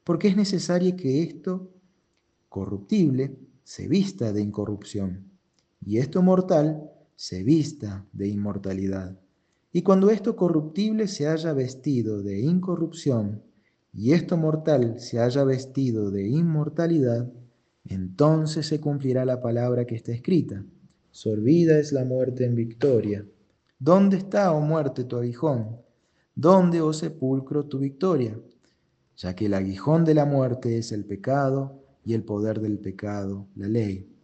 porque 0.04 0.28
es 0.28 0.36
necesario 0.36 0.94
que 0.96 1.22
esto 1.22 1.70
corruptible 2.48 3.36
se 3.64 3.88
vista 3.88 4.32
de 4.32 4.42
incorrupción, 4.42 5.30
y 5.84 5.98
esto 5.98 6.22
mortal 6.22 6.90
se 7.16 7.42
vista 7.42 8.06
de 8.12 8.28
inmortalidad. 8.28 9.18
Y 9.72 9.82
cuando 9.82 10.10
esto 10.10 10.36
corruptible 10.36 11.08
se 11.08 11.26
haya 11.26 11.52
vestido 11.52 12.22
de 12.22 12.40
incorrupción, 12.40 13.42
y 13.92 14.12
esto 14.12 14.36
mortal 14.36 15.00
se 15.00 15.20
haya 15.20 15.44
vestido 15.44 16.10
de 16.10 16.28
inmortalidad, 16.28 17.32
entonces 17.86 18.66
se 18.66 18.80
cumplirá 18.80 19.24
la 19.24 19.40
palabra 19.40 19.84
que 19.84 19.94
está 19.94 20.12
escrita. 20.12 20.64
Sorbida 21.10 21.78
es 21.78 21.92
la 21.92 22.04
muerte 22.04 22.44
en 22.44 22.54
victoria. 22.54 23.26
¿Dónde 23.78 24.16
está, 24.18 24.52
oh 24.52 24.60
muerte, 24.60 25.04
tu 25.04 25.16
aguijón? 25.16 25.76
¿Dónde, 26.34 26.80
oh 26.80 26.92
sepulcro, 26.92 27.66
tu 27.66 27.78
victoria? 27.78 28.38
Ya 29.16 29.34
que 29.34 29.46
el 29.46 29.54
aguijón 29.54 30.04
de 30.04 30.14
la 30.14 30.24
muerte 30.24 30.78
es 30.78 30.92
el 30.92 31.04
pecado, 31.04 31.80
y 32.04 32.12
el 32.12 32.22
poder 32.22 32.60
del 32.60 32.78
pecado, 32.78 33.46
la 33.56 33.66
ley. 33.66 34.14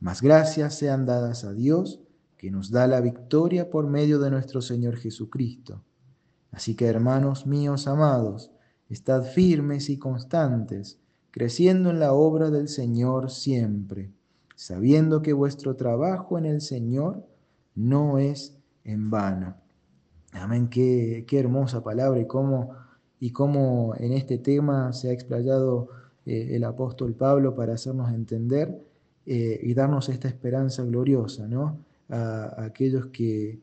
Mas 0.00 0.20
gracias 0.20 0.74
sean 0.74 1.06
dadas 1.06 1.44
a 1.44 1.52
Dios, 1.52 2.00
que 2.36 2.50
nos 2.50 2.70
da 2.70 2.86
la 2.86 3.00
victoria 3.00 3.70
por 3.70 3.86
medio 3.86 4.18
de 4.18 4.30
nuestro 4.30 4.62
Señor 4.62 4.96
Jesucristo. 4.96 5.84
Así 6.50 6.74
que, 6.74 6.86
hermanos 6.86 7.46
míos 7.46 7.86
amados, 7.86 8.50
Estad 8.90 9.22
firmes 9.22 9.88
y 9.88 9.98
constantes, 9.98 10.98
creciendo 11.30 11.90
en 11.90 12.00
la 12.00 12.12
obra 12.12 12.50
del 12.50 12.66
Señor 12.66 13.30
siempre, 13.30 14.10
sabiendo 14.56 15.22
que 15.22 15.32
vuestro 15.32 15.76
trabajo 15.76 16.38
en 16.38 16.44
el 16.44 16.60
Señor 16.60 17.24
no 17.76 18.18
es 18.18 18.58
en 18.82 19.08
vano. 19.08 19.54
Amén, 20.32 20.68
qué, 20.68 21.24
qué 21.28 21.38
hermosa 21.38 21.84
palabra 21.84 22.18
y 22.18 22.26
cómo, 22.26 22.74
y 23.20 23.30
cómo 23.30 23.94
en 23.98 24.14
este 24.14 24.38
tema 24.38 24.92
se 24.94 25.10
ha 25.10 25.12
explayado 25.12 25.88
eh, 26.24 26.56
el 26.56 26.64
apóstol 26.64 27.14
Pablo 27.14 27.54
para 27.54 27.74
hacernos 27.74 28.12
entender 28.12 28.82
eh, 29.26 29.60
y 29.62 29.74
darnos 29.74 30.08
esta 30.08 30.26
esperanza 30.26 30.82
gloriosa, 30.84 31.46
¿no? 31.46 31.84
A, 32.08 32.64
aquellos 32.64 33.06
que, 33.08 33.60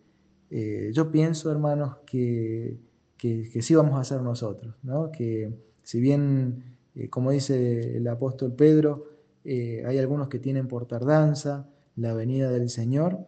eh, 0.52 0.92
yo 0.94 1.12
pienso, 1.12 1.52
hermanos, 1.52 1.98
que 2.06 2.78
que, 3.18 3.62
sí 3.64 3.74
vamos 3.74 3.96
a 3.96 4.02
hacer 4.02 4.22
nosotros, 4.22 4.76
¿no? 4.84 5.12
que 5.12 5.52
si 5.82 6.00
bien, 6.00 6.76
como 7.10 7.32
dice 7.32 7.98
el 7.98 8.08
apóstol 8.08 8.54
Pedro, 8.54 9.06
hay 9.44 9.98
algunos 9.98 10.28
que 10.28 10.38
tienen 10.38 10.68
por 10.68 10.86
tardanza 10.86 11.68
la 11.96 12.14
venida 12.14 12.52
del 12.52 12.70
Señor, 12.70 13.26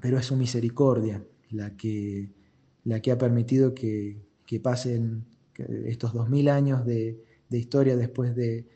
pero 0.00 0.18
es 0.18 0.26
su 0.26 0.36
misericordia 0.36 1.24
la 1.50 1.76
que, 1.76 2.30
la 2.84 3.00
que 3.00 3.10
ha 3.10 3.18
permitido 3.18 3.74
que, 3.74 4.20
pasen 4.60 5.24
estos 5.86 6.12
dos 6.12 6.28
mil 6.28 6.48
años 6.48 6.84
de, 6.84 7.22
historia 7.50 7.96
después 7.96 8.34
de, 8.34 8.66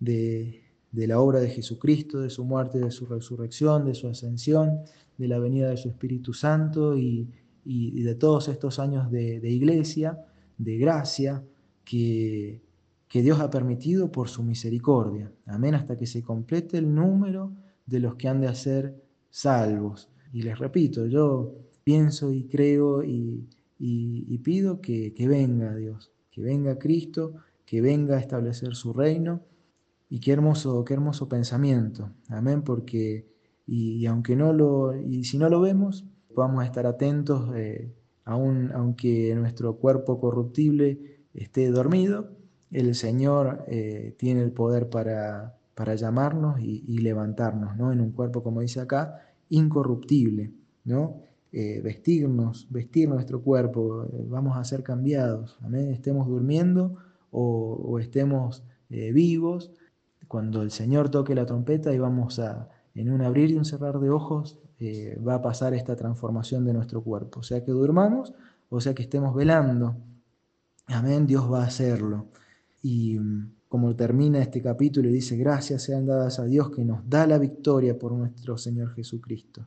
de, 0.00 0.62
la 0.92 1.20
obra 1.20 1.40
de 1.40 1.50
Jesucristo, 1.50 2.20
de 2.20 2.30
su 2.30 2.44
muerte, 2.44 2.78
de 2.78 2.90
su 2.90 3.06
resurrección, 3.06 3.84
de 3.84 3.94
su 3.94 4.08
ascensión, 4.08 4.80
de 5.18 5.28
la 5.28 5.38
venida 5.38 5.68
de 5.68 5.76
su 5.76 5.88
Espíritu 5.88 6.32
Santo 6.32 6.96
y, 6.96 7.28
y, 7.64 8.02
de 8.02 8.14
todos 8.14 8.48
estos 8.48 8.78
años 8.78 9.10
de, 9.10 9.50
iglesia, 9.50 10.18
de 10.56 10.78
gracia, 10.78 11.44
que, 11.84 12.62
que 13.06 13.22
Dios 13.22 13.40
ha 13.40 13.50
permitido 13.50 14.10
por 14.10 14.28
su 14.28 14.42
misericordia. 14.42 15.30
Amén, 15.46 15.74
hasta 15.74 15.98
que 15.98 16.06
se 16.06 16.22
complete 16.22 16.78
el 16.78 16.94
número 16.94 17.52
de 17.84 18.00
los 18.00 18.14
que 18.14 18.28
han 18.28 18.40
de 18.40 18.54
ser 18.54 18.94
salvos. 19.28 20.08
Y 20.32 20.42
les 20.42 20.58
repito, 20.58 21.06
yo 21.06 21.54
pienso 21.84 22.32
y 22.32 22.44
creo 22.44 23.04
y, 23.04 23.46
pido 23.78 24.80
que, 24.80 25.12
venga 25.28 25.74
Dios, 25.74 26.12
que 26.30 26.42
venga 26.42 26.78
Cristo, 26.78 27.34
que 27.66 27.80
venga 27.80 28.16
a 28.16 28.20
establecer 28.20 28.74
su 28.74 28.92
reino. 28.92 29.42
Y 30.10 30.20
qué 30.20 30.32
hermoso, 30.32 30.84
qué 30.84 30.94
hermoso 30.94 31.28
pensamiento. 31.28 32.10
Amén, 32.28 32.62
porque 32.62 33.26
y, 33.66 34.06
aunque 34.06 34.36
no 34.36 34.52
lo, 34.52 34.96
y 34.96 35.24
si 35.24 35.38
no 35.38 35.48
lo 35.48 35.60
vemos, 35.60 36.04
podamos 36.34 36.64
estar 36.64 36.86
atentos, 36.86 37.50
eh, 37.56 37.92
aunque 38.24 39.34
nuestro 39.34 39.76
cuerpo 39.76 40.20
corruptible 40.20 41.18
esté 41.34 41.70
dormido, 41.70 42.30
el 42.70 42.94
Señor 42.94 43.64
eh, 43.68 44.14
tiene 44.18 44.42
el 44.42 44.52
poder 44.52 44.88
para, 44.90 45.56
para 45.74 45.94
llamarnos 45.94 46.60
y, 46.60 46.98
levantarnos, 46.98 47.76
¿no? 47.76 47.92
En 47.92 48.00
un 48.00 48.12
cuerpo, 48.12 48.42
como 48.42 48.60
dice 48.60 48.80
acá, 48.80 49.20
incorruptible, 49.48 50.52
¿no? 50.84 51.20
Eh, 51.56 51.80
vestirnos, 51.80 52.66
vestir 52.68 53.08
nuestro 53.08 53.40
cuerpo, 53.40 54.08
vamos 54.28 54.56
a 54.56 54.64
ser 54.64 54.82
cambiados, 54.82 55.56
¿amén? 55.62 55.90
Estemos 55.90 56.26
durmiendo 56.26 56.96
o, 57.30 57.98
estemos 58.00 58.64
vivos, 58.88 59.70
cuando 60.26 60.62
el 60.62 60.72
Señor 60.72 61.10
toque 61.10 61.34
la 61.34 61.46
trompeta 61.46 61.92
y 61.92 61.98
vamos 61.98 62.40
a, 62.40 62.68
en 62.94 63.10
un 63.10 63.20
abrir 63.22 63.50
y 63.50 63.56
un 63.56 63.64
cerrar 63.64 64.00
de 64.00 64.10
ojos, 64.10 64.58
eh, 64.80 65.18
va 65.26 65.36
a 65.36 65.42
pasar 65.42 65.74
esta 65.74 65.96
transformación 65.96 66.64
de 66.64 66.72
nuestro 66.72 67.02
cuerpo. 67.02 67.40
O 67.40 67.42
sea 67.42 67.64
que 67.64 67.72
durmamos, 67.72 68.32
o 68.68 68.80
sea 68.80 68.94
que 68.94 69.02
estemos 69.02 69.34
velando. 69.34 69.96
Amén, 70.86 71.26
Dios 71.26 71.50
va 71.50 71.62
a 71.62 71.66
hacerlo. 71.66 72.26
Y 72.82 73.18
mm, 73.18 73.52
como 73.68 73.94
termina 73.96 74.40
este 74.40 74.60
capítulo 74.60 75.08
dice, 75.08 75.36
gracias 75.36 75.82
sean 75.82 76.06
dadas 76.06 76.38
a 76.38 76.44
Dios 76.44 76.70
que 76.70 76.84
nos 76.84 77.08
da 77.08 77.26
la 77.26 77.38
victoria 77.38 77.98
por 77.98 78.12
nuestro 78.12 78.58
Señor 78.58 78.94
Jesucristo. 78.94 79.66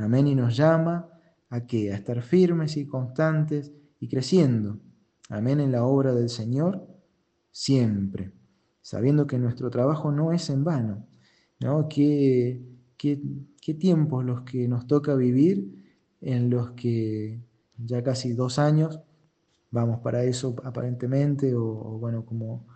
Amén, 0.00 0.26
y 0.26 0.34
nos 0.34 0.56
llama 0.56 1.08
a 1.50 1.66
qué? 1.66 1.92
A 1.92 1.96
estar 1.96 2.22
firmes 2.22 2.76
y 2.76 2.86
constantes 2.86 3.70
y 3.98 4.08
creciendo. 4.08 4.80
Amén, 5.28 5.60
en 5.60 5.72
la 5.72 5.84
obra 5.84 6.14
del 6.14 6.30
Señor 6.30 6.88
siempre, 7.50 8.32
sabiendo 8.80 9.26
que 9.26 9.38
nuestro 9.38 9.70
trabajo 9.70 10.10
no 10.10 10.32
es 10.32 10.48
en 10.50 10.64
vano, 10.64 11.06
¿no? 11.58 11.88
Que 11.88 12.62
qué, 12.96 13.74
tiempos 13.74 14.24
los 14.24 14.42
que 14.42 14.68
nos 14.68 14.86
toca 14.86 15.14
vivir, 15.14 15.94
en 16.20 16.50
los 16.50 16.72
que 16.72 17.40
ya 17.78 18.02
casi 18.02 18.32
dos 18.32 18.58
años 18.58 19.00
vamos 19.70 20.00
para 20.00 20.24
eso 20.24 20.56
aparentemente, 20.64 21.54
o, 21.54 21.98
bueno, 21.98 22.24
como, 22.24 22.66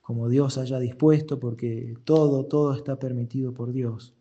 como 0.00 0.28
Dios 0.28 0.58
haya 0.58 0.78
dispuesto, 0.78 1.40
porque 1.40 1.94
todo, 2.04 2.46
todo 2.46 2.74
está 2.74 2.98
permitido 2.98 3.54
por 3.54 3.72
Dios. 3.72 4.14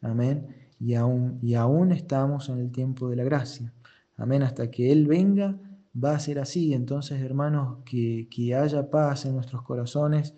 Amén. 0.00 0.67
Y 0.80 0.94
aún, 0.94 1.38
y 1.42 1.54
aún 1.54 1.92
estamos 1.92 2.48
en 2.48 2.58
el 2.58 2.70
tiempo 2.70 3.08
de 3.08 3.16
la 3.16 3.24
gracia. 3.24 3.72
Amén. 4.16 4.42
Hasta 4.42 4.70
que 4.70 4.92
Él 4.92 5.06
venga, 5.06 5.58
va 6.02 6.12
a 6.12 6.20
ser 6.20 6.38
así. 6.38 6.74
Entonces, 6.74 7.20
hermanos, 7.22 7.78
que, 7.84 8.28
que 8.30 8.54
haya 8.54 8.90
paz 8.90 9.26
en 9.26 9.34
nuestros 9.34 9.62
corazones, 9.62 10.34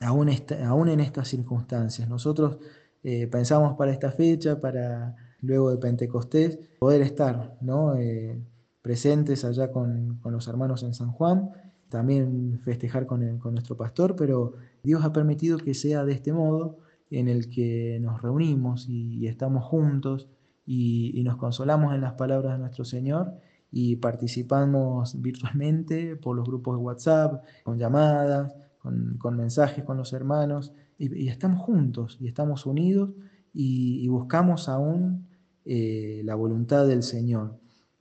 aún, 0.00 0.30
aún 0.66 0.88
en 0.88 1.00
estas 1.00 1.28
circunstancias. 1.28 2.08
Nosotros 2.08 2.58
eh, 3.02 3.26
pensamos 3.26 3.76
para 3.76 3.92
esta 3.92 4.10
fecha, 4.12 4.60
para 4.60 5.14
luego 5.40 5.70
de 5.70 5.76
Pentecostés, 5.78 6.58
poder 6.78 7.02
estar 7.02 7.56
¿no? 7.60 7.94
Eh, 7.96 8.40
presentes 8.82 9.44
allá 9.44 9.70
con, 9.70 10.20
los 10.24 10.48
hermanos 10.48 10.82
en 10.82 10.94
San 10.94 11.10
Juan, 11.12 11.50
también 11.88 12.60
festejar 12.64 13.06
con, 13.06 13.38
con 13.38 13.54
nuestro 13.54 13.76
pastor, 13.76 14.16
pero 14.16 14.54
Dios 14.82 15.04
ha 15.04 15.12
permitido 15.12 15.58
que 15.58 15.74
sea 15.74 16.04
de 16.04 16.12
este 16.12 16.32
modo 16.32 16.78
en 17.18 17.28
el 17.28 17.48
que 17.48 17.98
nos 18.00 18.20
reunimos 18.22 18.88
y, 18.88 19.26
estamos 19.26 19.64
juntos 19.64 20.28
y, 20.66 21.22
nos 21.24 21.36
consolamos 21.36 21.94
en 21.94 22.00
las 22.00 22.14
palabras 22.14 22.52
de 22.52 22.58
nuestro 22.58 22.84
Señor 22.84 23.32
y 23.70 23.96
participamos 23.96 25.20
virtualmente 25.20 26.16
por 26.16 26.36
los 26.36 26.46
grupos 26.46 26.76
de 26.76 26.82
WhatsApp, 26.82 27.44
con 27.64 27.78
llamadas, 27.78 28.54
con, 28.78 29.16
con 29.18 29.36
mensajes 29.36 29.84
con 29.84 29.96
los 29.96 30.12
hermanos 30.12 30.72
y, 30.98 31.28
estamos 31.28 31.60
juntos 31.62 32.18
y 32.20 32.28
estamos 32.28 32.66
unidos 32.66 33.10
y, 33.52 34.06
buscamos 34.08 34.68
aún 34.68 35.28
eh, 35.64 36.22
la 36.24 36.34
voluntad 36.34 36.86
del 36.86 37.02
Señor. 37.02 37.58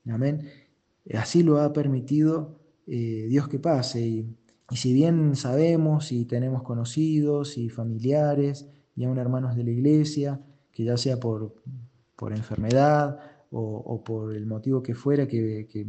Amén. 0.09 0.47
Así 1.13 1.43
lo 1.43 1.59
ha 1.61 1.71
permitido 1.73 2.59
eh, 2.87 3.27
Dios 3.29 3.47
que 3.47 3.59
pase. 3.59 4.01
Y, 4.01 4.35
si 4.71 4.91
bien 4.91 5.35
sabemos 5.35 6.11
y 6.11 6.25
tenemos 6.25 6.63
conocidos 6.63 7.59
y 7.59 7.69
familiares 7.69 8.67
y 8.95 9.05
aún 9.05 9.17
hermanos 9.17 9.55
de 9.55 9.63
la 9.63 9.71
iglesia, 9.71 10.39
que 10.71 10.83
ya 10.83 10.97
sea 10.97 11.19
por, 11.19 11.53
por 12.15 12.33
enfermedad 12.33 13.19
o, 13.51 14.03
por 14.03 14.35
el 14.35 14.45
motivo 14.47 14.81
que 14.81 14.95
fuera, 14.95 15.27
que, 15.27 15.67
que, 15.69 15.87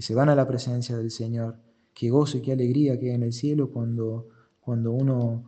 se 0.00 0.14
van 0.14 0.28
a 0.28 0.34
la 0.34 0.46
presencia 0.46 0.96
del 0.96 1.10
Señor, 1.10 1.56
qué 1.94 2.10
gozo 2.10 2.38
y 2.38 2.42
qué 2.42 2.52
alegría 2.52 2.98
que 2.98 3.08
hay 3.08 3.14
en 3.14 3.22
el 3.22 3.32
cielo 3.32 3.70
cuando, 3.70 4.28
cuando 4.60 4.92
uno 4.92 5.44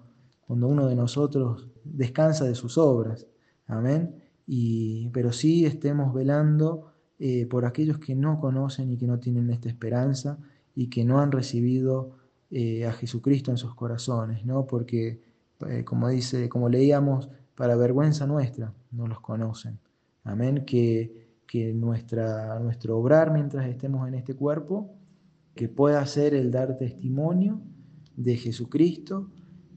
cuando 0.51 0.67
uno 0.67 0.89
de 0.89 0.97
nosotros 0.97 1.69
descansa 1.85 2.45
de 2.45 2.57
sus 2.57 2.77
obras. 2.77 3.29
Amén. 3.69 4.17
Y, 4.49 5.09
pero 5.11 5.33
sí 5.33 5.65
estemos 5.65 6.13
velando 6.13 6.93
eh, 7.21 7.47
por 7.47 7.65
aquellos 7.65 7.99
que 7.99 8.17
no 8.17 8.41
conocen 8.41 8.91
y 8.91 8.97
que 8.97 9.07
no 9.07 9.21
tienen 9.21 9.49
esta 9.51 9.69
esperanza 9.69 10.41
y 10.75 10.91
que 10.91 11.05
no 11.05 11.21
han 11.21 11.31
recibido 11.31 12.17
eh, 12.51 12.85
a 12.85 12.93
Jesucristo 12.93 13.53
en 13.53 13.59
sus 13.59 13.77
corazones, 13.77 14.45
¿no? 14.45 14.67
Porque, 14.67 15.23
eh, 15.69 15.85
como 15.85 16.09
dice, 16.09 16.49
como 16.49 16.69
leíamos, 16.69 17.29
para 17.55 17.77
vergüenza 17.77 18.27
nuestra 18.27 18.75
no 18.91 19.07
los 19.07 19.21
conocen. 19.21 19.79
Amén. 20.25 20.65
Que, 20.65 21.41
que 21.47 21.73
nuestra, 21.75 22.59
nuestro 22.61 22.99
obrar 22.99 23.33
mientras 23.33 23.69
estemos 23.69 24.07
en 24.09 24.15
este 24.15 24.35
cuerpo, 24.35 24.95
que 25.55 25.69
pueda 25.69 26.05
ser 26.07 26.35
el 26.35 26.51
dar 26.51 26.77
testimonio 26.79 27.61
de 28.17 28.37
Jesucristo 28.37 29.31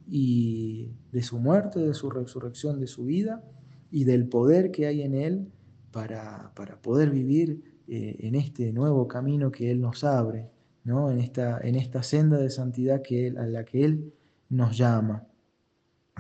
y 0.08 0.92
de 1.12 1.24
su 1.24 1.40
muerte, 1.40 1.80
de 1.80 1.94
su 1.94 2.10
resurrección, 2.10 2.80
de 2.80 2.88
su 2.88 3.06
vida 3.06 3.44
y 3.90 4.04
del 4.04 4.28
poder 4.28 4.72
que 4.72 4.86
hay 4.86 5.02
en 5.02 5.16
Él 5.16 5.52
para, 5.92 6.54
poder 6.82 7.10
vivir 7.10 7.82
eh, 7.88 8.18
en 8.20 8.36
este 8.36 8.72
nuevo 8.74 9.08
camino 9.08 9.52
que 9.52 9.72
Él 9.72 9.82
nos 9.82 10.04
abre, 10.04 10.50
¿no? 10.84 11.12
en, 11.12 11.20
esta, 11.20 11.60
en 11.62 11.76
esta 11.76 12.04
senda 12.04 12.38
de 12.38 12.50
santidad 12.50 13.02
que 13.02 13.28
él, 13.28 13.38
a 13.38 13.46
la 13.46 13.64
que 13.64 13.86
Él 13.86 14.14
nos 14.50 14.78
llama. 14.78 15.28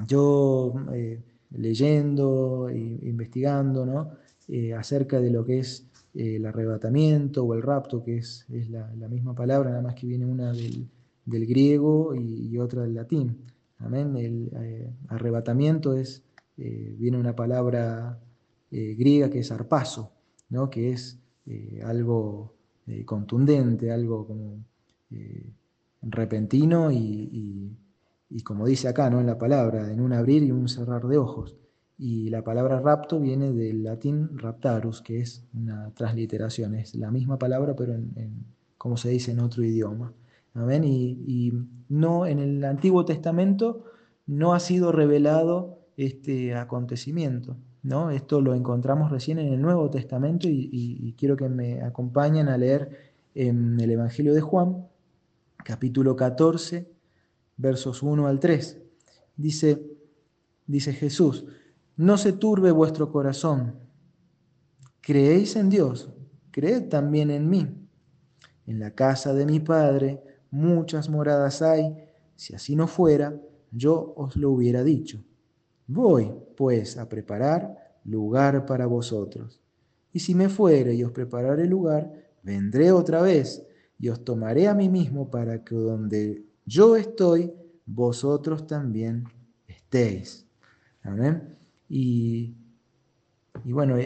Yo 0.07 0.73
eh, 0.93 1.21
leyendo 1.51 2.69
e 2.69 2.77
investigando 2.77 3.85
¿no? 3.85 4.11
Eh, 4.47 4.73
acerca 4.73 5.19
de 5.19 5.29
lo 5.29 5.45
que 5.45 5.59
es 5.59 5.87
el 6.13 6.45
arrebatamiento 6.45 7.43
o 7.43 7.53
el 7.53 7.61
rapto, 7.61 8.03
que 8.03 8.17
es, 8.17 8.45
es 8.51 8.69
la, 8.69 8.87
misma 9.09 9.33
palabra, 9.33 9.71
nada 9.71 9.81
más 9.81 9.95
que 9.95 10.07
viene 10.07 10.25
una 10.25 10.51
del, 10.53 10.89
griego 11.25 12.13
y 12.15 12.57
otra 12.59 12.83
del 12.83 12.93
latín. 12.93 13.37
Amén. 13.83 14.15
El 14.15 14.49
eh, 14.55 14.89
arrebatamiento 15.09 15.93
es, 15.93 16.23
eh, 16.57 16.95
viene 16.97 17.17
una 17.17 17.35
palabra 17.35 18.19
eh, 18.71 18.95
griega 18.97 19.29
que 19.29 19.39
es 19.39 19.51
arpaso, 19.51 20.11
¿no? 20.49 20.69
que 20.69 20.91
es 20.91 21.19
algo 21.83 22.53
contundente, 23.05 23.91
algo 23.91 24.25
como 24.25 24.63
repentino 26.01 26.89
y, 26.89 27.75
como 28.41 28.65
dice 28.65 28.87
acá, 28.87 29.09
¿no? 29.09 29.19
En 29.19 29.27
la 29.27 29.37
palabra, 29.37 29.91
en 29.91 30.01
un 30.01 30.13
abrir 30.13 30.43
y 30.43 30.51
un 30.51 30.67
cerrar 30.67 31.07
de 31.07 31.17
ojos. 31.17 31.55
Y 31.97 32.29
la 32.29 32.43
palabra 32.43 32.79
rapto 32.79 33.19
viene 33.19 33.51
del 33.51 33.83
latín 33.83 34.37
raptarus, 34.37 35.01
que 35.01 35.19
es 35.19 35.45
una 35.53 35.91
transliteración, 35.93 36.75
es 36.75 36.95
la 36.95 37.11
misma 37.11 37.37
palabra, 37.37 37.75
pero 37.75 37.93
en, 37.93 38.45
como 38.77 38.97
se 38.97 39.09
dice 39.09 39.31
en 39.31 39.39
otro 39.39 39.63
idioma. 39.63 40.13
¿Amén? 40.55 40.83
Y, 40.83 41.53
no, 41.89 42.25
en 42.25 42.39
el 42.39 42.63
Antiguo 42.63 43.05
Testamento 43.05 43.85
no 44.25 44.53
ha 44.53 44.59
sido 44.59 44.91
revelado 44.91 45.79
este 45.95 46.55
acontecimiento. 46.55 47.55
¿no? 47.83 48.09
Esto 48.11 48.41
lo 48.41 48.53
encontramos 48.55 49.11
recién 49.11 49.39
en 49.39 49.53
el 49.53 49.61
Nuevo 49.61 49.89
Testamento 49.89 50.47
y, 50.49 51.15
quiero 51.17 51.35
que 51.35 51.49
me 51.49 51.81
acompañen 51.81 52.47
a 52.49 52.57
leer 52.57 53.13
en 53.35 53.79
el 53.79 53.91
Evangelio 53.91 54.33
de 54.33 54.41
Juan, 54.41 54.87
capítulo 55.63 56.15
14, 56.15 56.92
versos 57.57 58.03
1 58.03 58.27
al 58.27 58.39
3. 58.39 58.81
Dice, 59.35 59.85
dice 60.65 60.93
Jesús, 60.93 61.45
no 61.95 62.17
se 62.17 62.33
turbe 62.33 62.71
vuestro 62.71 63.11
corazón. 63.11 63.79
Creéis 65.01 65.55
en 65.55 65.69
Dios, 65.69 66.09
creed 66.51 66.89
también 66.89 67.29
en 67.31 67.49
mí. 67.49 67.67
En 68.65 68.79
la 68.79 68.91
casa 68.91 69.33
de 69.33 69.45
mi 69.45 69.59
Padre 69.59 70.23
muchas 70.49 71.09
moradas 71.09 71.61
hay. 71.61 71.95
Si 72.35 72.55
así 72.55 72.75
no 72.75 72.87
fuera, 72.87 73.35
yo 73.71 74.13
os 74.15 74.35
lo 74.35 74.51
hubiera 74.51 74.83
dicho. 74.83 75.23
Voy, 75.87 76.31
pues, 76.55 76.97
a 76.97 77.09
preparar 77.09 77.99
lugar 78.05 78.65
para 78.65 78.85
vosotros. 78.85 79.61
Y 80.11 80.19
si 80.19 80.35
me 80.35 80.49
fuere 80.49 80.93
y 80.93 81.03
os 81.03 81.11
prepararé 81.11 81.65
lugar, 81.65 82.11
vendré 82.43 82.91
otra 82.91 83.21
vez 83.21 83.65
y 83.97 84.09
os 84.09 84.23
tomaré 84.23 84.67
a 84.67 84.75
mí 84.75 84.89
mismo 84.89 85.29
para 85.31 85.63
que 85.63 85.75
donde 85.75 86.45
yo 86.65 86.95
estoy, 86.95 87.53
vosotros 87.85 88.65
también 88.67 89.25
estéis. 89.67 90.45
Amén. 91.03 91.57
Y, 91.89 92.55
bueno, 93.65 93.97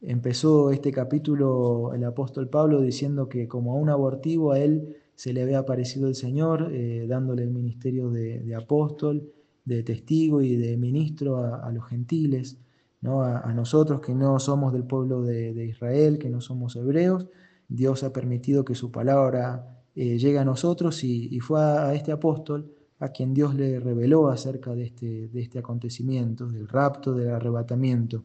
empezó 0.00 0.70
este 0.70 0.92
capítulo 0.92 1.92
el 1.94 2.04
apóstol 2.04 2.48
Pablo 2.48 2.80
diciendo 2.80 3.28
que 3.28 3.48
como 3.48 3.72
a 3.72 3.76
un 3.76 3.88
abortivo 3.88 4.52
a 4.52 4.60
él 4.60 4.96
se 5.14 5.32
le 5.32 5.42
había 5.42 5.58
aparecido 5.58 6.06
el 6.06 6.14
Señor, 6.14 6.70
eh, 6.72 7.06
dándole 7.08 7.42
el 7.42 7.50
ministerio 7.50 8.10
de, 8.10 8.54
apóstol, 8.54 9.32
de 9.64 9.82
testigo 9.82 10.40
y 10.42 10.56
de 10.56 10.76
ministro 10.76 11.38
a, 11.38 11.72
los 11.72 11.86
gentiles, 11.86 12.58
¿no? 13.00 13.22
A, 13.22 13.52
nosotros 13.52 14.00
que 14.00 14.14
no 14.14 14.38
somos 14.38 14.72
del 14.72 14.84
pueblo 14.84 15.22
de, 15.22 15.66
Israel, 15.66 16.18
que 16.18 16.30
no 16.30 16.40
somos 16.40 16.76
hebreos. 16.76 17.26
Dios 17.68 18.04
ha 18.04 18.12
permitido 18.12 18.64
que 18.64 18.76
su 18.76 18.92
palabra 18.92 19.77
eh, 20.00 20.16
llegue 20.16 20.38
a 20.38 20.44
nosotros 20.44 21.02
y, 21.02 21.40
fue 21.40 21.60
a, 21.60 21.92
este 21.92 22.12
apóstol 22.12 22.72
a 23.00 23.08
quien 23.08 23.34
Dios 23.34 23.56
le 23.56 23.80
reveló 23.80 24.28
acerca 24.28 24.72
de 24.72 24.84
este, 24.84 25.26
de 25.26 25.40
este 25.40 25.58
acontecimiento, 25.58 26.46
del 26.46 26.68
rapto, 26.68 27.14
del 27.14 27.30
arrebatamiento, 27.30 28.22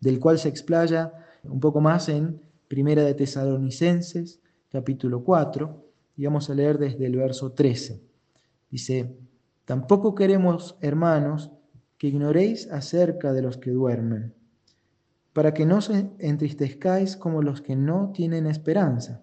del 0.00 0.20
cual 0.20 0.38
se 0.38 0.50
explaya 0.50 1.14
un 1.44 1.60
poco 1.60 1.80
más 1.80 2.10
en 2.10 2.42
Primera 2.68 3.04
de 3.04 3.14
Tesalonicenses, 3.14 4.38
capítulo 4.70 5.24
4, 5.24 5.82
y 6.18 6.26
vamos 6.26 6.50
a 6.50 6.54
leer 6.54 6.76
desde 6.76 7.06
el 7.06 7.16
verso 7.16 7.52
13. 7.52 8.02
Dice, 8.70 9.16
tampoco 9.64 10.14
queremos, 10.14 10.76
hermanos, 10.82 11.50
que 11.96 12.08
ignoréis 12.08 12.70
acerca 12.70 13.32
de 13.32 13.40
los 13.40 13.56
que 13.56 13.70
duermen, 13.70 14.34
para 15.32 15.54
que 15.54 15.64
no 15.64 15.80
se 15.80 16.10
entristezcáis 16.18 17.16
como 17.16 17.40
los 17.40 17.62
que 17.62 17.76
no 17.76 18.12
tienen 18.12 18.46
esperanza. 18.46 19.22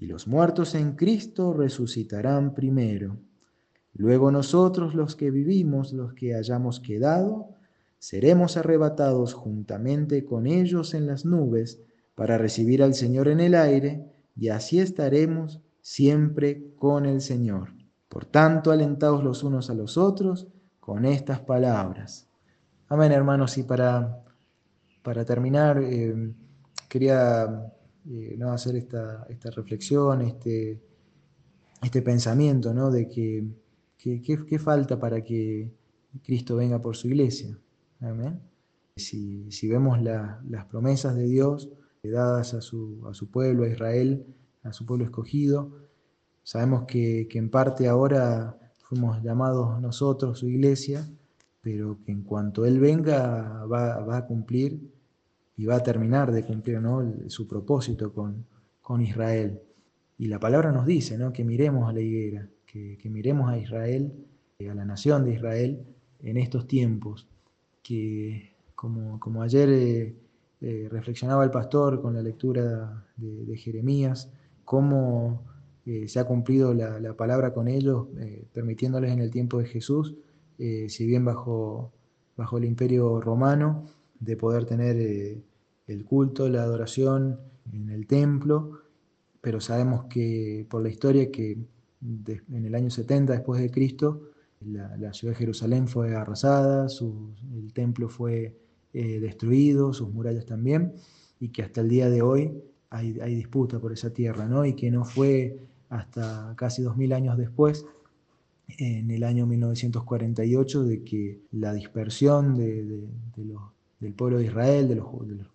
y 0.00 0.06
los 0.06 0.26
muertos 0.26 0.74
en 0.74 0.92
Cristo 0.96 1.52
resucitarán 1.52 2.54
primero. 2.54 3.18
Luego 3.92 4.30
nosotros 4.30 4.94
los 4.94 5.14
que 5.14 5.30
vivimos, 5.30 5.92
los 5.92 6.14
que 6.14 6.34
hayamos 6.34 6.80
quedado, 6.80 7.50
seremos 7.98 8.56
arrebatados 8.56 9.34
juntamente 9.34 10.24
con 10.24 10.46
ellos 10.46 10.94
en 10.94 11.06
las 11.06 11.26
nubes 11.26 11.82
para 12.14 12.38
recibir 12.38 12.82
al 12.82 12.94
Señor 12.94 13.28
en 13.28 13.40
el 13.40 13.54
aire, 13.54 14.06
y 14.34 14.48
así 14.48 14.80
estaremos 14.80 15.60
siempre 15.82 16.72
con 16.76 17.04
el 17.04 17.20
Señor. 17.20 17.74
Por 18.08 18.24
tanto, 18.24 18.70
alentaos 18.70 19.22
los 19.22 19.42
unos 19.42 19.68
a 19.68 19.74
los 19.74 19.98
otros 19.98 20.48
con 20.80 21.04
estas 21.04 21.40
palabras. 21.40 22.26
Amén, 22.88 23.12
hermanos. 23.12 23.58
Y 23.58 23.64
para, 23.64 24.24
para 25.02 25.26
terminar, 25.26 25.78
eh, 25.82 26.32
quería 26.88 27.70
eh, 28.10 28.34
¿no? 28.36 28.52
hacer 28.52 28.76
esta, 28.76 29.26
esta, 29.28 29.50
reflexión, 29.50 30.22
este, 30.22 30.80
este 31.82 32.02
pensamiento 32.02 32.74
¿no? 32.74 32.90
de 32.90 33.08
que, 33.08 33.44
qué 33.96 34.58
falta 34.58 34.98
para 34.98 35.22
que 35.22 35.72
Cristo 36.22 36.56
venga 36.56 36.80
por 36.80 36.96
su 36.96 37.08
iglesia. 37.08 37.56
Amén. 38.00 38.40
Si, 38.96 39.50
si 39.50 39.68
vemos 39.68 40.00
las 40.02 40.64
promesas 40.66 41.14
de 41.16 41.26
Dios 41.26 41.70
dadas 42.08 42.54
a 42.54 42.60
su, 42.60 43.06
a 43.08 43.14
su 43.14 43.30
pueblo, 43.30 43.64
a 43.64 43.68
Israel, 43.68 44.26
a 44.62 44.72
su 44.72 44.86
pueblo 44.86 45.04
escogido. 45.04 45.72
Sabemos 46.42 46.84
que, 46.86 47.28
en 47.30 47.50
parte 47.50 47.88
ahora 47.88 48.58
fuimos 48.78 49.22
llamados 49.22 49.80
nosotros, 49.80 50.38
su 50.38 50.48
iglesia, 50.48 51.08
pero 51.60 51.98
que 52.04 52.12
en 52.12 52.22
cuanto 52.22 52.64
Él 52.64 52.80
venga 52.80 53.64
va, 53.66 54.16
a 54.16 54.26
cumplir 54.26 54.80
y 55.60 55.66
va 55.66 55.76
a 55.76 55.82
terminar 55.82 56.32
de 56.32 56.42
cumplir 56.42 56.80
su 57.26 57.46
propósito 57.46 58.14
con, 58.14 58.46
con, 58.80 59.02
Israel. 59.02 59.60
Y 60.16 60.28
la 60.28 60.40
palabra 60.40 60.72
nos 60.72 60.86
dice 60.86 61.18
¿no? 61.18 61.34
que 61.34 61.44
miremos 61.44 61.86
a 61.86 61.92
la 61.92 62.00
higuera, 62.00 62.48
que, 62.64 62.98
miremos 63.10 63.50
a 63.50 63.58
Israel, 63.58 64.10
a 64.58 64.74
la 64.74 64.86
nación 64.86 65.26
de 65.26 65.34
Israel 65.34 65.84
en 66.20 66.38
estos 66.38 66.66
tiempos, 66.66 67.28
que 67.82 68.54
como, 68.74 69.20
como 69.20 69.42
ayer 69.42 69.68
eh, 69.68 70.16
eh, 70.62 70.88
reflexionaba 70.90 71.44
el 71.44 71.50
pastor 71.50 72.00
con 72.00 72.14
la 72.14 72.22
lectura 72.22 73.04
de, 73.18 73.54
Jeremías, 73.58 74.32
cómo 74.64 75.44
eh, 75.84 76.08
se 76.08 76.20
ha 76.20 76.24
cumplido 76.24 76.72
la, 76.72 77.14
palabra 77.18 77.52
con 77.52 77.68
ellos, 77.68 78.08
eh, 78.18 78.46
permitiéndoles 78.54 79.12
en 79.12 79.18
el 79.18 79.30
tiempo 79.30 79.58
de 79.58 79.66
Jesús, 79.66 80.14
eh, 80.58 80.86
si 80.88 81.04
bien 81.04 81.26
bajo, 81.26 81.92
bajo 82.34 82.56
el 82.56 82.64
imperio 82.64 83.20
romano, 83.20 83.84
de 84.20 84.38
poder 84.38 84.64
tener 84.64 84.96
el 85.90 86.04
culto, 86.04 86.48
la 86.48 86.62
adoración 86.62 87.38
en 87.72 87.90
el 87.90 88.06
templo, 88.06 88.82
pero 89.40 89.60
sabemos 89.60 90.04
que 90.04 90.66
por 90.68 90.82
la 90.82 90.88
historia 90.88 91.30
que 91.30 91.58
en 92.02 92.64
el 92.64 92.74
año 92.74 92.90
70 92.90 93.32
después 93.32 93.60
de 93.60 93.70
Cristo, 93.70 94.30
la, 94.60 95.12
ciudad 95.12 95.32
de 95.32 95.38
Jerusalén 95.38 95.88
fue 95.88 96.14
arrasada, 96.14 96.86
el 97.54 97.72
templo 97.72 98.08
fue 98.08 98.56
destruido, 98.92 99.92
sus 99.92 100.12
murallas 100.12 100.46
también, 100.46 100.94
y 101.38 101.48
que 101.48 101.62
hasta 101.62 101.80
el 101.80 101.88
día 101.88 102.10
de 102.10 102.22
hoy 102.22 102.62
hay, 102.90 103.12
disputa 103.34 103.78
por 103.78 103.92
esa 103.92 104.12
tierra, 104.12 104.46
¿no? 104.46 104.66
Y 104.66 104.74
que 104.74 104.90
no 104.90 105.04
fue 105.04 105.58
hasta 105.88 106.54
casi 106.56 106.82
dos 106.82 106.96
mil 106.96 107.12
años 107.12 107.38
después, 107.38 107.86
en 108.68 109.10
el 109.10 109.24
año 109.24 109.46
1948, 109.46 110.84
de 110.84 111.04
que 111.04 111.40
la 111.52 111.72
dispersión 111.72 112.56
de, 112.56 113.04
del 114.00 114.14
pueblo 114.14 114.38
de 114.38 114.46
Israel, 114.46 114.88
de 114.88 114.96
los, 114.96 115.06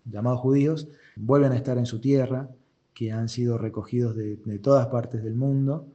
llamados 0.04 0.40
judíos, 0.40 0.88
vuelven 1.16 1.52
a 1.52 1.56
estar 1.56 1.78
en 1.78 1.86
su 1.86 2.00
tierra, 2.00 2.48
que 2.94 3.12
han 3.12 3.28
sido 3.28 3.58
recogidos 3.58 4.16
de, 4.16 4.36
todas 4.58 4.86
partes 4.86 5.22
del 5.22 5.34
mundo 5.34 5.86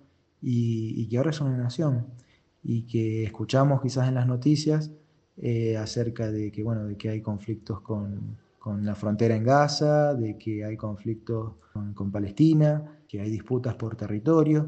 y, 0.41 1.07
que 1.07 1.17
ahora 1.17 1.33
son 1.33 1.47
una 1.47 1.57
nación 1.57 2.05
y 2.63 2.83
que 2.83 3.23
escuchamos 3.23 3.81
quizás 3.81 4.07
en 4.07 4.15
las 4.15 4.27
noticias 4.27 4.91
eh, 5.37 5.77
acerca 5.77 6.31
de 6.31 6.51
que, 6.51 6.61
bueno, 6.61 6.85
de 6.85 6.97
que 6.97 7.09
hay 7.09 7.21
conflictos 7.21 7.81
con, 7.81 8.37
con 8.61 8.85
la 8.85 8.93
frontera 8.93 9.35
en 9.35 9.43
Gaza, 9.43 10.13
de 10.13 10.37
que 10.37 10.63
hay 10.63 10.77
conflictos 10.77 11.53
con, 11.95 12.11
Palestina, 12.11 12.99
que 13.07 13.19
hay 13.19 13.31
disputas 13.31 13.73
por 13.73 13.95
territorio, 13.95 14.67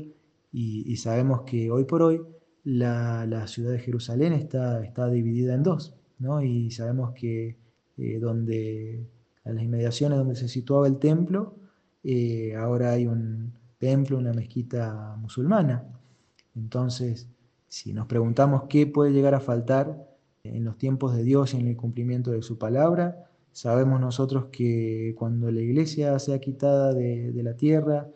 y, 0.52 0.96
sabemos 0.98 1.42
que 1.44 1.70
hoy 1.70 1.84
por 1.84 2.02
hoy 2.02 2.20
la, 2.64 3.46
ciudad 3.46 3.72
de 3.72 3.78
Jerusalén 3.78 4.34
está, 4.34 4.84
está 4.84 5.08
dividida 5.10 5.54
en 5.54 5.62
dos, 5.62 5.96
¿no? 6.18 6.42
y 6.42 6.72
sabemos 6.72 7.12
que 7.14 7.56
eh, 7.98 8.18
donde, 8.20 9.08
a 9.46 9.52
las 9.52 9.64
inmediaciones 9.64 10.18
donde 10.18 10.36
se 10.36 10.48
situaba 10.48 10.88
el 10.88 10.98
templo, 10.98 11.56
eh, 12.04 12.56
ahora 12.56 12.92
hay 12.94 13.06
un 13.06 13.54
templo, 13.78 14.18
una 14.18 14.34
mezquita 14.34 15.16
musulmana, 15.20 15.84
Entonces, 16.56 17.28
si 17.68 17.94
nos 17.94 18.08
preguntamos 18.08 18.64
qué 18.70 18.88
puede 18.88 19.12
llegar 19.12 19.36
a 19.36 19.40
faltar 19.40 20.08
en 20.44 20.64
los 20.64 20.78
tiempos 20.78 21.16
de 21.16 21.24
Dios 21.24 21.54
y 21.54 21.60
en 21.60 21.68
el 21.68 21.78
cumplimiento 21.78 22.32
de 22.32 22.42
su 22.42 22.58
palabra, 22.58 23.30
sabemos 23.52 24.00
nosotros 24.00 24.46
que 24.52 25.16
cuando 25.18 25.52
la 25.52 25.62
iglesia 25.62 26.18
sea 26.20 26.40
quitada 26.40 26.94
de, 26.94 27.32
la 27.44 27.56
tierra, 27.56 28.08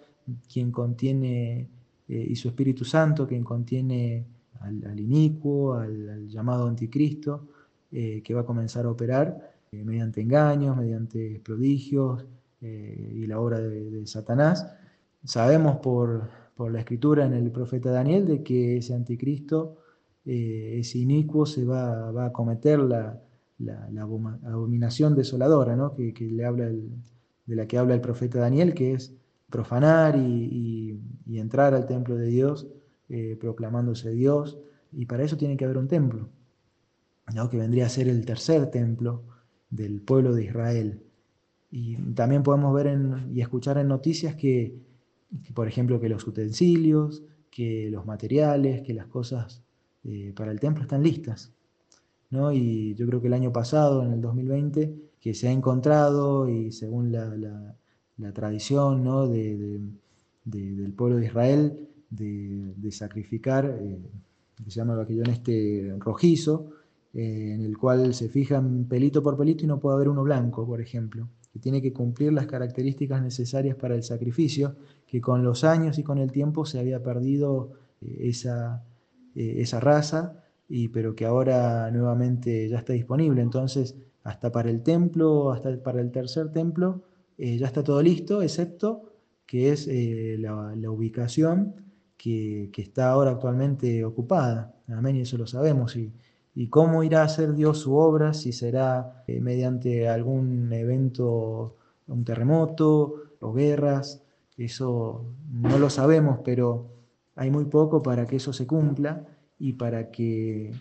quien 0.52 0.72
contiene, 0.72 1.70
eh, 2.08 2.28
y 2.30 2.36
su 2.36 2.48
Espíritu 2.50 2.86
Santo, 2.86 3.28
quien 3.28 3.44
contiene 3.44 4.26
al, 4.60 5.00
inicuo, 5.00 5.76
al, 5.76 6.28
llamado 6.28 6.68
anticristo, 6.68 7.48
que 7.90 8.34
va 8.34 8.42
a 8.42 8.46
comenzar 8.46 8.86
a 8.86 8.92
operar 8.92 9.57
eh, 9.72 9.84
mediante 9.84 10.22
engaños, 10.22 10.76
mediante 10.78 11.41
prodigios 11.43 12.26
y 12.59 13.28
la 13.28 13.39
obra 13.39 13.59
de 13.59 14.07
Satanás, 14.07 14.65
Sabemos 15.28 15.80
por, 15.80 16.30
la 16.72 16.80
escritura 16.80 17.26
en 17.26 17.34
el 17.34 17.51
profeta 17.51 17.91
Daniel 17.91 18.26
de 18.26 18.43
que 18.43 18.78
ese 18.78 18.93
anticristo, 18.93 19.78
eh, 20.26 20.78
ese 20.80 20.99
inicuo, 20.99 21.45
se 21.45 21.65
va, 21.65 22.26
a 22.26 22.32
cometer 22.32 22.80
la, 22.80 23.22
abominación 24.45 25.15
desoladora, 25.15 25.76
¿no? 25.76 25.93
que, 25.93 26.13
le 26.20 26.45
habla 26.45 26.70
de 26.70 27.55
la 27.55 27.68
que 27.68 27.78
habla 27.78 27.93
el 27.93 28.01
profeta 28.01 28.39
Daniel, 28.39 28.74
que 28.74 28.93
es 28.93 29.13
profanar 29.49 30.15
y, 30.18 30.97
entrar 31.28 31.74
al 31.74 31.86
templo 31.86 32.15
de 32.15 32.28
Dios 32.28 32.68
eh, 33.09 33.38
proclamándose 33.39 34.11
Dios, 34.11 34.57
y 34.93 35.05
para 35.05 35.24
eso 35.24 35.36
tiene 35.36 35.57
que 35.57 35.65
haber 35.65 35.78
un 35.78 35.89
templo, 35.89 36.30
¿no? 37.36 37.49
que 37.49 37.57
vendría 37.57 37.86
a 37.86 37.89
ser 37.89 38.07
el 38.07 38.26
tercer 38.26 38.72
templo 38.72 39.24
del 39.70 40.01
pueblo 40.01 40.34
de 40.34 40.45
Israel. 40.45 41.03
Y 41.72 41.95
también 42.13 42.43
podemos 42.43 42.74
ver 42.74 42.97
y 43.34 43.41
escuchar 43.41 43.78
en 43.78 43.88
noticias 43.88 44.36
que 44.36 44.88
por 45.53 45.68
ejemplo, 45.68 45.99
que 45.99 46.09
los 46.09 46.26
utensilios, 46.26 47.24
que 47.49 47.89
los 47.89 48.05
materiales, 48.05 48.82
que 48.82 48.93
las 48.93 49.07
cosas 49.07 49.63
eh, 50.03 50.34
para 50.36 50.51
el 50.51 50.59
templo 50.59 50.84
están 50.84 51.03
listas. 51.03 51.53
¿no? 52.30 52.51
Y 52.51 52.95
yo 52.95 53.07
creo 53.07 53.22
que 53.22 53.28
el 53.28 53.34
año 53.34 53.51
pasado, 53.51 54.03
en 54.03 54.13
el 54.13 54.22
2020, 54.22 54.95
que 55.20 55.34
se 55.34 55.47
ha 55.47 55.51
encontrado, 55.51 56.49
y 56.49 56.72
según 56.72 57.11
la, 57.11 57.76
tradición 58.34 59.03
¿no? 59.03 59.28
del 59.28 60.93
pueblo 60.95 61.18
de 61.18 61.26
Israel, 61.26 61.89
de, 62.09 62.91
sacrificar, 62.91 63.65
eh, 63.80 63.99
que 64.63 64.72
se 64.72 64.80
llama 64.80 64.99
el 65.01 65.20
en 65.20 65.30
este 65.30 65.95
rojizo, 65.99 66.70
eh, 67.14 67.53
en 67.53 67.62
el 67.62 67.78
cual 67.78 68.14
se 68.14 68.30
fijan 68.30 68.86
pelito 68.86 69.24
por 69.24 69.38
pelito 69.38 69.64
y 69.64 69.68
no 69.68 69.80
puede 69.80 69.95
haber 69.95 70.10
uno 70.10 70.24
blanco, 70.24 70.66
por 70.66 70.82
ejemplo, 70.82 71.30
que 71.51 71.60
tiene 71.60 71.82
que 71.82 71.93
cumplir 71.93 72.34
las 72.34 72.47
características 72.47 73.22
necesarias 73.22 73.76
para 73.76 73.95
el 73.95 74.03
sacrificio, 74.03 74.76
que 75.08 75.22
con 75.22 75.43
los 75.43 75.64
años 75.64 75.97
y 75.97 76.03
con 76.03 76.18
el 76.18 76.32
tiempo 76.32 76.66
se 76.66 76.80
había 76.80 77.01
perdido 77.01 77.72
eh, 78.01 78.30
esa, 78.30 78.84
eh, 79.36 79.55
esa 79.60 79.80
raza, 79.80 80.43
y, 80.70 80.89
pero 80.89 81.16
que 81.16 81.26
ahora 81.26 81.89
nuevamente 81.91 82.68
ya 82.68 82.80
está 82.80 82.93
disponible. 82.93 83.41
Entonces, 83.41 83.95
hasta 84.24 84.51
para 84.51 84.70
el 84.70 84.84
templo, 84.84 85.51
hasta 85.51 85.82
para 85.82 86.01
el 86.01 86.12
tercer 86.12 86.51
templo, 86.51 87.03
ya 87.38 87.68
está 87.68 87.84
todo 87.84 88.01
listo, 88.01 88.41
excepto 88.41 89.14
que 89.45 89.72
es 89.72 89.88
la, 90.39 90.74
ubicación 90.89 91.76
que, 92.18 92.70
está 92.76 93.12
ahora 93.12 93.32
actualmente 93.32 94.03
ocupada. 94.03 94.76
Amén, 94.88 95.16
y 95.16 95.22
eso 95.22 95.38
lo 95.38 95.47
sabemos. 95.47 95.95
Y, 95.95 96.12
y 96.60 96.70
cómo 96.70 97.03
irá 97.03 97.22
a 97.22 97.26
hacer 97.26 97.53
Dios 97.53 97.78
su 97.78 97.95
obra, 97.95 98.34
si 98.34 98.51
será 98.51 99.24
mediante 99.28 100.10
algún 100.10 100.74
evento, 100.74 101.76
un 102.08 102.26
terremoto 102.26 103.14
o 103.39 103.53
guerras, 103.53 104.24
eso 104.58 105.36
no 105.51 105.78
lo 105.78 105.91
sabemos, 105.91 106.39
pero 106.43 106.88
hay 107.36 107.51
muy 107.51 107.66
poco 107.66 108.01
para 108.01 108.26
que 108.26 108.38
eso 108.38 108.53
se 108.53 108.66
cumpla 108.66 109.24
y 109.60 109.74
para 109.74 110.10
que 110.10 110.72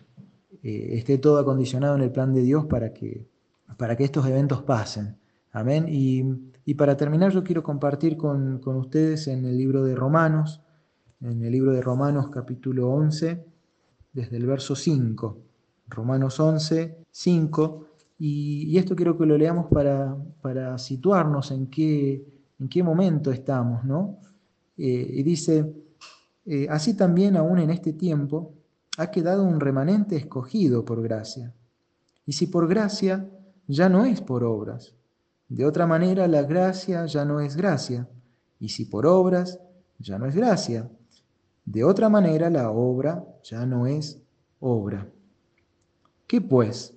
eh, 0.63 0.89
esté 0.93 1.19
todo 1.19 1.39
acondicionado 1.39 1.95
en 1.97 2.05
el 2.05 2.11
plan 2.11 2.33
de 2.33 2.41
Dios 2.41 2.65
para 2.65 2.95
que, 2.95 3.29
para 3.77 3.97
que 3.97 4.05
estos 4.05 4.27
eventos 4.27 4.63
pasen. 4.63 5.19
Amén. 5.53 5.85
Y, 5.91 6.73
para 6.73 6.97
terminar, 6.97 7.33
yo 7.33 7.45
quiero 7.45 7.63
compartir 7.63 8.17
con, 8.17 8.63
ustedes 8.65 9.29
en 9.29 9.45
el 9.45 9.59
libro 9.59 9.85
de 9.85 9.95
Romanos, 9.95 10.63
en 11.21 11.45
el 11.45 11.53
libro 11.53 11.73
de 11.73 11.83
Romanos 11.83 12.31
capítulo 12.33 12.89
11, 12.89 13.45
desde 14.15 14.39
el 14.39 14.47
verso 14.47 14.75
5. 14.75 15.46
Romanos 15.89 16.39
11, 16.41 16.99
5. 17.11 17.87
Y, 18.19 18.77
esto 18.79 18.97
quiero 18.97 19.17
que 19.17 19.27
lo 19.27 19.37
leamos 19.37 19.67
para, 19.71 20.17
para 20.41 20.79
situarnos 20.79 21.51
en 21.51 21.69
qué, 21.69 22.25
en 22.59 22.69
qué 22.69 22.83
momento 22.83 23.31
estamos, 23.31 23.85
¿no? 23.85 24.19
Eh, 24.77 25.11
y 25.15 25.23
dice, 25.23 25.73
eh, 26.45 26.67
así 26.71 26.95
también 26.95 27.37
aún 27.37 27.59
en 27.59 27.71
este 27.71 27.93
tiempo 27.93 28.55
ha 28.99 29.11
quedado 29.11 29.45
un 29.45 29.61
remanente 29.61 30.17
escogido 30.17 30.85
por 30.85 31.03
gracia. 31.03 31.53
Y 32.25 32.33
si 32.33 32.47
por 32.47 32.69
gracia, 32.69 33.29
ya 33.67 33.89
no 33.89 34.05
es 34.05 34.21
por 34.21 34.45
obras. 34.45 34.95
De 35.49 35.65
otra 35.65 35.87
manera, 35.87 36.27
la 36.27 36.43
gracia 36.43 37.07
ya 37.07 37.25
no 37.25 37.41
es 37.41 37.57
gracia. 37.57 38.09
Y 38.59 38.71
si 38.71 38.85
por 38.85 39.07
obras, 39.07 39.61
ya 39.99 40.19
no 40.19 40.27
es 40.27 40.35
gracia. 40.35 40.91
De 41.65 41.85
otra 41.85 42.09
manera, 42.09 42.51
la 42.51 42.71
obra 42.71 43.25
ya 43.43 43.67
no 43.67 43.87
es 43.87 44.21
obra. 44.61 45.09
¿Qué 46.27 46.41
pues? 46.41 46.95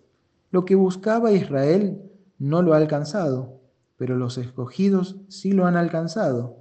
Lo 0.51 0.65
que 0.65 0.75
buscaba 0.75 1.31
Israel 1.31 2.01
no 2.37 2.61
lo 2.61 2.73
ha 2.73 2.77
alcanzado 2.77 3.59
pero 3.99 4.15
los 4.15 4.37
escogidos 4.37 5.17
sí 5.27 5.51
lo 5.51 5.65
han 5.65 5.75
alcanzado, 5.75 6.55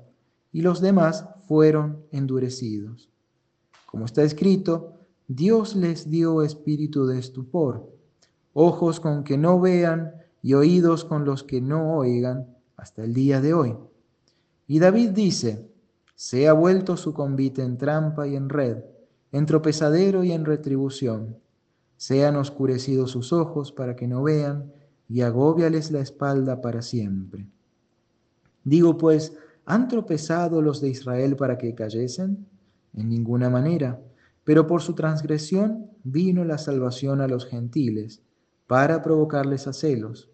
y 0.50 0.62
los 0.62 0.80
demás 0.80 1.24
fueron 1.46 2.04
endurecidos. 2.10 3.10
Como 3.86 4.06
está 4.06 4.24
escrito, 4.24 4.94
Dios 5.28 5.76
les 5.76 6.10
dio 6.10 6.42
espíritu 6.42 7.06
de 7.06 7.20
estupor, 7.20 7.88
ojos 8.54 8.98
con 8.98 9.22
que 9.22 9.38
no 9.38 9.60
vean 9.60 10.14
y 10.42 10.54
oídos 10.54 11.04
con 11.04 11.24
los 11.24 11.44
que 11.44 11.60
no 11.60 11.96
oigan 11.96 12.56
hasta 12.76 13.04
el 13.04 13.14
día 13.14 13.40
de 13.40 13.54
hoy. 13.54 13.76
Y 14.66 14.80
David 14.80 15.10
dice, 15.10 15.70
se 16.16 16.48
ha 16.48 16.52
vuelto 16.52 16.96
su 16.96 17.14
convite 17.14 17.62
en 17.62 17.78
trampa 17.78 18.26
y 18.26 18.34
en 18.34 18.48
red, 18.48 18.78
en 19.30 19.46
tropezadero 19.46 20.24
y 20.24 20.32
en 20.32 20.44
retribución. 20.44 21.36
Sean 21.99 22.36
oscurecidos 22.36 23.11
sus 23.11 23.34
ojos 23.34 23.72
para 23.72 23.94
que 23.94 24.09
no 24.09 24.22
vean 24.22 24.72
y 25.07 25.20
agóbiales 25.20 25.90
la 25.90 26.01
espalda 26.01 26.62
para 26.62 26.80
siempre. 26.80 27.46
Digo 28.64 28.96
pues, 28.96 29.36
¿han 29.66 29.88
tropezado 29.88 30.62
los 30.62 30.80
de 30.80 30.88
Israel 30.88 31.36
para 31.36 31.59
que 31.59 31.74
cayesen? 31.74 32.46
En 32.94 33.11
ninguna 33.11 33.51
manera, 33.51 34.01
pero 34.44 34.66
por 34.66 34.80
su 34.80 34.94
transgresión 34.94 35.90
vino 36.05 36.44
la 36.44 36.57
salvación 36.57 37.20
a 37.20 37.28
los 37.28 37.44
gentiles, 37.44 38.22
para 38.66 39.03
provocarles 39.03 39.66
a 39.66 39.72
celos. 39.72 40.30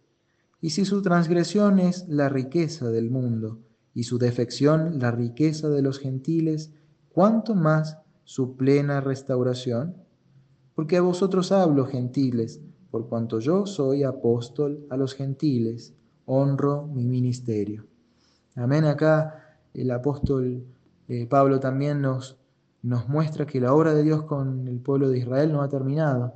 Y 0.61 0.71
si 0.71 0.85
su 0.85 1.03
transgresión 1.03 1.81
es 1.81 2.07
la 2.09 2.29
riqueza 2.29 2.91
del 2.91 3.11
mundo, 3.11 3.59
y 3.95 4.05
su 4.05 4.19
defección 4.19 4.99
la 4.99 5.13
riqueza 5.13 5.69
de 5.69 5.81
los 5.81 5.99
gentiles, 5.99 6.73
¿cuánto 7.11 7.55
más 7.55 7.99
su 8.25 8.57
plena 8.57 9.01
restauración? 9.01 10.04
Porque 10.75 10.97
a 10.97 11.03
vosotros 11.03 11.53
hablo, 11.53 11.87
gentiles, 11.87 12.61
por 12.91 13.09
cuanto 13.09 13.39
yo 13.41 13.67
soy 13.67 14.03
apóstol 14.03 14.87
a 14.91 14.97
los 14.97 15.15
gentiles, 15.15 15.95
honro 16.27 16.87
mi 16.87 17.05
ministerio. 17.07 17.87
Amén. 18.55 18.85
Acá 18.85 19.59
el 19.73 19.91
apóstol 19.91 20.65
eh, 21.09 21.27
Pablo 21.27 21.61
también 21.61 22.01
nos, 22.01 22.39
nos 22.83 23.09
muestra 23.09 23.47
que 23.47 23.61
la 23.61 23.75
obra 23.75 23.95
de 23.95 24.03
Dios 24.03 24.25
con 24.25 24.69
el 24.69 24.81
pueblo 24.81 25.09
de 25.09 25.19
Israel 25.19 25.53
no 25.53 25.63
ha 25.63 25.69
terminado. 25.69 26.35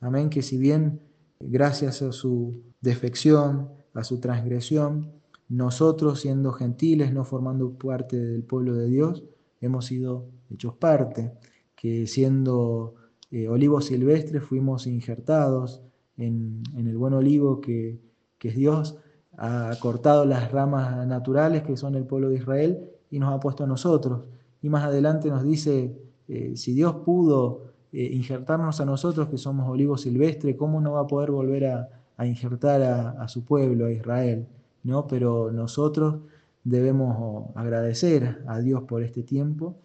Amén. 0.00 0.30
Que 0.30 0.42
si 0.42 0.58
bien 0.58 1.00
gracias 1.40 2.02
a 2.02 2.12
su 2.12 2.62
defección, 2.80 3.70
a 3.94 4.04
su 4.04 4.20
transgresión, 4.20 5.12
nosotros 5.48 6.20
siendo 6.20 6.52
gentiles, 6.52 7.12
no 7.12 7.24
formando 7.24 7.72
parte 7.72 8.18
del 8.18 8.42
pueblo 8.42 8.74
de 8.74 8.86
Dios, 8.88 9.24
hemos 9.60 9.86
sido 9.86 10.28
hechos 10.50 10.74
parte, 10.74 11.32
que 11.74 12.06
siendo 12.06 12.94
eh, 13.30 13.48
olivos 13.48 13.86
silvestres 13.86 14.42
fuimos 14.42 14.86
injertados 14.86 15.82
en, 16.16 16.62
el 16.76 16.96
buen 16.96 17.14
olivo 17.14 17.60
que, 17.60 17.98
es 18.40 18.54
Dios, 18.54 18.96
ha 19.36 19.72
cortado 19.80 20.24
las 20.24 20.52
ramas 20.52 21.04
naturales 21.06 21.64
que 21.64 21.76
son 21.76 21.96
el 21.96 22.04
pueblo 22.04 22.28
de 22.28 22.36
Israel 22.36 22.88
y 23.10 23.18
nos 23.18 23.34
ha 23.34 23.40
puesto 23.40 23.64
a 23.64 23.66
nosotros. 23.66 24.22
Y 24.62 24.68
más 24.68 24.84
adelante 24.84 25.28
nos 25.28 25.42
dice, 25.42 25.98
eh, 26.28 26.52
si 26.56 26.72
Dios 26.72 26.94
pudo 27.04 27.72
eh, 27.92 28.04
injertarnos 28.12 28.80
a 28.80 28.84
nosotros 28.84 29.28
que 29.28 29.36
somos 29.36 29.68
olivos 29.68 30.02
silvestres, 30.02 30.54
¿cómo 30.56 30.80
no 30.80 30.92
va 30.92 31.00
a 31.00 31.06
poder 31.08 31.32
volver 31.32 31.66
a, 31.66 32.26
injertar 32.26 32.82
a, 32.82 33.26
su 33.26 33.44
pueblo, 33.44 33.86
a 33.86 33.92
Israel? 33.92 34.46
¿No? 34.84 35.08
Pero 35.08 35.50
nosotros 35.50 36.18
debemos 36.62 37.50
agradecer 37.56 38.42
a 38.46 38.60
Dios 38.60 38.84
por 38.84 39.02
este 39.02 39.24
tiempo 39.24 39.76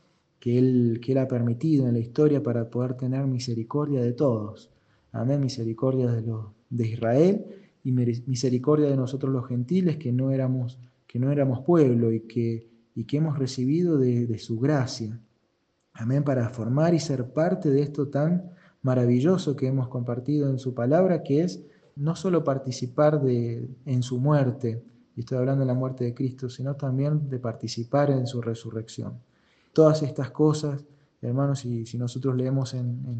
que 0.42 0.58
él, 0.58 1.00
que 1.02 1.12
él 1.14 1.20
ha 1.20 1.28
permitido 1.28 1.88
en 1.88 1.94
la 1.94 2.00
historia 2.00 2.42
para 2.42 2.68
poder 2.68 2.96
tener 2.96 3.28
misericordia 3.28 4.02
de 4.02 4.12
todos. 4.12 4.72
Amén, 5.12 5.40
misericordia 5.40 6.12
de, 6.12 6.24
los, 6.24 6.48
de 6.70 6.88
Israel 6.88 7.46
y 7.84 7.92
misericordia 7.92 8.90
de 8.90 8.98
nosotros 8.98 9.32
los 9.32 9.48
gentiles 9.48 9.98
que 9.98 10.12
no 10.12 10.32
éramos, 10.32 10.80
que 11.06 11.20
no 11.20 11.32
éramos 11.32 11.62
pueblo 11.62 12.12
y 12.12 12.22
que, 12.22 12.68
y 12.96 13.04
que 13.04 13.18
hemos 13.18 13.38
recibido 13.38 14.00
de, 14.00 14.36
su 14.40 14.60
gracia. 14.60 15.20
Amén, 15.94 16.24
para 16.24 16.50
formar 16.50 16.96
y 16.96 17.00
ser 17.00 17.32
parte 17.32 17.70
de 17.70 17.84
esto 17.84 18.08
tan 18.08 18.52
maravilloso 18.82 19.56
que 19.56 19.68
hemos 19.68 19.90
compartido 19.90 20.50
en 20.50 20.58
su 20.58 20.74
palabra, 20.74 21.22
que 21.22 21.44
es 21.44 21.64
no 21.96 22.16
solo 22.16 22.44
participar 22.44 23.22
de, 23.22 23.70
en 23.86 24.02
su 24.02 24.20
muerte, 24.20 24.82
y 25.16 25.20
estoy 25.20 25.38
hablando 25.38 25.62
de 25.62 25.68
la 25.68 25.76
muerte 25.76 26.04
de 26.04 26.16
Cristo, 26.16 26.50
sino 26.50 26.76
también 26.76 27.30
de 27.30 27.38
participar 27.38 28.10
en 28.10 28.26
su 28.26 28.42
resurrección. 28.42 29.20
Todas 29.74 30.04
estas 30.04 30.32
cosas, 30.32 30.84
hermanos, 31.22 31.66
y 31.66 31.86
si 31.86 31.98
nosotros 31.98 32.36
leemos 32.36 32.74
en, 32.74 33.20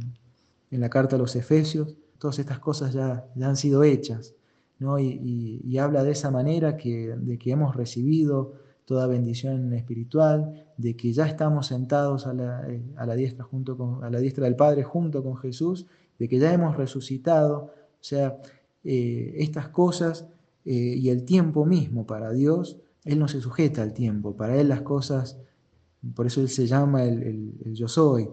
la 0.70 0.90
carta 0.90 1.16
a 1.16 1.20
los 1.20 1.36
Efesios, 1.36 1.96
todas 2.18 2.40
estas 2.40 2.60
cosas 2.60 2.94
ya, 2.94 3.26
ya 3.36 3.48
han 3.48 3.58
sido 3.58 3.84
hechas, 3.84 4.34
¿no? 4.80 5.00
Y, 5.00 5.78
habla 5.78 6.04
de 6.04 6.12
esa 6.12 6.32
manera 6.32 6.78
que, 6.78 7.16
de 7.18 7.38
que 7.38 7.52
hemos 7.52 7.76
recibido 7.76 8.54
toda 8.86 9.08
bendición 9.08 9.74
espiritual, 9.74 10.66
de 10.78 10.96
que 10.96 11.14
ya 11.14 11.26
estamos 11.26 11.68
sentados 11.68 12.28
a 12.28 12.34
la, 12.34 12.68
eh, 12.70 12.84
a 12.98 13.06
la, 13.06 13.16
diestra, 13.16 13.46
junto 13.46 13.78
con, 13.78 14.04
a 14.04 14.10
la 14.10 14.20
diestra 14.20 14.46
del 14.46 14.56
Padre 14.56 14.84
junto 14.84 15.24
con 15.24 15.38
Jesús, 15.38 15.86
de 16.20 16.28
que 16.28 16.40
ya 16.40 16.54
hemos 16.54 16.76
resucitado, 16.78 17.74
o 18.00 18.04
sea, 18.04 18.38
eh, 18.84 19.36
estas 19.38 19.70
cosas 19.70 20.28
eh, 20.66 20.74
y 20.74 21.10
el 21.10 21.24
tiempo 21.24 21.66
mismo 21.66 22.06
para 22.06 22.32
Dios, 22.32 22.78
Él 23.06 23.20
no 23.20 23.28
se 23.28 23.42
sujeta 23.42 23.82
al 23.82 23.94
tiempo, 23.94 24.36
para 24.36 24.60
Él 24.60 24.70
las 24.70 24.82
cosas, 24.82 25.38
por 26.16 26.28
eso 26.28 26.42
Él 26.42 26.50
se 26.50 26.68
llama 26.68 27.04
el, 27.04 27.54
yo 27.74 27.88
soy, 27.88 28.30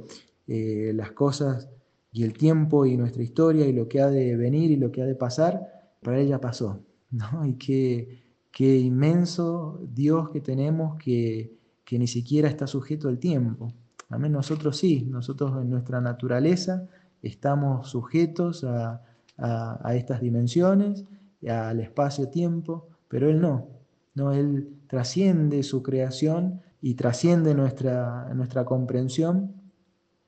las 0.46 1.12
cosas 1.12 1.68
y 2.12 2.24
el 2.24 2.32
tiempo 2.32 2.86
y 2.86 2.96
nuestra 2.96 3.22
historia 3.22 3.66
y 3.66 3.72
lo 3.72 3.88
que 3.88 4.00
ha 4.00 4.08
de 4.08 4.36
venir 4.36 4.70
y 4.70 4.76
lo 4.76 4.90
que 4.90 5.02
ha 5.02 5.06
de 5.06 5.14
pasar, 5.14 5.92
para 6.02 6.20
Él 6.20 6.28
ya 6.28 6.40
pasó, 6.40 6.80
¿no? 7.10 7.44
Y 7.46 7.54
que 7.54 8.28
Qué 8.58 8.76
inmenso 8.76 9.80
Dios 9.94 10.30
que 10.30 10.40
tenemos 10.40 10.96
que, 10.96 11.56
que 11.84 11.96
ni 11.96 12.08
siquiera 12.08 12.48
está 12.48 12.66
sujeto 12.66 13.08
al 13.08 13.20
tiempo. 13.20 13.72
Amén, 14.08 14.32
nosotros 14.32 14.76
sí, 14.76 15.06
nosotros 15.08 15.62
en 15.62 15.70
nuestra 15.70 16.00
naturaleza 16.00 16.88
estamos 17.22 17.88
sujetos 17.88 18.64
a, 18.64 19.00
a, 19.36 19.94
estas 19.94 20.20
dimensiones, 20.20 21.04
al 21.48 21.78
espacio-tiempo, 21.78 22.88
pero 23.06 23.28
Él 23.28 23.40
no. 23.40 23.68
no. 24.14 24.32
Él 24.32 24.68
trasciende 24.88 25.62
su 25.62 25.82
creación 25.82 26.60
y 26.80 26.94
trasciende 26.94 27.54
nuestra, 27.54 28.32
nuestra 28.34 28.64
comprensión 28.64 29.54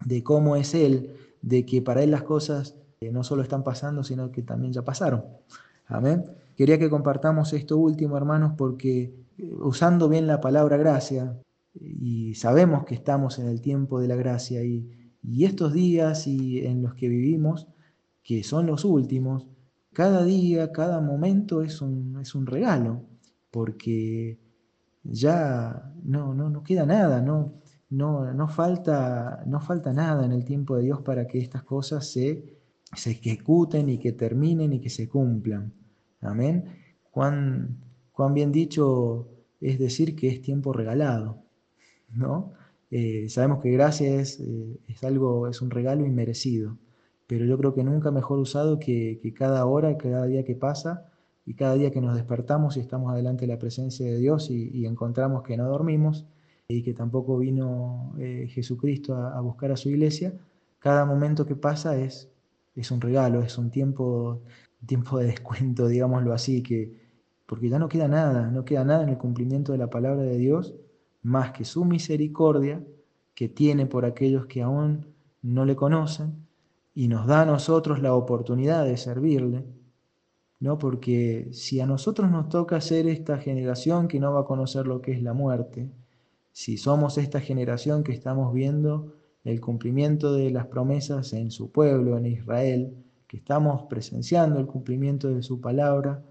de 0.05 0.23
cómo 0.23 0.57
es 0.57 0.75
Él, 0.75 1.15
de 1.43 1.65
que 1.65 1.83
para 1.83 2.03
Él 2.03 2.11
las 2.11 2.23
cosas 2.23 2.77
eh, 3.01 3.11
no 3.13 3.23
solo 3.25 3.43
están 3.43 3.65
pasando, 3.65 4.05
sino 4.05 4.31
que 4.31 4.43
también 4.43 4.73
ya 4.73 4.83
pasaron. 4.83 5.25
Amén. 5.87 6.27
Quería 6.57 6.79
que 6.79 6.91
compartamos 6.91 7.53
esto 7.53 7.79
último, 7.79 8.17
hermanos, 8.17 8.53
porque 8.57 9.15
eh, 9.39 9.55
usando 9.61 10.09
bien 10.09 10.27
la 10.27 10.41
palabra 10.41 10.77
gracia, 10.77 11.41
y 11.73 12.35
sabemos 12.35 12.85
que 12.85 12.95
estamos 12.95 13.39
en 13.39 13.47
el 13.47 13.61
tiempo 13.61 14.01
de 14.01 14.09
la 14.09 14.17
gracia, 14.17 14.63
y, 14.65 14.97
estos 15.45 15.73
días 15.73 16.27
y 16.27 16.67
en 16.67 16.83
los 16.83 16.95
que 16.95 17.09
vivimos, 17.09 17.69
que 18.23 18.43
son 18.43 18.67
los 18.67 18.85
últimos, 18.85 19.47
cada 19.93 20.25
día, 20.25 20.73
cada 20.73 21.01
momento 21.01 21.63
es 21.63 21.83
un, 21.83 22.19
es 22.21 22.35
un 22.35 22.47
regalo, 22.47 23.03
porque 23.51 24.40
ya 25.03 25.93
no, 26.03 26.35
no, 26.35 26.51
no 26.51 26.63
queda 26.63 26.87
nada, 26.87 27.21
no, 27.21 27.55
no, 27.91 28.33
no, 28.33 28.49
falta, 28.49 29.43
no 29.47 29.61
falta 29.61 29.93
nada 29.93 30.25
en 30.25 30.33
el 30.33 30.45
tiempo 30.45 30.77
de 30.77 30.85
Dios 30.85 31.01
para 31.03 31.27
que 31.27 31.39
estas 31.39 31.63
cosas 31.63 32.11
se, 32.11 32.59
se 32.95 33.13
ejecuten 33.13 33.89
y 33.89 33.99
que 33.99 34.13
terminen 34.13 34.73
y 34.73 34.81
que 34.81 34.91
se 34.91 35.09
cumplan. 35.09 35.73
Amén. 36.21 36.65
Cuán, 37.11 37.79
cuán 38.13 38.35
bien 38.35 38.53
dicho 38.53 39.29
es 39.61 39.79
decir 39.79 40.17
que 40.17 40.29
es 40.29 40.41
tiempo 40.43 40.73
regalado, 40.73 41.43
¿no? 42.11 42.53
Eh, 42.91 43.29
sabemos 43.29 43.63
que 43.63 43.71
gracia 43.71 44.21
es, 44.21 44.41
eh, 44.41 44.81
es, 44.89 45.05
algo, 45.05 45.49
es 45.49 45.63
un 45.63 45.71
regalo 45.71 46.05
inmerecido, 46.05 46.79
pero 47.27 47.45
yo 47.45 47.57
creo 47.59 47.75
que 47.75 47.85
nunca 47.85 48.11
mejor 48.11 48.39
usado 48.39 48.79
que, 48.81 49.21
que, 49.23 49.33
cada 49.33 49.65
hora, 49.67 49.97
cada 49.97 50.27
día 50.27 50.45
que 50.45 50.57
pasa 50.57 51.10
y 51.51 51.55
cada 51.55 51.75
día 51.75 51.91
que 51.91 52.01
nos 52.01 52.15
despertamos 52.15 52.77
y 52.77 52.81
estamos 52.81 53.13
adelante 53.13 53.41
de 53.41 53.53
la 53.53 53.59
presencia 53.59 54.07
de 54.07 54.19
Dios 54.19 54.51
y, 54.51 54.87
encontramos 54.87 55.43
que 55.43 55.57
no 55.57 55.67
dormimos 55.67 56.25
y 56.69 56.85
que 56.85 56.95
tampoco 56.95 57.39
vino 57.39 58.15
eh, 58.21 58.47
Jesucristo 58.49 59.17
a, 59.17 59.41
buscar 59.41 59.73
a 59.73 59.77
su 59.77 59.89
iglesia, 59.89 60.33
cada 60.79 61.05
momento 61.05 61.45
que 61.47 61.57
pasa 61.57 61.99
es, 61.99 62.31
es 62.77 62.93
un 62.93 63.01
regalo, 63.01 63.43
es 63.43 63.59
un 63.59 63.69
tiempo 63.69 64.43
tiempo 64.87 65.19
de 65.19 65.27
descuento, 65.27 65.89
digámoslo 65.89 66.33
así, 66.33 66.63
que, 66.63 66.97
porque 67.47 67.69
ya 67.69 67.81
no 67.81 67.89
queda 67.89 68.07
nada, 68.07 68.49
no 68.49 68.65
queda 68.65 68.85
nada 68.85 69.03
en 69.03 69.09
el 69.09 69.19
cumplimiento 69.19 69.73
de 69.73 69.79
la 69.79 69.91
palabra 69.91 70.23
de 70.23 70.39
Dios, 70.39 70.77
más 71.21 71.51
que 71.51 71.65
su 71.65 71.85
misericordia 71.85 72.81
que 73.35 73.49
tiene 73.49 73.87
por 73.87 74.05
aquellos 74.05 74.47
que 74.47 74.63
aún 74.63 75.05
no 75.43 75.65
le 75.65 75.75
conocen 75.75 76.47
y 76.95 77.09
nos 77.09 77.27
da 77.27 77.43
a 77.43 77.47
nosotros 77.47 78.01
la 78.01 78.15
oportunidad 78.15 78.85
de 78.85 78.97
servirle, 78.97 79.65
¿no? 80.61 80.79
Porque 80.79 81.49
si 81.53 81.81
a 81.81 81.87
nosotros 81.87 82.31
nos 82.31 82.49
toca 82.49 82.81
ser 82.81 83.09
esta 83.09 83.39
generación 83.39 84.09
que 84.09 84.21
no 84.21 84.33
va 84.33 84.41
a 84.41 84.45
conocer 84.45 84.87
lo 84.87 85.01
que 85.01 85.13
es 85.13 85.23
la 85.23 85.33
muerte, 85.33 85.91
si 86.53 86.77
somos 86.77 87.19
esta 87.19 87.41
generación 87.41 88.05
que 88.05 88.13
estamos 88.13 88.53
viendo 88.53 89.15
el 89.45 89.61
cumplimiento 89.61 90.35
de 90.35 90.51
las 90.51 90.67
promesas 90.67 91.33
en 91.33 91.51
su 91.51 91.71
pueblo, 91.73 92.19
en 92.19 92.27
Israel, 92.27 92.95
que 93.27 93.39
estamos 93.39 93.85
presenciando 93.85 94.61
el 94.61 94.67
cumplimiento 94.67 95.29
de 95.29 95.43
su 95.43 95.61
palabra, 95.61 96.23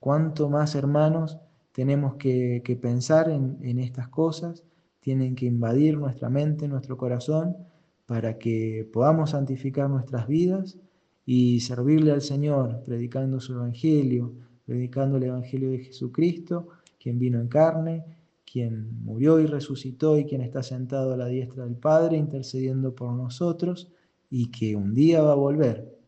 cuánto 0.00 0.50
más 0.50 0.74
hermanos 0.74 1.38
tenemos 1.72 2.16
que, 2.16 2.78
pensar 2.82 3.30
en, 3.30 3.58
en, 3.62 3.78
estas 3.78 4.08
cosas, 4.08 4.64
tienen 5.00 5.34
que 5.34 5.46
invadir 5.46 5.96
nuestra 5.96 6.28
mente, 6.28 6.68
nuestro 6.68 6.98
corazón, 6.98 7.56
para 8.04 8.38
que 8.38 8.88
podamos 8.92 9.30
santificar 9.30 9.88
nuestras 9.88 10.26
vidas 10.26 10.78
y 11.28 11.60
servirle 11.60 12.12
al 12.12 12.22
Señor, 12.22 12.84
predicando 12.86 13.38
su 13.38 13.52
Evangelio, 13.52 14.32
predicando 14.64 15.18
el 15.18 15.24
Evangelio 15.24 15.70
de 15.70 15.80
Jesucristo, 15.80 16.68
quien 16.98 17.18
vino 17.18 17.38
en 17.38 17.48
carne, 17.48 18.02
quien 18.50 19.04
murió 19.04 19.38
y 19.38 19.44
resucitó 19.44 20.16
y 20.16 20.24
quien 20.24 20.40
está 20.40 20.62
sentado 20.62 21.12
a 21.12 21.18
la 21.18 21.26
diestra 21.26 21.64
del 21.64 21.76
Padre, 21.76 22.16
intercediendo 22.16 22.94
por 22.94 23.12
nosotros 23.12 23.92
y 24.30 24.50
que 24.50 24.74
un 24.74 24.94
día 24.94 25.20
va 25.20 25.32
a 25.32 25.36
volver 25.36 25.98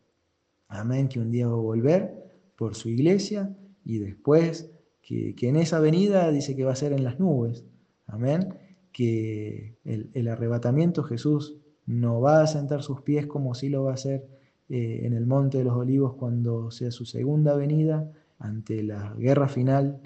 Amén, 0.71 1.09
que 1.09 1.19
un 1.19 1.29
día 1.29 1.47
va 1.47 1.53
a 1.53 1.57
volver 1.57 2.31
por 2.55 2.75
su 2.75 2.87
iglesia 2.89 3.53
y 3.83 3.99
después 3.99 4.71
que, 5.01 5.35
en 5.41 5.57
esa 5.57 5.81
venida 5.81 6.31
dice 6.31 6.55
que 6.55 6.63
va 6.63 6.71
a 6.71 6.75
ser 6.75 6.93
en 6.93 7.03
las 7.03 7.19
nubes. 7.19 7.65
Amén, 8.07 8.55
que 8.93 9.75
el, 9.83 10.27
arrebatamiento 10.29 11.03
Jesús 11.03 11.57
no 11.85 12.21
va 12.21 12.41
a 12.41 12.47
sentar 12.47 12.83
sus 12.83 13.01
pies 13.01 13.27
como 13.27 13.53
si 13.53 13.67
lo 13.67 13.83
va 13.83 13.91
a 13.91 13.95
hacer 13.95 14.40
eh, 14.71 15.05
en 15.05 15.13
el 15.13 15.25
Monte 15.25 15.57
de 15.59 15.65
los 15.65 15.75
Olivos 15.75 16.13
cuando 16.13 16.71
sea 16.71 16.91
su 16.91 17.05
segunda 17.05 17.55
venida 17.55 18.09
ante 18.39 18.81
la 18.83 19.13
guerra 19.17 19.47
final 19.49 19.99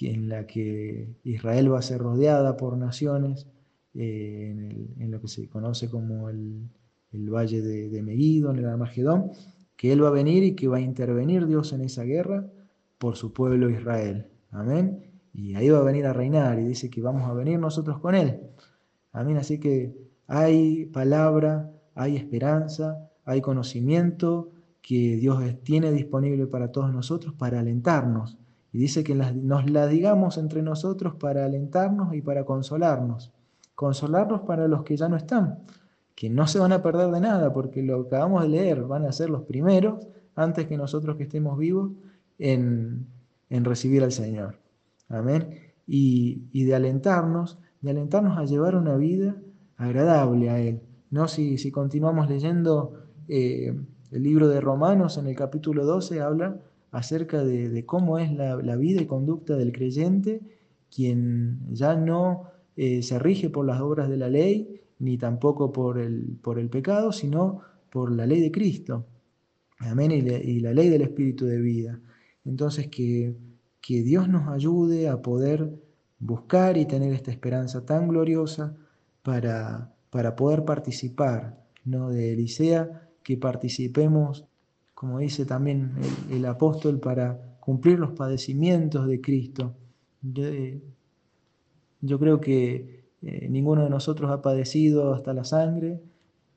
en 0.00 0.28
la 0.28 0.46
que 0.46 1.16
Israel 1.24 1.72
va 1.72 1.78
a 1.78 1.82
ser 1.82 1.98
rodeada 1.98 2.56
por 2.56 2.76
naciones, 2.76 3.46
eh, 3.94 4.54
en, 4.98 5.10
lo 5.10 5.20
que 5.20 5.28
se 5.28 5.48
conoce 5.48 5.88
como 5.88 6.28
el, 6.28 6.68
valle 7.12 7.62
de, 7.62 7.88
de 7.88 7.98
en 7.98 8.58
el 8.58 8.66
Armagedón, 8.66 9.32
que 9.76 9.92
Él 9.92 10.04
va 10.04 10.08
a 10.08 10.12
venir 10.12 10.44
y 10.44 10.54
que 10.54 10.68
va 10.68 10.76
a 10.76 10.80
intervenir 10.80 11.46
Dios 11.46 11.72
en 11.72 11.80
esa 11.80 12.04
guerra 12.04 12.46
por 12.98 13.16
su 13.16 13.32
pueblo 13.32 13.70
Israel. 13.70 14.26
Amén. 14.50 15.02
Y 15.32 15.54
ahí 15.54 15.68
va 15.68 15.78
a 15.78 15.82
venir 15.82 16.06
a 16.06 16.12
reinar 16.12 16.58
y 16.58 16.64
dice 16.64 16.90
que 16.90 17.00
vamos 17.00 17.22
a 17.28 17.34
venir 17.34 17.58
nosotros 17.58 17.98
con 17.98 18.14
Él. 18.14 18.40
Amén. 19.12 19.36
Así 19.38 19.58
que 19.58 19.94
hay 20.26 20.86
palabra, 20.86 21.72
hay 21.94 22.16
esperanza, 22.16 23.10
hay 23.26 23.42
conocimiento 23.42 24.48
que 24.80 25.16
Dios 25.16 25.42
tiene 25.62 25.92
disponible 25.92 26.46
para 26.46 26.72
todos 26.72 26.90
nosotros 26.90 27.34
para 27.34 27.60
alentarnos. 27.60 28.38
Y 28.72 28.78
dice 28.78 29.04
que 29.04 29.14
nos 29.14 29.70
la 29.70 29.86
digamos 29.86 30.38
entre 30.38 30.62
nosotros 30.62 31.14
para 31.16 31.44
alentarnos 31.44 32.14
y 32.14 32.22
para 32.22 32.44
consolarnos. 32.44 33.32
Consolarnos 33.74 34.40
para 34.42 34.68
los 34.68 34.82
que 34.84 34.96
ya 34.96 35.08
no 35.08 35.16
están 35.16 35.58
que 36.16 36.30
no 36.30 36.46
se 36.48 36.58
van 36.58 36.72
a 36.72 36.82
perder 36.82 37.10
de 37.10 37.20
nada, 37.20 37.52
porque 37.52 37.82
lo 37.82 38.00
acabamos 38.00 38.42
de 38.42 38.48
leer 38.48 38.82
van 38.82 39.04
a 39.04 39.12
ser 39.12 39.28
los 39.28 39.42
primeros, 39.42 40.08
antes 40.34 40.66
que 40.66 40.76
nosotros 40.76 41.16
que 41.16 41.24
estemos 41.24 41.58
vivos, 41.58 41.92
en, 42.38 43.06
recibir 43.50 44.02
al 44.02 44.12
Señor. 44.12 44.58
Amén. 45.08 45.50
Y, 45.86 46.64
de 46.64 46.74
alentarnos, 46.74 47.58
de 47.82 47.90
alentarnos 47.90 48.38
a 48.38 48.44
llevar 48.44 48.76
una 48.76 48.96
vida 48.96 49.36
agradable 49.76 50.50
a 50.50 50.58
Él. 50.58 50.80
¿no? 51.10 51.28
Si, 51.28 51.58
si 51.58 51.70
continuamos 51.70 52.28
leyendo 52.30 52.94
eh, 53.28 53.74
el 54.10 54.22
libro 54.22 54.48
de 54.48 54.60
Romanos, 54.60 55.18
en 55.18 55.26
el 55.26 55.36
capítulo 55.36 55.84
12 55.84 56.20
habla 56.20 56.60
acerca 56.90 57.44
de, 57.44 57.84
cómo 57.84 58.18
es 58.18 58.32
la, 58.32 58.76
vida 58.76 59.02
y 59.02 59.06
conducta 59.06 59.56
del 59.56 59.72
creyente, 59.72 60.40
quien 60.94 61.60
ya 61.72 61.94
no 61.96 62.44
eh, 62.76 63.02
se 63.02 63.18
rige 63.18 63.50
por 63.50 63.66
las 63.66 63.80
obras 63.80 64.08
de 64.08 64.16
la 64.16 64.28
ley, 64.28 64.80
ni 64.98 65.18
tampoco 65.18 65.72
por 65.72 65.98
el, 65.98 66.38
por 66.42 66.58
el 66.58 66.70
pecado, 66.70 67.12
sino 67.12 67.60
por 67.90 68.14
la 68.14 68.26
ley 68.26 68.40
de 68.40 68.50
Cristo. 68.50 69.06
Amén. 69.78 70.10
Y, 70.12 70.60
la 70.60 70.72
ley 70.72 70.88
del 70.88 71.02
Espíritu 71.02 71.44
de 71.44 71.60
vida. 71.60 72.00
Entonces, 72.44 72.88
que, 72.88 73.36
que 73.80 74.02
Dios 74.02 74.28
nos 74.28 74.48
ayude 74.48 75.08
a 75.08 75.20
poder 75.20 75.70
buscar 76.18 76.78
y 76.78 76.86
tener 76.86 77.12
esta 77.12 77.30
esperanza 77.30 77.84
tan 77.84 78.08
gloriosa 78.08 78.74
para, 79.22 79.94
para 80.10 80.34
poder 80.34 80.64
participar 80.64 81.62
¿no? 81.84 82.08
de 82.08 82.32
Elisea, 82.32 83.05
que 83.26 83.36
participemos, 83.36 84.44
como 84.94 85.18
dice 85.18 85.44
también 85.44 85.94
el, 86.30 86.46
apóstol, 86.46 87.00
para 87.00 87.58
cumplir 87.58 87.98
los 87.98 88.12
padecimientos 88.12 89.08
de 89.08 89.20
Cristo. 89.20 89.74
Yo, 90.22 90.44
eh, 90.44 90.80
creo 92.20 92.40
que 92.40 93.04
eh, 93.22 93.48
ninguno 93.50 93.82
de 93.82 93.90
nosotros 93.90 94.30
ha 94.30 94.40
padecido 94.42 95.12
hasta 95.12 95.34
la 95.34 95.42
sangre 95.42 96.00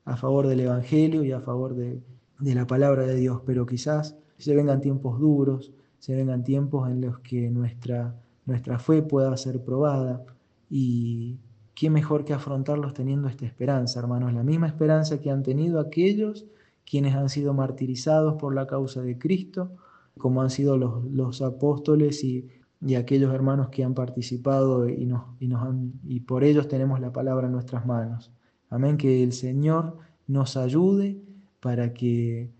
a 0.04 0.16
favor 0.16 0.46
del 0.46 0.60
Evangelio 0.60 1.24
y 1.24 1.32
a 1.32 1.40
favor 1.40 1.74
de, 1.74 2.00
de 2.38 2.54
la 2.54 2.68
palabra 2.68 3.04
de 3.04 3.16
Dios, 3.16 3.42
pero 3.44 3.66
quizás 3.66 4.16
se 4.38 4.54
vengan 4.54 4.80
tiempos 4.80 5.18
duros, 5.18 5.72
se 5.98 6.14
vengan 6.14 6.44
tiempos 6.44 6.88
en 6.88 7.00
los 7.00 7.18
que 7.18 7.50
nuestra, 7.50 8.14
nuestra 8.46 8.78
fe 8.78 9.02
pueda 9.02 9.36
ser 9.36 9.60
probada 9.64 10.24
y 10.70 11.36
qué 11.74 11.90
mejor 11.90 12.24
que 12.24 12.32
afrontarlos 12.32 12.94
teniendo 12.94 13.26
esta 13.26 13.44
esperanza, 13.44 13.98
hermanos, 13.98 14.32
la 14.32 14.44
misma 14.44 14.68
esperanza 14.68 15.18
que 15.18 15.32
han 15.32 15.42
tenido 15.42 15.80
aquellos 15.80 16.46
quienes 16.90 17.14
han 17.14 17.28
sido 17.28 17.54
martirizados 17.54 18.34
por 18.34 18.52
la 18.52 18.66
causa 18.66 19.00
de 19.00 19.16
Cristo, 19.16 19.76
como 20.18 20.42
han 20.42 20.50
sido 20.50 20.76
los, 20.76 21.04
los 21.04 21.40
apóstoles 21.40 22.24
y, 22.24 22.48
y, 22.84 22.96
aquellos 22.96 23.32
hermanos 23.32 23.68
que 23.68 23.84
han 23.84 23.94
participado 23.94 24.88
y, 24.88 25.06
nos, 25.06 25.22
y, 25.38 25.46
nos 25.46 25.62
han, 25.62 25.92
y 26.02 26.20
por 26.20 26.42
ellos 26.42 26.66
tenemos 26.66 26.98
la 26.98 27.12
palabra 27.12 27.46
en 27.46 27.52
nuestras 27.52 27.86
manos. 27.86 28.32
Amén, 28.70 28.96
que 28.96 29.22
el 29.22 29.32
Señor 29.32 29.98
nos 30.26 30.56
ayude 30.56 31.22
para 31.60 31.94
que, 31.94 32.50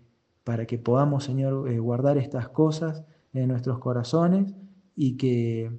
para 0.45 0.65
que 0.65 0.77
podamos, 0.77 1.25
Señor, 1.25 1.69
eh, 1.69 1.79
guardar 1.79 2.17
estas 2.17 2.47
cosas 2.47 3.03
en 3.33 3.49
nuestros 3.49 3.79
corazones 3.79 4.55
y 4.95 5.17
que, 5.17 5.77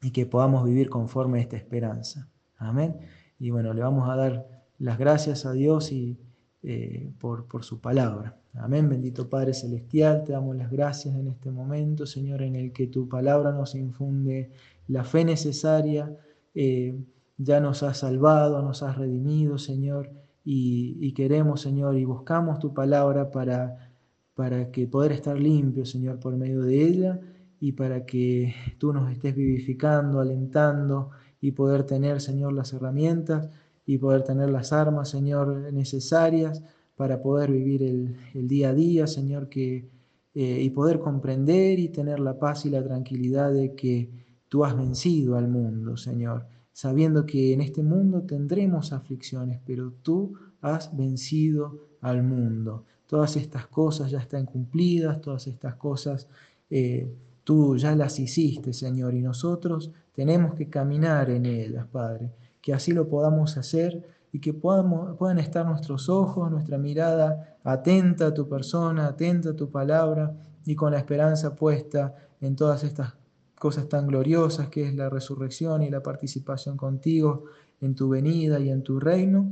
y 0.00 0.10
que 0.10 0.24
podamos 0.24 0.64
vivir 0.64 0.88
conforme 0.88 1.38
a 1.38 1.42
esta 1.42 1.58
esperanza. 1.58 2.30
Amén. 2.56 2.96
Y 3.38 3.50
bueno, 3.50 3.74
le 3.74 3.82
vamos 3.82 4.08
a 4.08 4.16
dar 4.16 4.64
las 4.78 4.98
gracias 4.98 5.44
a 5.44 5.52
Dios 5.52 5.92
y, 5.92 6.18
eh, 6.62 7.12
por, 7.18 7.46
por, 7.46 7.64
su 7.64 7.80
palabra. 7.80 8.36
Amén. 8.54 8.88
Bendito 8.88 9.28
Padre 9.28 9.54
Celestial, 9.54 10.24
te 10.24 10.32
damos 10.32 10.56
las 10.56 10.70
gracias 10.70 11.14
en 11.14 11.28
este 11.28 11.50
momento, 11.50 12.06
Señor, 12.06 12.42
en 12.42 12.56
el 12.56 12.72
que 12.72 12.86
tu 12.86 13.08
palabra 13.08 13.52
nos 13.52 13.74
infunde 13.74 14.50
la 14.88 15.04
fe 15.04 15.24
necesaria. 15.24 16.16
Eh, 16.54 16.98
ya 17.36 17.60
nos 17.60 17.82
has 17.82 17.98
salvado, 17.98 18.62
nos 18.62 18.82
has 18.82 18.98
redimido, 18.98 19.58
Señor, 19.58 20.10
y, 20.44 20.96
y 21.00 21.12
queremos, 21.12 21.60
Señor, 21.60 21.96
y 21.96 22.04
buscamos 22.04 22.58
tu 22.58 22.74
palabra 22.74 23.30
para 23.30 23.88
para 24.38 24.70
que 24.70 24.86
poder 24.86 25.10
estar 25.10 25.36
limpio, 25.36 25.84
Señor, 25.84 26.20
por 26.20 26.36
medio 26.36 26.62
de 26.62 26.80
ella 26.80 27.20
y 27.58 27.72
para 27.72 28.06
que 28.06 28.54
tú 28.78 28.92
nos 28.92 29.10
estés 29.10 29.34
vivificando, 29.34 30.20
alentando 30.20 31.10
y 31.40 31.50
poder 31.50 31.82
tener, 31.82 32.20
Señor, 32.20 32.52
las 32.52 32.72
herramientas 32.72 33.50
y 33.88 33.96
poder 33.96 34.22
tener 34.22 34.50
las 34.50 34.74
armas, 34.74 35.08
Señor, 35.08 35.72
necesarias 35.72 36.62
para 36.94 37.22
poder 37.22 37.50
vivir 37.50 37.82
el, 37.82 38.46
día 38.46 38.68
a 38.68 38.74
día, 38.74 39.06
Señor, 39.06 39.48
que, 39.48 39.88
eh, 40.34 40.60
y 40.62 40.68
poder 40.68 41.00
comprender 41.00 41.78
y 41.78 41.88
tener 41.88 42.20
la 42.20 42.38
paz 42.38 42.66
y 42.66 42.70
la 42.70 42.84
tranquilidad 42.84 43.50
de 43.50 43.74
que 43.74 44.10
tú 44.50 44.62
has 44.62 44.76
vencido 44.76 45.38
al 45.38 45.48
mundo, 45.48 45.96
Señor, 45.96 46.44
sabiendo 46.70 47.24
que 47.24 47.54
en 47.54 47.62
este 47.62 47.82
mundo 47.82 48.24
tendremos 48.24 48.92
aflicciones, 48.92 49.58
pero 49.64 49.94
tú 50.02 50.34
has 50.60 50.94
vencido 50.94 51.78
al 52.02 52.22
mundo. 52.22 52.84
Todas 53.06 53.36
estas 53.36 53.68
cosas 53.68 54.10
ya 54.10 54.18
están 54.18 54.44
cumplidas, 54.44 55.22
todas 55.22 55.46
estas 55.46 55.76
cosas 55.76 56.28
eh, 56.68 57.10
tú 57.42 57.78
ya 57.78 57.96
las 57.96 58.18
hiciste, 58.18 58.74
Señor, 58.74 59.14
y 59.14 59.22
nosotros 59.22 59.90
tenemos 60.12 60.52
que 60.54 60.68
caminar 60.68 61.30
en 61.30 61.46
ellas, 61.46 61.86
Padre, 61.90 62.34
que 62.68 62.74
así 62.74 62.92
lo 62.92 63.08
podamos 63.08 63.56
hacer 63.56 64.06
y 64.30 64.40
que 64.40 64.52
puedan 64.52 65.38
estar 65.38 65.64
nuestros 65.64 66.10
ojos, 66.10 66.50
nuestra 66.50 66.76
mirada 66.76 67.56
atenta 67.64 68.26
a 68.26 68.34
tu 68.34 68.46
persona, 68.46 69.06
atenta 69.06 69.48
a 69.48 69.56
tu 69.56 69.70
palabra 69.70 70.36
y 70.66 70.74
con 70.74 70.92
la 70.92 70.98
esperanza 70.98 71.56
puesta 71.56 72.14
en 72.42 72.56
todas 72.56 72.84
estas 72.84 73.14
cosas 73.58 73.88
tan 73.88 74.06
gloriosas 74.06 74.68
que 74.68 74.86
es 74.86 74.94
la 74.94 75.08
resurrección 75.08 75.82
y 75.82 75.88
la 75.88 76.02
participación 76.02 76.76
contigo 76.76 77.44
en 77.80 77.94
tu 77.94 78.10
venida 78.10 78.60
y 78.60 78.68
en 78.68 78.82
tu 78.82 79.00
reino 79.00 79.50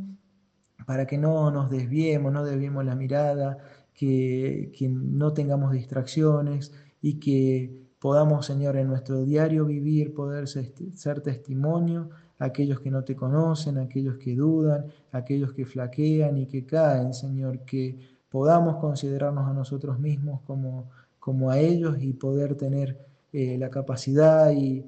para 0.85 1.07
que 1.07 1.17
no 1.17 1.51
nos 1.51 1.71
desviemos, 1.71 2.31
no 2.31 2.45
desviemos 2.45 2.85
la 2.85 2.97
mirada, 2.97 3.57
que, 3.95 4.71
no 4.91 5.33
tengamos 5.33 5.73
distracciones 5.73 6.75
y 7.01 7.15
que 7.15 7.83
podamos, 7.99 8.45
Señor, 8.45 8.77
en 8.77 8.89
nuestro 8.89 9.25
diario 9.25 9.65
vivir, 9.65 10.13
poder 10.13 10.47
ser 10.49 11.23
testimonio 11.23 12.11
aquellos 12.39 12.81
que 12.81 12.91
no 12.91 13.05
te 13.05 13.17
conocen, 13.17 13.79
aquellos 13.79 14.17
que 14.19 14.35
dudan, 14.35 14.87
aquellos 15.13 15.53
que 15.53 15.65
flaquean 15.65 16.37
y 16.39 16.47
que 16.47 16.67
caen, 16.67 17.15
Señor, 17.15 17.61
que 17.61 17.99
podamos 18.29 18.77
considerarnos 18.77 19.49
a 19.49 19.55
nosotros 19.55 19.99
mismos 19.99 20.43
como, 20.43 20.91
como 21.19 21.51
a 21.51 21.59
ellos 21.59 21.97
y 22.01 22.13
poder 22.13 22.55
tener 22.57 22.99
eh, 23.33 23.57
la 23.59 23.71
capacidad 23.71 24.53
y, 24.53 24.85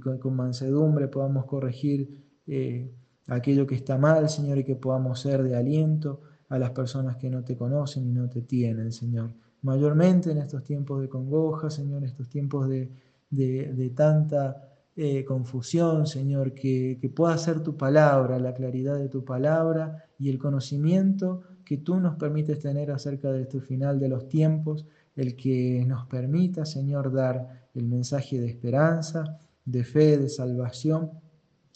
con, 0.00 0.36
mansedumbre 0.36 1.08
podamos 1.08 1.44
corregir. 1.46 2.08
Eh, 2.46 2.90
aquello 3.28 3.66
que 3.66 3.74
está 3.74 3.98
mal, 3.98 4.28
Señor, 4.28 4.58
y 4.58 4.64
que 4.64 4.76
podamos 4.76 5.20
ser 5.20 5.42
de 5.42 5.54
aliento 5.56 6.20
a 6.48 6.58
las 6.58 6.70
personas 6.70 7.16
que 7.16 7.30
no 7.30 7.44
te 7.44 7.56
conocen 7.56 8.08
y 8.08 8.12
no 8.12 8.28
te 8.28 8.42
tienen, 8.42 8.90
Señor. 8.92 9.30
Mayormente 9.62 10.30
en 10.30 10.38
estos 10.38 10.64
tiempos 10.64 11.00
de 11.00 11.08
congoja, 11.08 11.70
Señor, 11.70 12.04
estos 12.04 12.28
tiempos 12.28 12.68
de, 12.68 12.90
de, 13.30 13.92
tanta 13.94 14.67
eh, 15.00 15.24
confusión, 15.24 16.08
Señor, 16.08 16.54
que, 16.54 16.98
que 17.00 17.08
pueda 17.08 17.38
ser 17.38 17.62
tu 17.62 17.76
palabra, 17.76 18.40
la 18.40 18.52
claridad 18.52 18.98
de 18.98 19.08
tu 19.08 19.24
palabra 19.24 20.06
y 20.18 20.28
el 20.28 20.38
conocimiento 20.38 21.42
que 21.64 21.76
tú 21.76 22.00
nos 22.00 22.16
permites 22.16 22.58
tener 22.58 22.90
acerca 22.90 23.30
de 23.30 23.42
este 23.42 23.60
final 23.60 24.00
de 24.00 24.08
los 24.08 24.28
tiempos, 24.28 24.86
el 25.14 25.36
que 25.36 25.84
nos 25.86 26.04
permita, 26.06 26.64
Señor, 26.64 27.12
dar 27.12 27.68
el 27.76 27.86
mensaje 27.86 28.40
de 28.40 28.48
esperanza, 28.48 29.38
de 29.64 29.84
fe, 29.84 30.18
de 30.18 30.28
salvación 30.28 31.12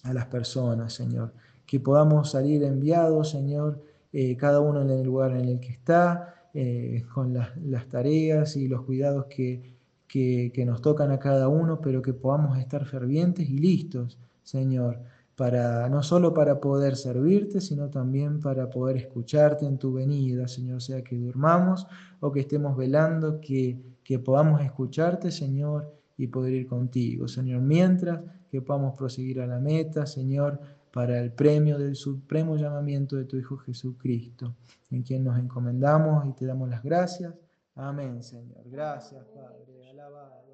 a 0.03 0.13
las 0.13 0.27
personas, 0.27 0.93
Señor. 0.93 1.33
Que 1.65 1.79
podamos 1.79 2.33
salir 2.33 2.65
enviados, 2.65 3.31
Señor, 3.31 3.85
eh, 4.13 4.37
cada 4.37 4.59
uno 4.59 4.83
en 4.83 4.91
el 4.91 5.05
lugar 5.05 5.31
en 5.37 5.49
el 5.49 5.61
que 5.61 5.71
está, 5.71 6.49
eh, 6.55 7.05
con 7.15 7.33
las, 7.33 7.89
tareas 7.89 8.57
y 8.57 8.67
los 8.67 8.83
cuidados 8.83 9.27
que, 9.27 9.72
que, 10.13 10.65
nos 10.67 10.83
tocan 10.83 11.11
a 11.11 11.19
cada 11.19 11.49
uno, 11.49 11.81
pero 11.81 12.03
que 12.03 12.13
podamos 12.13 12.59
estar 12.59 12.85
fervientes 12.85 13.49
y 13.49 13.57
listos, 13.57 14.19
Señor, 14.43 15.01
para 15.35 15.89
no 15.89 16.03
solo 16.03 16.35
para 16.35 16.61
poder 16.61 16.97
servirte, 16.97 17.63
sino 17.63 17.89
también 17.89 18.39
para 18.39 18.69
poder 18.69 18.99
escucharte 18.99 19.65
en 19.65 19.79
tu 19.79 19.95
venida, 19.95 20.49
Señor, 20.49 20.83
sea 20.83 21.03
que 21.03 21.17
durmamos 21.17 21.87
o 22.21 22.31
que 22.31 22.41
estemos 22.41 22.77
velando, 22.77 23.41
que, 23.41 23.81
que 24.05 24.19
podamos 24.19 24.61
escucharte, 24.61 25.31
Señor, 25.31 25.91
y 26.19 26.27
poder 26.27 26.53
ir 26.53 26.67
contigo, 26.67 27.27
Señor, 27.27 27.63
mientras 27.63 28.21
que 28.51 28.61
podamos 28.61 28.95
proseguir 28.95 29.41
a 29.41 29.47
la 29.47 29.61
meta, 29.61 30.05
Señor, 30.05 30.61
para 30.93 31.19
el 31.19 31.33
premio 31.33 31.79
del 31.79 31.97
supremo 31.97 32.57
llamamiento 32.57 33.17
de 33.17 33.25
tu 33.25 33.39
Hijo 33.39 33.57
Jesucristo, 33.57 34.55
en 34.91 35.03
quien 35.03 35.25
nos 35.25 35.39
encomendamos 35.39 36.27
y 36.29 36.35
te 36.35 36.45
damos 36.45 36.69
las 36.69 36.83
gracias. 36.83 37.33
Amén, 37.75 38.23
Señor. 38.23 38.61
Gracias, 38.67 39.25
Padre. 39.35 39.82
Alabado, 40.03 40.35
alabado. 40.35 40.52